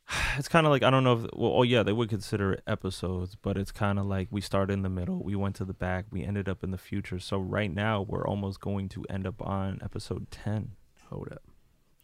[0.38, 2.62] it's kind of like I don't know if well, oh yeah, they would consider it
[2.66, 5.74] episodes, but it's kind of like we started in the middle, we went to the
[5.74, 7.18] back, we ended up in the future.
[7.18, 10.72] So right now, we're almost going to end up on episode ten.
[11.10, 11.42] Hold up,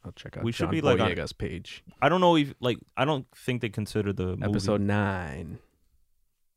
[0.04, 0.44] I'll check out.
[0.44, 1.82] We should John be, like, on- Boyega's page.
[2.02, 4.44] I don't know if like I don't think they consider the movie.
[4.44, 5.58] Episode nine.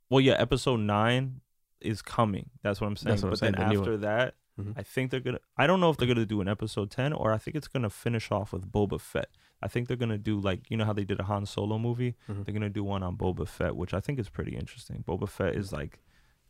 [0.10, 1.40] Well, yeah, episode nine
[1.80, 2.50] is coming.
[2.64, 3.16] That's what I'm saying.
[3.16, 4.74] What I'm but saying, then the after that, Mhm.
[4.78, 5.40] I think they're gonna.
[5.58, 7.90] I don't know if they're gonna do an episode ten or I think it's gonna
[7.90, 9.30] finish off with Boba Fett.
[9.62, 12.16] I think they're gonna do like you know how they did a Han Solo movie.
[12.30, 12.46] Mhm.
[12.46, 15.04] They're gonna do one on Boba Fett, which I think is pretty interesting.
[15.08, 16.00] Boba Fett is like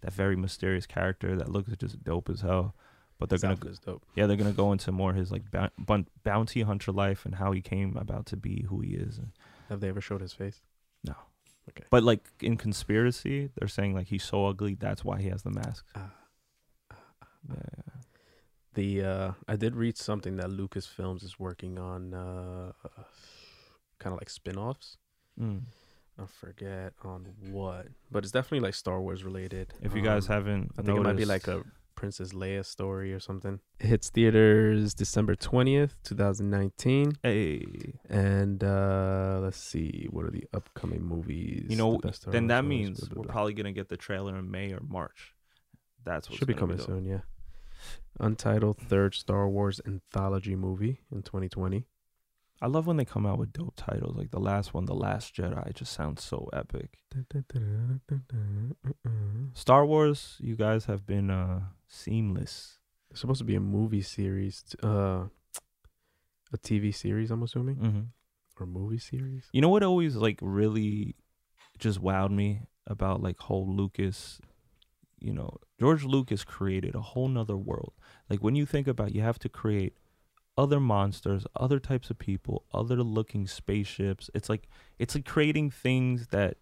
[0.01, 2.75] that very mysterious character that looks just dope as hell.
[3.17, 4.05] But they're His gonna dope.
[4.15, 7.61] yeah they're gonna go into more his like bun- bounty hunter life and how he
[7.61, 9.19] came about to be who he is.
[9.69, 10.61] Have they ever showed his face?
[11.03, 11.15] No.
[11.69, 11.85] Okay.
[11.89, 15.49] But like in conspiracy, they're saying like he's so ugly that's why he has the
[15.49, 15.85] mask.
[15.95, 16.11] Ah.
[17.49, 17.55] Yeah.
[18.75, 22.71] The uh, I did read something that Lucasfilms is working on, uh,
[23.99, 24.97] kind of like spin-offs.
[25.39, 25.61] Mm.
[26.17, 29.73] I forget on what, but it's definitely like Star Wars related.
[29.81, 31.63] If you guys Um, haven't, I think it might be like a
[31.95, 33.59] Princess Leia story or something.
[33.79, 37.65] It hits theaters December twentieth, two thousand nineteen, hey,
[38.09, 41.65] and uh, let's see what are the upcoming movies.
[41.69, 44.37] you know, The then that movies, means blah, blah, we're probably gonna get the trailer
[44.37, 45.33] in May or March.
[46.05, 47.03] That's what should be coming soon.
[47.05, 47.21] Yeah,
[48.19, 51.85] untitled third Star Wars anthology movie in twenty twenty.
[52.61, 54.15] I love when they come out with dope titles.
[54.15, 56.99] Like the last one, The Last Jedi, just sounds so epic.
[59.53, 62.79] Star Wars, you guys have been uh seamless.
[63.11, 65.25] It's supposed to be a movie series, uh,
[66.53, 67.31] a TV series.
[67.31, 68.01] I'm assuming, Mm-hmm.
[68.59, 69.47] or movie series.
[69.53, 71.15] You know what always like really
[71.77, 74.39] just wowed me about like whole Lucas,
[75.25, 77.93] you know, George Lucas created a whole nother world.
[78.29, 79.93] Like when you think about you have to create
[80.63, 84.29] other monsters, other types of people, other looking spaceships.
[84.33, 84.67] It's like
[84.99, 86.57] it's like creating things that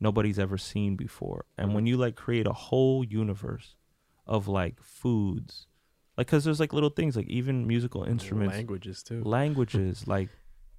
[0.00, 1.44] nobody's ever seen before.
[1.58, 3.76] And when you like create a whole universe
[4.26, 5.66] of like foods,
[6.16, 10.28] like cuz there's like little things like even musical instruments, languages too, languages, like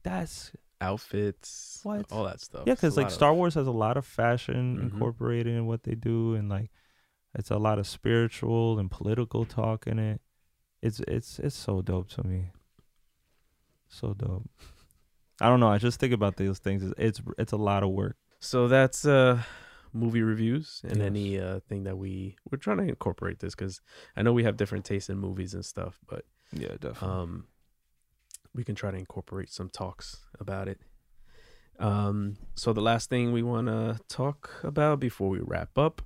[0.03, 2.11] that's outfits, What?
[2.11, 2.63] all that stuff.
[2.65, 4.81] yeah, because like lot of- Star Wars has a lot of fashion Mhm.
[4.93, 6.71] incorporated in what they do, and like
[7.35, 10.21] it's a lot of spiritual and political talk in it.
[10.81, 12.49] It's it's it's so dope to me.
[13.87, 14.49] So dope.
[15.39, 15.69] I don't know.
[15.69, 16.83] I just think about those things.
[16.83, 18.17] It's it's, it's a lot of work.
[18.39, 19.41] So that's uh
[19.93, 21.05] movie reviews and Yes.
[21.07, 23.81] any uh thing that we we're trying to incorporate this because
[24.15, 27.09] I know we have different tastes in movies and stuff, but Yeah, definitely.
[27.09, 27.47] um
[28.53, 30.81] we can try to incorporate some talks about it.
[31.79, 36.01] Um, so the last thing we want to talk about before we wrap up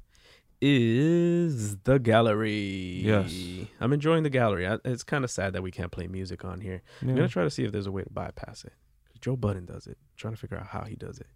[0.62, 3.02] is the gallery.
[3.04, 3.34] Yes.
[3.80, 4.68] I'm enjoying the gallery.
[4.68, 6.82] I, it's kind of sad that we can't play music on here.
[7.02, 8.74] I'm gonna try to see if there's a way to bypass it.
[9.22, 9.98] Joe Budden does it.
[10.18, 11.28] trying to figure out how he does it.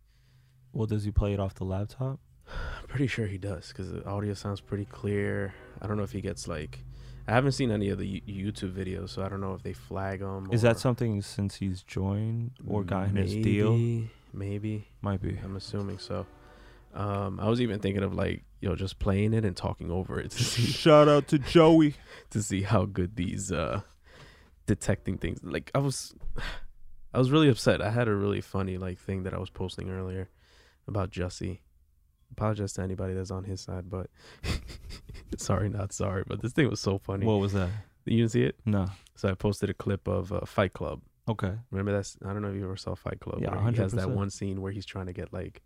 [0.74, 2.20] Well, does he play it off the laptop?
[2.48, 5.54] I'm pretty sure he does because the audio sounds pretty clear.
[5.82, 6.80] I don't know if he gets like.
[7.28, 10.22] I haven't seen any of the YouTube videos, so I don't know if they flag
[10.22, 10.50] him.
[10.52, 13.78] Is that something since he's joined or gotten his deal?
[14.34, 14.88] Maybe.
[15.02, 15.38] Might be.
[15.44, 16.26] I'm assuming so.
[16.94, 20.20] Um, I was even thinking of like, you know, just playing it and talking over
[20.20, 21.96] it to see Shout out to Joey.
[22.32, 23.82] to see how good these uh
[24.66, 25.40] detecting things.
[25.44, 26.14] Like I was,
[27.14, 27.82] I was really upset.
[27.82, 30.30] I had a really funny like thing that I was posting earlier
[30.88, 31.60] about Jussie.
[32.32, 34.08] Apologize to anybody that's on his side, but
[35.38, 36.24] sorry, not sorry.
[36.28, 37.26] But this thing was so funny.
[37.26, 37.70] What was that?
[38.06, 38.56] you didn't see it?
[38.66, 38.90] No.
[39.16, 41.02] So I posted a clip of uh, Fight Club.
[41.28, 41.54] Okay.
[41.72, 43.40] Remember that's I don't know if you ever saw Fight Club.
[43.42, 45.62] Yeah, where he has that one scene where he's trying to get like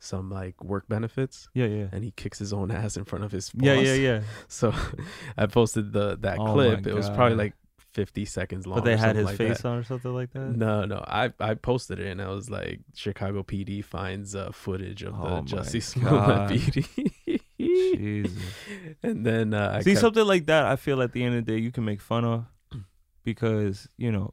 [0.00, 1.86] some like work benefits Yeah, yeah.
[1.92, 3.66] and he kicks his own ass in front of his boss.
[3.66, 4.20] Yeah, yeah, yeah.
[4.48, 4.72] So
[5.36, 6.86] I posted the that Oh clip.
[6.86, 7.54] It was probably like
[7.94, 8.78] 50 seconds long.
[8.78, 9.68] But they had his like face that.
[9.68, 10.54] on or something like that.
[10.56, 11.02] No, no.
[11.06, 15.42] I I posted it and I was like Chicago PD finds uh, footage of Oh
[15.42, 15.66] the God.
[15.66, 17.40] Smollett PD.
[17.58, 18.42] Jesus.
[19.02, 20.66] and then uh, I See kept- something like that.
[20.66, 22.44] I feel at the end of the day you can make fun of
[23.24, 24.32] because you know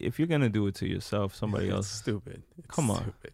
[0.00, 1.88] if you're gonna do it to yourself, somebody It's else.
[1.90, 2.42] stupid.
[2.56, 3.02] It's Come on.
[3.02, 3.32] Stupid.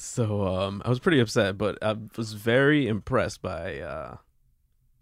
[0.00, 4.18] So um, I was pretty upset, but I was very impressed by uh,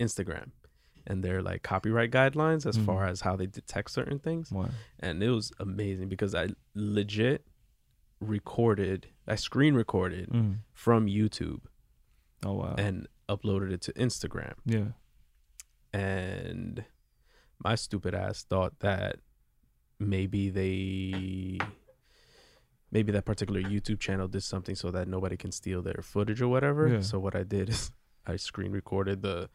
[0.00, 0.52] Instagram
[1.06, 2.86] and their like copyright guidelines as Mhm.
[2.86, 4.70] far as how they detect certain things, What?
[4.98, 7.46] and it was amazing because I legit
[8.20, 10.60] recorded, I screen recorded Mm.
[10.72, 11.60] from YouTube
[12.42, 12.74] Oh wow.
[12.78, 14.92] and uploaded it to Instagram, yeah.
[15.92, 16.84] and
[17.62, 19.16] my stupid ass thought that
[19.98, 21.58] maybe they
[22.90, 26.48] maybe that particular YouTube channel did something so that nobody can steal their footage or
[26.48, 26.88] whatever.
[26.88, 27.00] Yeah.
[27.00, 27.90] So what I did is
[28.26, 29.48] I screen recorded the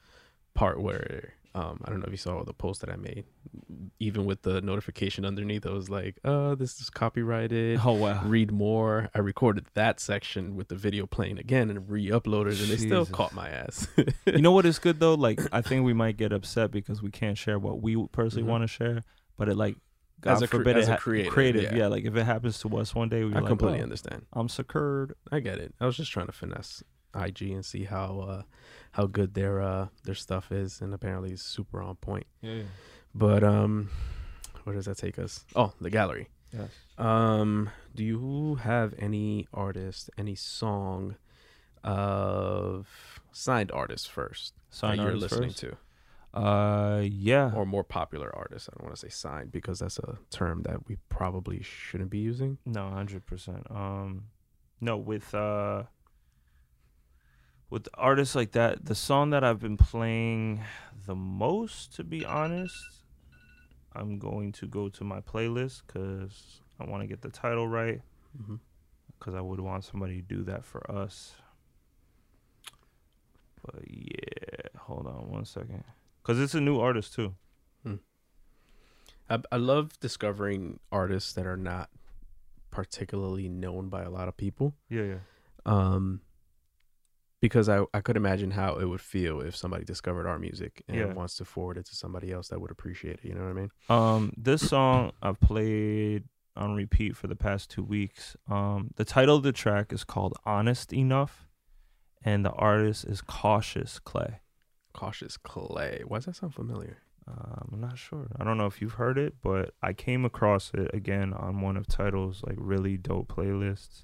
[0.54, 3.26] part where um I don't know if you saw the post that I made.
[4.00, 8.24] Even with the notification underneath, I was like, "Uh, this is copyrighted." Oh wow.
[8.26, 9.10] Read more.
[9.14, 13.34] I recorded that section with the video playing again and re-uploaded, and they still caught
[13.34, 13.88] my ass.
[14.26, 15.14] you know what is good though?
[15.16, 18.52] Like I think we might get upset because we can't share what we personally Mhm.
[18.52, 19.04] want to share,
[19.38, 19.76] but it like
[20.22, 21.76] God As a forbid as it a ha- creative, creative, yeah.
[21.76, 21.88] yeah.
[21.88, 24.26] Like if it happens to us one day, we're I like, completely oh, understand.
[24.34, 25.14] I'm secured.
[25.32, 25.74] I get it.
[25.80, 26.84] I was just trying to finesse
[27.14, 28.42] IG and see how uh
[28.94, 32.26] how good their uh their stuff is and apparently it's super on point.
[32.42, 32.62] Yeah.
[33.14, 33.90] But um
[34.64, 35.44] where does that take us?
[35.56, 36.30] Oh, the gallery.
[36.54, 36.70] Yes.
[36.98, 41.16] Um do you have any artist, any song
[41.84, 45.60] of signed artists first Sign that you're listening first?
[45.60, 45.78] to?
[46.34, 47.52] Uh, yeah.
[47.54, 48.70] Or more popular artists.
[48.70, 52.20] I don't want to say signed because that's a term that we probably shouldn't be
[52.20, 52.58] using.
[52.66, 53.68] No, hundred percent.
[53.70, 54.26] Um,
[54.80, 55.84] no, with uh,
[57.70, 60.62] with artists like that, the song that I've been playing
[61.06, 62.76] the most, to be honest,
[63.94, 68.02] I'm going to go to my playlist because I want to get the title right.
[68.42, 68.56] Mm-hmm.
[69.20, 71.34] Because I would want somebody to do that for us.
[73.64, 75.84] But yeah, hold on one second.
[76.22, 77.36] Because it's a new artist too.
[79.30, 81.90] I, I love discovering artists that are not
[82.70, 84.76] particularly known by a lot of people.
[84.90, 85.16] Yeah, yeah.
[85.66, 86.20] Um,
[87.40, 90.98] because I, I could imagine how it would feel if somebody discovered our music and
[90.98, 91.14] Yeah.
[91.14, 93.26] wants to forward it to somebody else that would appreciate it.
[93.26, 93.72] You know what I mean?
[93.90, 96.26] Um, this song I've played
[96.58, 98.36] on repeat for the past two weeks.
[98.50, 101.48] Um, the title of the track is called "Honest Enough,"
[102.22, 104.42] and the artist is Cautious Clay.
[104.94, 106.04] Cautious Clay.
[106.08, 106.98] Why does that sound familiar?
[107.28, 108.28] Um, I'm not sure.
[108.40, 111.78] I don't know if you've heard it, but I came across it again on one
[111.78, 114.04] of titles like really dope playlists.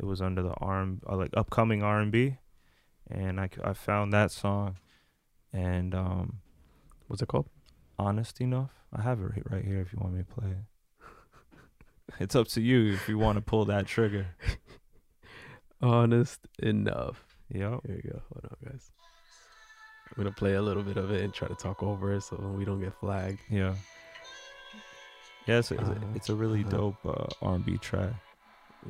[0.00, 2.38] It was under the R uh, like upcoming R and B,
[3.10, 4.76] and I, I found that song,
[5.52, 6.40] and um,
[7.06, 7.48] What's it called?
[7.98, 8.70] honest enough.
[8.92, 10.56] I have it right- here if you want me to play it.
[12.20, 14.26] it's up to you if you want to pull that trigger.
[15.80, 17.24] Honest enough.
[17.50, 17.80] Yep.
[17.86, 18.22] Here we go.
[18.32, 18.90] Hold on, guys.
[20.16, 22.36] I'm gonna play a little bit of it and try to talk over it so
[22.56, 23.40] we don't get flagged.
[23.50, 23.74] Yeah.
[25.46, 26.70] Yeah, it's a, it's a, Uh, it's a really uh-huh.
[26.70, 28.12] dope uh, R&B track.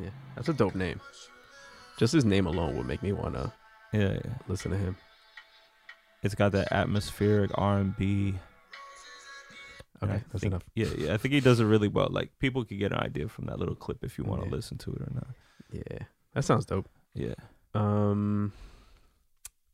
[0.01, 1.01] Yeah, that's a dope name.
[1.99, 3.53] Just his name alone would make me wanna
[3.93, 4.35] Yeah, yeah.
[4.49, 4.97] listen to him.
[6.23, 8.35] It's got that atmospheric R&B.
[10.03, 10.63] Okay, I that's think- enough.
[10.75, 11.15] Yeah, yeah.
[11.15, 12.09] I think he does it really well.
[12.11, 14.55] Like people could get an idea from that little clip if you want to Yeah.
[14.55, 15.29] listen to it or not.
[15.73, 15.99] Yeah,
[16.35, 16.89] that sounds dope.
[17.15, 17.35] Yeah.
[17.75, 18.53] Um,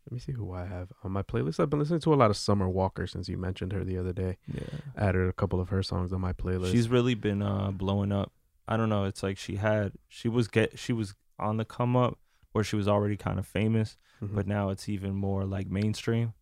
[0.06, 1.60] let me see who I have on my playlist.
[1.60, 4.12] I've been listening to a lot of Summer Walker since you mentioned her the other
[4.12, 4.39] day.
[4.52, 4.62] Yeah.
[4.97, 6.72] Added a couple of her songs on my playlist.
[6.72, 8.32] She's really been uh blowing up.
[8.66, 9.05] I don't know.
[9.05, 12.18] It's like she had she was get she was on the come up
[12.52, 14.35] where she was already kind of famous, Mhm.
[14.35, 16.35] but now it's even more like mainstream.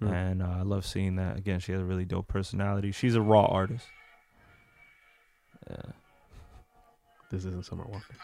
[0.00, 0.08] Hmm.
[0.08, 1.36] And uh, I love seeing that.
[1.36, 2.90] Again, she has a really dope personality.
[2.92, 3.86] She's a raw artist.
[5.70, 5.92] Yeah.
[7.30, 8.14] this isn't Summer Walker.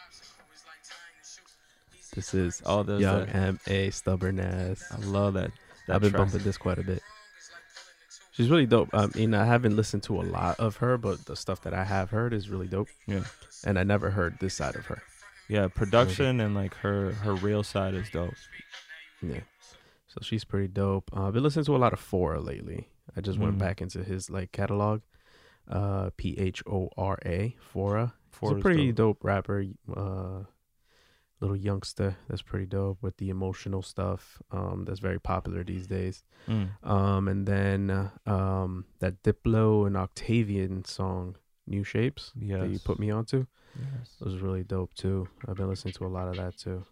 [2.19, 3.35] This is all there's Young that.
[3.36, 4.82] M A Stubborn Ass.
[4.90, 5.53] I love that.
[5.86, 6.23] that I've been track.
[6.32, 7.01] bumping this quite a bit.
[8.32, 8.89] She's really dope.
[8.93, 11.85] I mean, I haven't listened to a lot of her, but the stuff that I
[11.85, 12.89] have heard is really dope.
[13.07, 13.23] Yeah.
[13.65, 15.01] And I never heard this side of her.
[15.49, 18.35] Yeah, production and like her her real side is dope.
[19.23, 19.40] Yeah.
[20.09, 21.09] So she's pretty dope.
[21.16, 22.89] Uh, I've been listening to a lot of Phora lately.
[23.16, 23.59] I just went Mhm.
[23.59, 25.03] back into his like catalog.
[25.70, 28.12] Uh, P H O R A Phora.
[28.32, 29.19] He's Phora's a pretty dope.
[29.19, 29.24] dope.
[29.24, 29.65] rapper.
[29.95, 30.40] Uh,
[31.40, 34.40] little youngster that's pretty dope with the emotional stuff.
[34.51, 36.24] Um, that's very popular these days.
[36.48, 36.69] Mm.
[36.82, 41.36] Um, and then uh, um, that Diplo and Octavian song,
[41.66, 43.47] New Shapes, that you put me onto,
[43.78, 44.16] Yes.
[44.20, 45.28] was really dope too.
[45.47, 46.85] I've been listening to a lot of that too.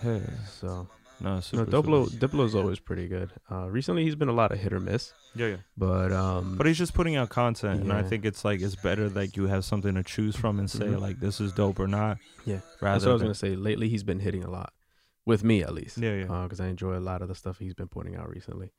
[0.00, 0.22] Hey.
[0.60, 0.88] So
[1.20, 2.26] No, no, super, Diplo, super.
[2.26, 3.30] Diplo's always pretty good.
[3.50, 5.56] Uh, recently he's been a lot of hit or miss, Yeah, yeah.
[5.76, 9.08] but um, But he's just putting out content, and I think it's like it's better
[9.08, 11.00] like you have something to choose from and say Mhm.
[11.00, 12.18] like this is dope or not.
[12.44, 12.60] Yeah.
[12.80, 13.54] Rather that's what I was than, gonna say.
[13.56, 14.72] Lately he's been hitting a lot,
[15.24, 15.98] with me at least.
[15.98, 16.42] Yeah, yeah.
[16.42, 18.72] Because I enjoy a lot of the stuff he's been putting out recently.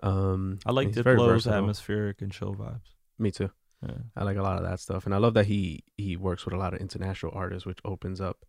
[0.00, 2.94] Um, I like Diplo's atmospheric and chill vibes.
[3.18, 3.50] Me too.
[3.86, 3.94] Yeah.
[4.16, 6.54] I like a lot of that stuff, and I love that he he works with
[6.54, 8.44] a lot of international artists, which opens up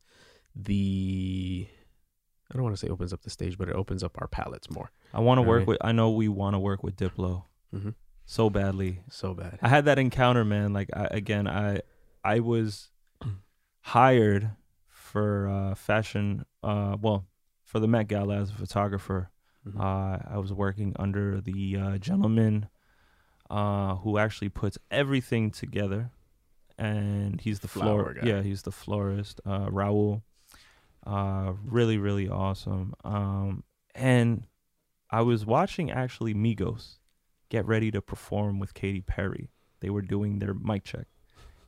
[0.56, 1.68] the
[2.52, 4.70] I don't want to say opens up the stage, but it opens up our palettes
[4.72, 4.92] more.
[5.14, 5.68] I want to work Right.
[5.68, 5.78] with.
[5.82, 7.44] I know we want to work with Diplo
[7.76, 7.90] Mm-hmm.
[8.26, 9.02] so badly.
[9.10, 9.60] So bad.
[9.62, 10.74] I had that encounter, man.
[10.74, 11.82] Like I, again, I
[12.24, 12.90] I was
[13.82, 14.52] hired
[14.88, 16.46] for uh, fashion.
[16.64, 17.26] Uh, well,
[17.64, 19.30] for the Met Gala as a photographer.
[19.68, 19.80] Mhm.
[19.80, 22.70] Uh, I was working under the uh, gentleman
[23.50, 26.12] uh, who actually puts everything together,
[26.78, 28.14] and he's the Flower floor.
[28.16, 28.28] guy.
[28.28, 30.22] Yeah, he's the florist, uh, Raul.
[31.06, 32.94] Uh, really, really awesome.
[33.04, 33.64] Um,
[33.96, 34.44] and
[35.10, 36.98] I was watching actually Migos
[37.50, 39.50] get ready to perform with Katy Perry.
[39.80, 41.08] They were doing their mic check,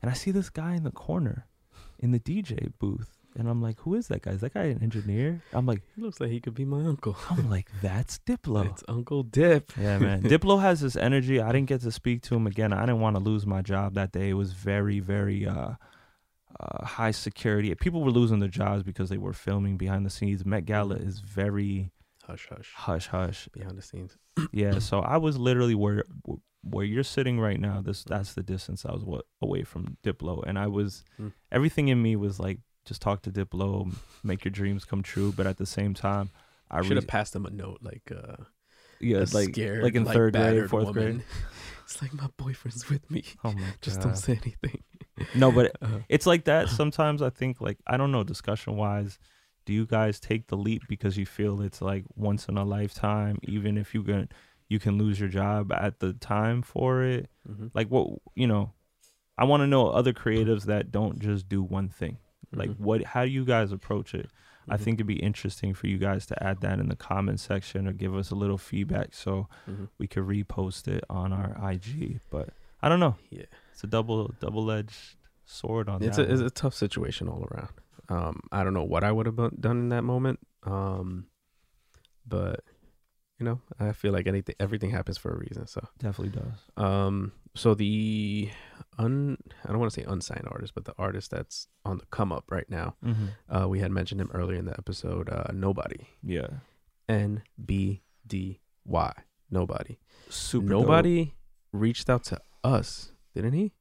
[0.00, 1.46] and I see this guy in the corner,
[1.98, 4.32] in the DJ booth, and I'm like, "Who is that guy?
[4.32, 7.16] Is that guy an engineer?" I'm like, he looks like he could be my uncle.
[7.30, 9.72] I'm like, "That's Diplo." It's Uncle Dip.
[9.78, 10.22] Yeah, man.
[10.32, 11.40] Diplo has this energy.
[11.40, 12.72] I didn't get to speak to him again.
[12.72, 14.28] I didn't want to lose my job that day.
[14.30, 15.72] It was very, very uh,
[16.60, 17.74] uh, high security.
[17.74, 20.44] People were losing their jobs because they were filming behind the scenes.
[20.44, 21.90] Met Gala is very
[22.24, 22.72] Hush, hush.
[22.76, 23.48] hush hush.
[23.52, 24.16] Behind the scenes.
[24.52, 26.04] Yeah, so I was literally where
[26.62, 27.80] where you're sitting right now.
[27.82, 31.32] This that's the distance I was wa- away from Diplo, and I was Mm.
[31.50, 33.92] everything in me was like, just talk to Diplo,
[34.22, 35.32] make your dreams come true.
[35.36, 36.30] But at the same time,
[36.70, 38.36] I should have re- passed him a note like uh
[39.00, 41.02] yeah, like scared, like in third grade, fourth woman.
[41.16, 41.22] grade.
[41.84, 43.22] It's like my boyfriend's with me.
[43.44, 44.04] Oh my Just God.
[44.06, 44.82] don't say anything.
[45.34, 49.18] No, but Uh, it's like that sometimes i think like i don't know discussion wise
[49.64, 53.38] do you guys take the leap because you feel it's like once in a lifetime
[53.42, 54.28] even if you can
[54.68, 57.28] you can lose your job at the time for it?
[57.48, 58.72] Mhm, like what you know
[59.38, 62.16] i want to know other creatives that don't just do one thing.
[62.54, 64.30] Like mhm, what how do you guys approach it?
[64.68, 67.40] I mhm, think it'd be interesting for you guys to add that in the comment
[67.40, 69.88] section or give us a little feedback so mhm.
[69.98, 72.50] we could repost it on our ig but
[72.82, 73.44] i don't know Yeah.
[73.72, 77.68] it's a double double-edged sword on it's that a it's a tough situation all around.
[78.08, 80.38] Um, I don't know what I would have done in that moment.
[80.64, 81.26] Um,
[82.26, 82.60] but
[83.38, 85.66] you know, I feel like anything everything happens for a reason.
[85.66, 88.50] So, definitely does um, so the
[88.98, 92.32] un I don't want to say unsigned artist, but the artist that's on the come
[92.32, 92.96] up right now.
[93.04, 93.26] Mm-hmm.
[93.54, 95.28] Uh, we had mentioned him earlier in the episode.
[95.28, 96.06] Uh, nobody.
[96.22, 96.48] Yeah.
[97.08, 99.12] N B D Y.
[99.50, 99.98] Nobody.
[100.28, 100.66] Super.
[100.66, 101.34] Nobody
[101.72, 103.72] reached out to us, didn't he?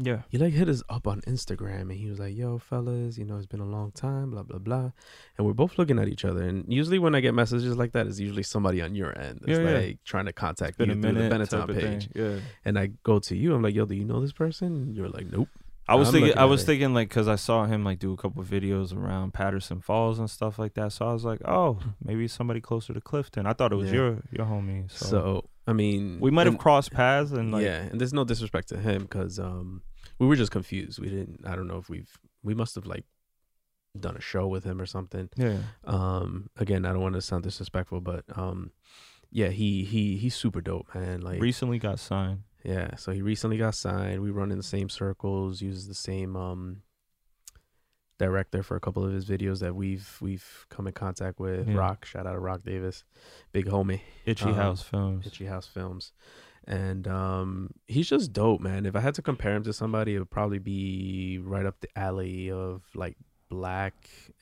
[0.00, 0.22] Yeah.
[0.28, 3.36] he like hit us up on Instagram and he was like, "Yo, fellas, you know,
[3.36, 4.92] it's been a long time, blah blah blah,"
[5.36, 6.42] and we're both looking at each other.
[6.42, 9.58] And usually, when I get messages like that, it's usually somebody on your end that's
[9.58, 9.92] Yeah, yeah.
[10.04, 11.20] trying to contact you through the.
[11.28, 12.08] Benetton page.
[12.14, 12.38] Yeah.
[12.64, 15.08] And I go to you, I'm like, "Yo, do you know this person?" And you're
[15.08, 15.48] like, "Nope."
[15.88, 16.38] I was I'm thinking.
[16.38, 16.66] I was it.
[16.66, 20.30] thinking like because I saw him like do a couple videos around Paterson Falls and
[20.30, 20.92] stuff like that.
[20.92, 23.46] So I was like, oh, maybe somebody closer to Clifton.
[23.46, 23.94] I thought it was Yeah.
[23.94, 24.88] your your homie.
[24.92, 28.12] So, So, I mean, we might have and- crossed paths and like yeah, and there's
[28.14, 29.82] no disrespect to him because um,
[30.18, 30.98] we were just confused.
[30.98, 31.40] We didn't.
[31.46, 32.10] I don't know if we've
[32.42, 33.04] we must have like
[33.98, 35.28] done a show with him or something.
[35.36, 35.58] yeah.
[35.84, 38.70] um again i don't want to sound disrespectful but um
[39.30, 42.42] yeah he he he's super dope man like Recently got signed.
[42.64, 46.36] yeah so he recently got signed we run in the same circles uses the same
[46.36, 46.82] um
[48.18, 51.74] director for a couple of his videos that we've we've come in contact with Yeah.
[51.76, 53.04] rock shout out to rock davis
[53.52, 55.26] big homie Itchy Um, House Films.
[55.26, 56.12] Itchy House Films.
[56.66, 58.84] and um, he's just dope, man.
[58.86, 61.88] If I had to compare him to somebody, it would probably be right up the
[61.96, 63.16] alley of like
[63.50, 63.92] 6LACK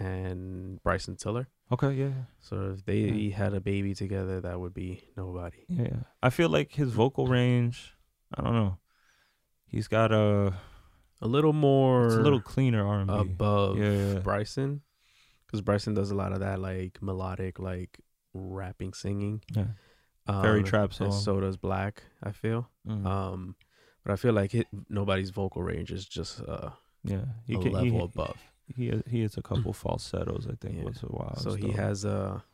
[0.00, 1.46] and Bryson Tiller.
[1.70, 3.36] Okay, yeah, So if they Yeah.
[3.36, 5.64] had a baby together, that would be nobody.
[5.68, 6.02] yeah, yeah.
[6.22, 7.94] I feel like his vocal range.
[8.36, 8.78] I don't know.
[9.68, 10.54] He's got a.
[11.20, 13.14] A little more It's a little cleaner R and B.
[13.14, 14.18] above Yeah, yeah.
[14.20, 14.82] Bryson,
[15.46, 17.98] because Bryson does a lot of that like melodic, like
[18.34, 19.42] rapping, singing.
[19.54, 19.68] Yeah.
[20.28, 21.12] Very Um, trap And song.
[21.12, 21.98] so does 6LACK.
[22.22, 22.68] I feel.
[22.86, 23.06] Mhm.
[23.06, 23.56] Um,
[24.04, 26.70] but I feel like it, nobody's vocal range is just uh,
[27.04, 28.36] yeah, he a can, level he, above.
[28.66, 30.46] He he hits a couple falsettos.
[30.50, 30.84] I think Yeah.
[30.84, 31.36] once in a while.
[31.36, 32.44] so he has a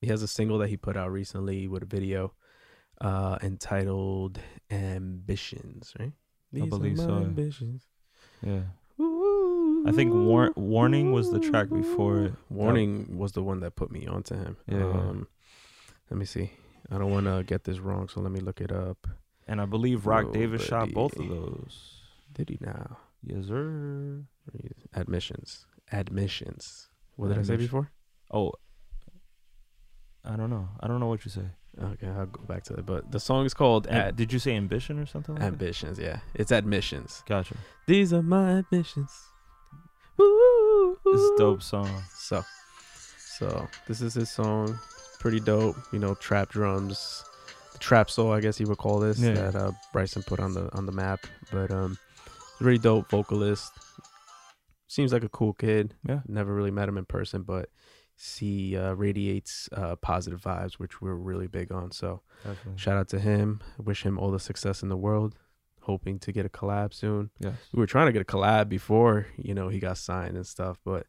[0.00, 2.32] he has a single that he put out recently with a video
[3.00, 4.38] uh entitled
[4.70, 6.12] ambitions right
[6.52, 7.16] These are believe my so.
[7.18, 7.82] ambitions
[8.42, 8.62] Yeah,
[8.98, 12.32] I think War- Warning was the track before it.
[12.50, 14.84] warning was the one that put me onto him Yeah, yeah.
[14.84, 15.26] um
[16.10, 16.52] let me see
[16.90, 19.06] i don't want to get this wrong so let me look it up
[19.48, 21.74] and I believe Rock Oh, Davis shot both of those.
[22.32, 24.24] did he now Yes, sir.
[24.94, 27.90] admissions admissions what did i say before
[28.30, 28.52] Oh,
[30.24, 30.68] I don't know.
[30.80, 31.46] I don't know what you say.
[31.80, 34.54] Okay i'll go back to it but the song is called Ad- did you say
[34.56, 35.34] ambition or something?
[35.34, 35.46] Like that?
[35.48, 37.56] ambitions yeah it's admissions Gotcha.
[37.86, 39.10] These are my admissions.
[40.18, 42.02] Woo, It's dope song.
[42.14, 42.44] So,
[43.18, 44.78] so this is his song.
[45.18, 45.76] Pretty dope.
[45.92, 47.24] You know, trap drums,
[47.72, 49.32] the trap soul, I guess you would call this Yeah.
[49.34, 51.20] that uh, Bryson put on the on the map.
[51.50, 51.98] But um,
[52.60, 53.72] really dope vocalist.
[54.88, 55.94] Seems like a cool kid.
[56.06, 56.20] Yeah.
[56.28, 57.68] Never really met him in person, but
[58.16, 61.90] he uh, radiates uh, positive vibes, which we're really big on.
[61.90, 62.78] So Definitely.
[62.78, 63.60] shout out to him.
[63.78, 65.34] Wish him all the success in the world.
[65.82, 67.54] Hoping to get a collab soon Yes.
[67.72, 70.78] we were trying to get a collab before you know he got signed and stuff
[70.84, 71.08] but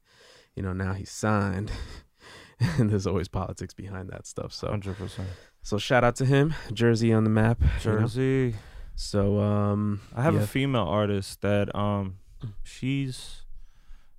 [0.56, 1.72] you know now he's signed
[2.60, 5.28] and there's always politics behind that stuff so Hundred percent.
[5.62, 8.00] so shout out to him jersey on the map you know?
[8.00, 8.56] Jersey.
[8.96, 10.42] so um I have yeah.
[10.42, 12.16] a female artist that um
[12.64, 13.44] she's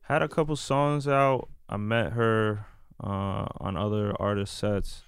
[0.03, 1.49] had a couple songs out.
[1.69, 2.67] I met her
[3.03, 5.03] uh on other artist sets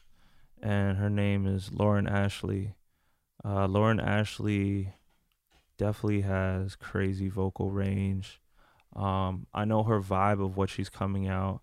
[0.63, 2.75] and her name is Lauren Ashley.
[3.45, 4.95] Uh Lauren Ashley
[5.79, 8.41] definitely has crazy vocal range.
[8.95, 11.61] Um I know her vibe of what she's coming out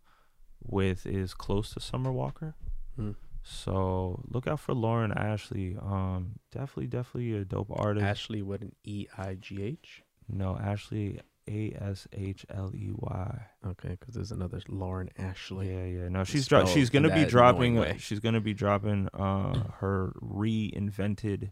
[0.64, 2.56] with is close to Summer Walker.
[2.96, 3.12] Hmm.
[3.44, 5.76] So look out for Lauren Ashley.
[5.82, 8.06] Um definitely definitely a dope artist.
[8.06, 13.46] ashley with an e-i-g-h No, Ashley A S H L E Y.
[13.68, 16.08] okay because there's another lauren ashley Yeah, yeah.
[16.10, 17.76] No, she's dro- she's gonna be dropping.
[17.76, 17.98] way.
[18.00, 21.52] She's gonna be dropping uh her reinvented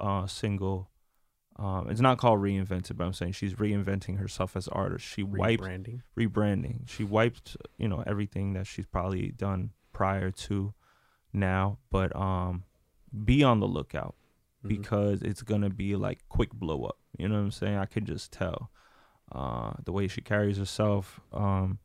[0.00, 0.90] uh single.
[1.58, 5.06] Um, it's not called reinvented, but I'm saying she's reinventing herself as artist.
[5.06, 6.88] She wiped rebranding rebranding.
[6.88, 10.74] She wiped, you know, everything that she's probably done prior to
[11.32, 11.78] now.
[11.90, 12.64] But um,
[13.24, 14.14] be on the lookout
[14.64, 14.68] Mhm.
[14.68, 16.98] because it's gonna be like quick blow up.
[17.18, 17.76] You know what I'm saying?
[17.78, 18.70] I could just tell
[19.32, 21.20] uh, the way she carries herself.
[21.32, 21.78] Um,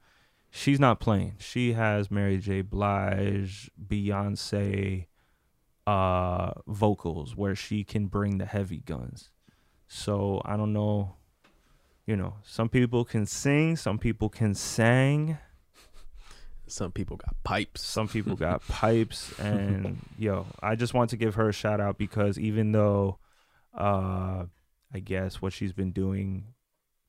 [0.50, 1.36] she's not playing.
[1.40, 2.62] She has Mary J.
[2.62, 5.08] Blige, Beyonce
[5.88, 9.30] uh, vocals where she can bring the heavy guns.
[9.88, 11.16] So I don't know.
[12.06, 15.38] You know, some people can sing, some people can sang,
[16.72, 21.36] some people got pipes some people got pipes and yo i just want to give
[21.36, 23.18] her a shout out because even though
[23.78, 24.46] uh
[24.94, 26.46] i guess what she's been doing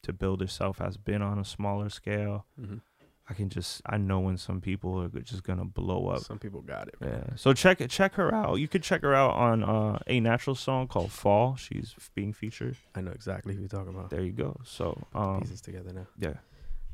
[0.02, 2.46] to build herself has been on a smaller scale.
[2.60, 2.80] Mhm.
[3.28, 6.20] i can just i know when some people are just gonna blow up.
[6.22, 7.24] Some people got it man.
[7.28, 7.36] yeah.
[7.36, 8.56] So check check her out.
[8.56, 11.56] You could check her out on uh a natural song called fall.
[11.56, 12.76] She's being featured.
[12.96, 14.10] I know exactly who you're talking about.
[14.10, 14.60] There you go.
[14.64, 16.06] So um pieces together now.
[16.18, 16.34] yeah.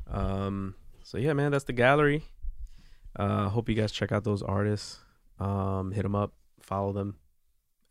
[0.07, 2.23] Um, so yeah, man, that's the gallery.
[3.15, 4.99] Uh, hope you guys check out those artists.
[5.39, 7.15] Um, hit them up, follow them,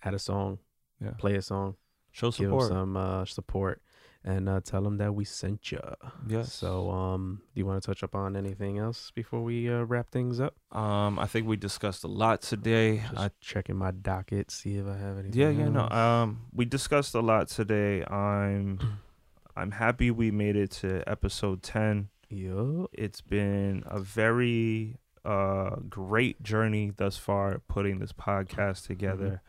[0.04, 0.58] add a song,
[1.00, 1.12] yeah.
[1.18, 1.76] play a song,
[2.12, 2.68] show support.
[2.68, 3.80] some uh, support,
[4.24, 5.80] and uh, tell them that we sent you.
[6.26, 9.82] yes So, um, do you want to touch up on anything else before we uh,
[9.84, 10.54] wrap things up?
[10.72, 14.86] um i think we discussed a lot today Just i checking my docket, see if
[14.86, 15.40] I have anything.
[15.40, 15.88] Yeah, yeah, no.
[15.88, 18.04] Um, we discussed a lot today.
[18.04, 18.78] I'm,
[19.56, 22.08] I'm happy we made it to episode ten.
[22.28, 22.90] Yup.
[22.92, 29.40] It's been a very uh great journey thus far putting this podcast together.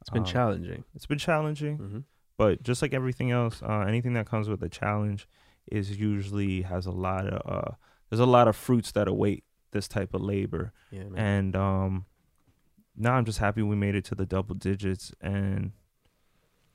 [0.00, 0.84] It's been Um, challenging.
[0.94, 1.98] It's been challenging, hmm
[2.40, 5.28] but just like everything else, uh, anything that comes with a challenge
[5.70, 7.74] is usually has a lot of uh,
[8.08, 10.72] there's a lot of fruits that await this type of labor.
[10.90, 11.02] Yeah.
[11.16, 12.06] And um,
[12.96, 15.72] now I'm just happy we made it to the double digits and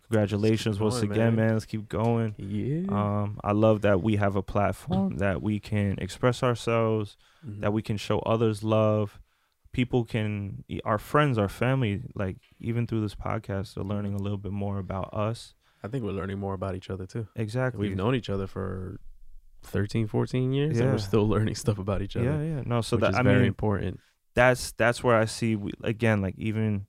[0.07, 1.47] congratulations once again, man.
[1.47, 1.53] man.
[1.53, 2.35] Let's keep going.
[2.37, 2.85] yeah.
[2.95, 7.61] Um, I love that we have a platform that we can express ourselves, Mhm.
[7.61, 9.19] that we can show others love,
[9.79, 11.93] people can our friends our family
[12.23, 12.37] like
[12.69, 15.53] even through this podcast they're learning a little bit more about us
[15.83, 17.27] I think we're learning more about each other too.
[17.35, 18.99] exactly We've known each other for
[19.63, 22.25] 13, 14 years, and we're still learning stuff about each other.
[22.31, 23.99] yeah yeah no so that is very mean important.
[24.33, 26.85] that's that's where I see we, again like even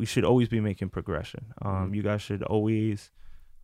[0.00, 1.42] we should always be making progression.
[1.62, 1.96] Um, Mhm.
[1.96, 3.10] you guys should always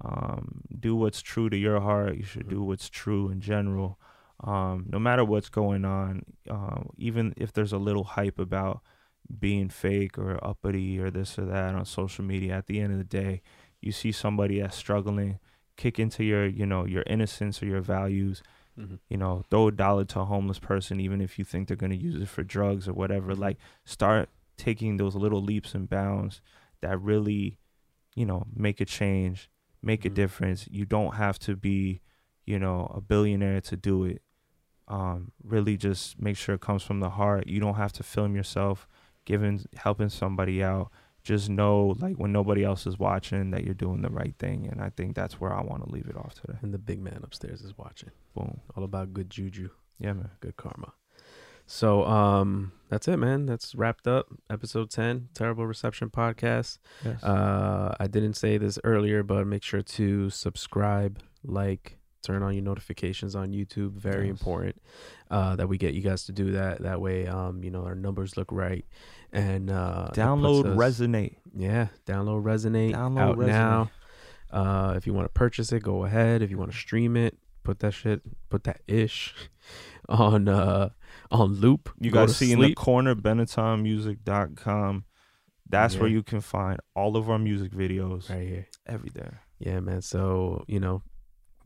[0.05, 2.16] um, do what's true to your heart.
[2.16, 2.51] You should Mhm.
[2.57, 3.99] do what's true in general.
[4.44, 8.82] Um, no matter what's going on, um, even if there's a little hype about
[9.39, 12.98] being fake or uppity or this or that on social media, at the end of
[12.98, 13.43] the day,
[13.81, 15.39] you see somebody that's struggling,
[15.77, 18.43] kick into your you know your innocence or your values
[18.78, 18.98] Mhm.
[19.09, 21.90] you know, throw a dollar to a homeless person, even if you think they're going
[21.90, 23.35] to use it for drugs or whatever.
[23.35, 23.39] Mhm.
[23.39, 26.40] Like, start taking those little leaps and bounds
[26.81, 27.59] that really,
[28.15, 29.51] you know, make a change,
[29.82, 30.15] make a Mhm.
[30.15, 30.69] difference.
[30.70, 32.01] You don't have to be,
[32.44, 34.23] you know, a billionaire to do it.
[34.89, 37.47] Um, really just make sure it comes from the heart.
[37.47, 38.89] You don't have to film yourself
[39.24, 40.90] giving, helping somebody out.
[41.24, 44.66] Just know, like, when nobody else is watching, that you're doing the right thing.
[44.70, 46.56] And I think that's where I want to leave it off today.
[46.62, 48.10] And the big man upstairs is watching.
[48.35, 48.60] Boom.
[48.74, 50.31] All about good juju, Yeah, man.
[50.40, 50.94] good karma.
[51.66, 53.44] So um that's it, man.
[53.44, 54.28] That's wrapped up.
[54.48, 56.78] Episode ten, Terrible Reception Podcast.
[57.05, 57.23] Yes.
[57.23, 62.65] Uh I didn't say this earlier, but make sure to subscribe, like, turn on your
[62.65, 63.93] notifications on YouTube.
[63.93, 64.39] Very Yes.
[64.40, 64.77] important.
[65.31, 66.82] Uh that we get you guys to do that.
[66.82, 68.85] That way, um, you know, our numbers look right.
[69.32, 71.36] And uh Download us- Resonate.
[71.55, 73.47] Yeah, download Resonate Download out Resonate.
[73.49, 73.90] now.
[74.51, 76.40] Uh, if you want to purchase it, go ahead.
[76.40, 79.35] If you want to stream it, put that shit, put that ish
[80.09, 80.89] on uh
[81.31, 81.90] on loop.
[82.01, 82.77] You Go guys see in the sleep.
[82.77, 85.05] corner benettonmusic.com.
[85.70, 88.66] That's where you can find all of our music videos right here.
[88.86, 89.28] every day.
[89.59, 90.01] Yeah, man.
[90.01, 91.03] So you know,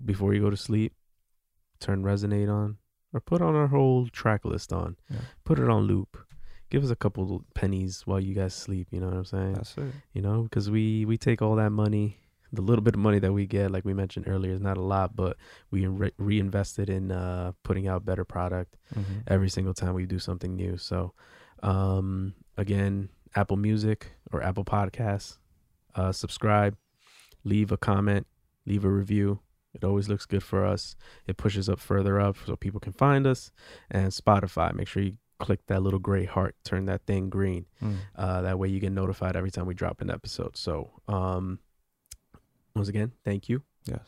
[0.04, 0.92] before you go to sleep,
[1.80, 2.76] turn Resonate on
[3.12, 4.96] or put on our whole track list on.
[5.10, 5.18] Yeah.
[5.44, 6.16] Put it on loop.
[6.70, 8.88] Give us a couple pennies while you guys sleep.
[8.90, 9.52] You know what I'm saying?
[9.54, 9.92] That's it.
[10.14, 12.16] you know because we we take all that money
[12.54, 14.80] the little bit of money that we get like we mentioned earlier is not a
[14.82, 15.38] lot but
[15.70, 19.20] we re- reinvest it in uh putting out better product Mm-hmm.
[19.26, 21.14] every single time we do something new so
[21.62, 25.38] um again apple music or apple podcasts
[25.94, 26.76] uh subscribe
[27.44, 28.26] leave a comment
[28.66, 29.40] leave a review
[29.74, 30.94] it always looks good for us
[31.26, 33.50] it pushes up further up so people can find us
[33.90, 37.96] and spotify make sure you click that little gray heart turn that thing green Mm.
[38.16, 40.56] uh, that way you get notified every time we drop an episode.
[40.56, 41.58] So, um,
[42.76, 43.62] once again, thank you.
[43.86, 43.98] Yes.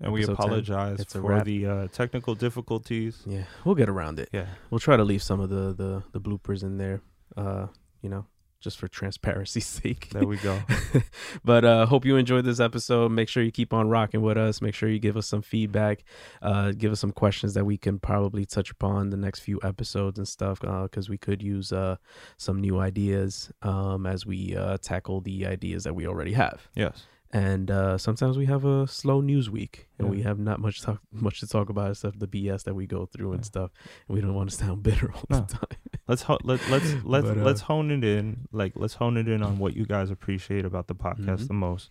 [0.00, 0.44] And we Episode 10.
[0.46, 3.22] apologize for the uh, technical difficulties.
[3.24, 4.28] Yeah, we'll get around it.
[4.32, 4.46] Yeah.
[4.70, 7.00] We'll try to leave some of the the, the bloopers in there.
[7.36, 7.68] Uh,
[8.02, 8.26] you know,
[8.62, 10.08] just for transparency's sake.
[10.10, 10.60] There we go.
[11.44, 14.62] but uh hope you enjoyed this episode make sure you keep on rocking with us
[14.62, 16.04] make sure you give us some feedback
[16.40, 20.18] uh give us some questions that we can probably touch upon the next few episodes
[20.18, 21.96] and stuff because we could use uh
[22.36, 27.06] some new ideas um as we uh tackle the ideas that we already have yes.
[27.32, 31.00] And uh sometimes we have a slow news week and we have not much talk
[31.12, 33.46] much to talk about except the bs that we go through and Yeah.
[33.46, 33.70] stuff
[34.06, 35.40] and we don't want to sound bitter all No.
[35.40, 35.78] the time
[36.08, 38.48] Let's ho- let let's let's But, uh, let's hone it in.
[38.52, 41.48] Like let's hone it in on what you guys appreciate about the podcast Mhm.
[41.48, 41.90] the most,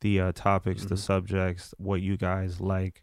[0.00, 1.06] the uh, topics, the Mhm.
[1.10, 3.02] subjects, what you guys like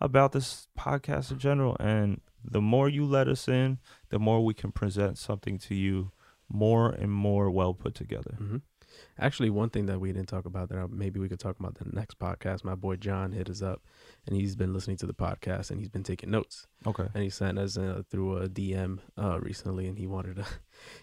[0.00, 1.74] about this podcast in general.
[1.80, 3.78] And the more you let us in,
[4.10, 6.12] the more we can present something to you
[6.50, 8.34] more and more well put together.
[8.38, 8.56] hmm
[9.18, 11.84] Actually, one thing that we didn't talk about that maybe we could talk about the
[11.92, 12.64] next podcast.
[12.64, 13.82] My boy John hit us up,
[14.26, 16.66] and he's been listening to the podcast and he's been taking notes.
[16.86, 17.06] Okay.
[17.14, 20.46] And he sent us uh, through a DM uh, recently, and he wanted to.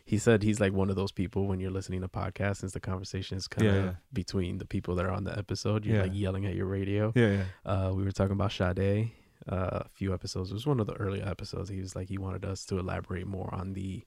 [0.06, 2.80] He said he's like one of those people when you're listening to podcasts, since the
[2.82, 5.86] conversation is kind of Yeah, between the people that are on the episode.
[5.86, 6.02] You're Yeah.
[6.04, 7.14] like yelling at your radio.
[7.16, 7.44] Yeah, yeah.
[7.66, 9.12] Uh, we were talking about Sade
[9.50, 10.52] uh, a few episodes.
[10.52, 11.70] It was one of the earlier episodes.
[11.70, 14.04] He was like he wanted us to elaborate more on the,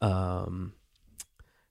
[0.00, 0.72] um,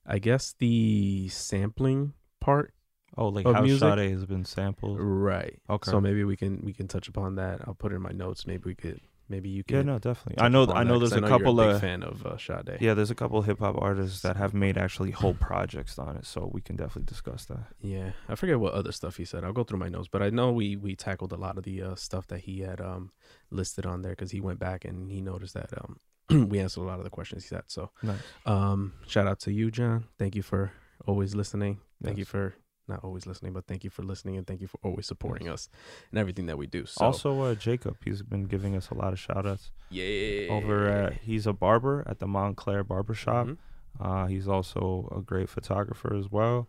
[0.08, 2.72] I guess the sampling part.
[3.16, 3.80] Oh, like how music?
[3.80, 4.98] Sade has been sampled.
[5.00, 5.60] Right.
[5.68, 5.90] Okay.
[5.90, 7.60] So maybe we can we can touch upon that.
[7.66, 8.46] I'll put it in my notes.
[8.46, 9.00] Maybe we could.
[9.30, 9.76] Maybe you can.
[9.76, 10.42] Yeah, no, definitely.
[10.42, 10.66] I know.
[10.72, 10.98] I know.
[10.98, 12.78] There's a couple big of fan of uh, Sade.
[12.80, 12.94] yeah.
[12.94, 16.48] There's a couple hip hop artists that have made actually whole projects on it, so
[16.50, 17.66] we can definitely discuss that.
[17.80, 19.44] Yeah, I forget what other stuff he said.
[19.44, 21.82] I'll go through my notes, but I know we we tackled a lot of the
[21.82, 23.10] uh, stuff that he had um
[23.50, 25.98] listed on there because he went back and he noticed that um
[26.50, 27.62] we answered a lot of the questions he said.
[27.68, 28.18] So Nice.
[28.46, 30.04] um shout out to you, John.
[30.18, 30.72] Thank you for
[31.06, 31.78] always listening.
[32.02, 32.54] Thank you for
[32.86, 35.68] not always listening, but thank you for listening and thank you for always supporting us
[36.10, 36.86] and everything that we do.
[36.86, 40.86] So Also, uh, Jacob, he's been giving us a lot of shout outs yeah, over
[40.88, 43.46] at, he's a barber at the Montclair Barber Shop.
[43.48, 43.58] Mhm.
[44.00, 46.68] Uh, he's also a great photographer as well.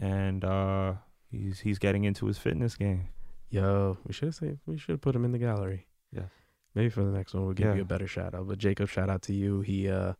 [0.00, 0.94] And uh,
[1.30, 3.08] he's he's getting into his fitness game.
[3.50, 5.86] Yo, we should say we should put him in the gallery.
[6.12, 6.30] Yes.
[6.74, 7.74] Maybe for the next one we'll give Yeah.
[7.76, 8.46] you a better shout out.
[8.48, 9.60] But Jacob, shout out to you.
[9.62, 10.12] He uh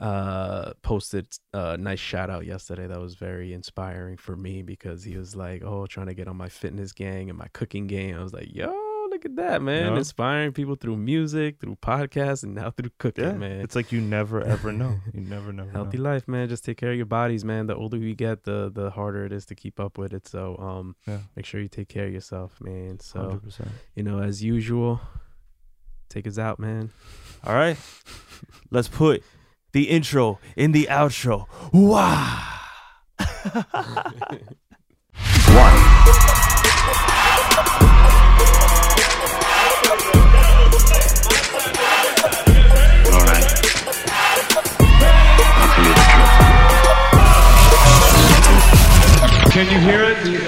[0.00, 5.16] uh posted a nice shout out yesterday that was very inspiring for me because he
[5.16, 8.22] was like oh trying to get on my fitness gang and my cooking game i
[8.22, 8.68] was like yo
[9.10, 13.32] look at that man inspiring people through music through podcasts and now through cooking Yeah,
[13.32, 15.00] man it's like you never ever know.
[15.12, 16.04] You never never healthy know.
[16.12, 18.90] life man just take care of your bodies man the older you get the the
[18.90, 21.88] harder it is to keep up with it so um Yeah, make sure you take
[21.88, 23.70] care of yourself man so hundred percent.
[23.96, 25.00] you know as usual
[26.08, 26.90] take us out man
[27.44, 27.76] All right,
[28.70, 29.22] let's put
[29.72, 31.46] the intro in the outro.
[31.72, 32.44] Wow.
[43.10, 43.44] All right.
[45.56, 46.04] I'll tell you the
[49.44, 49.52] truth.
[49.52, 50.47] Can you hear it?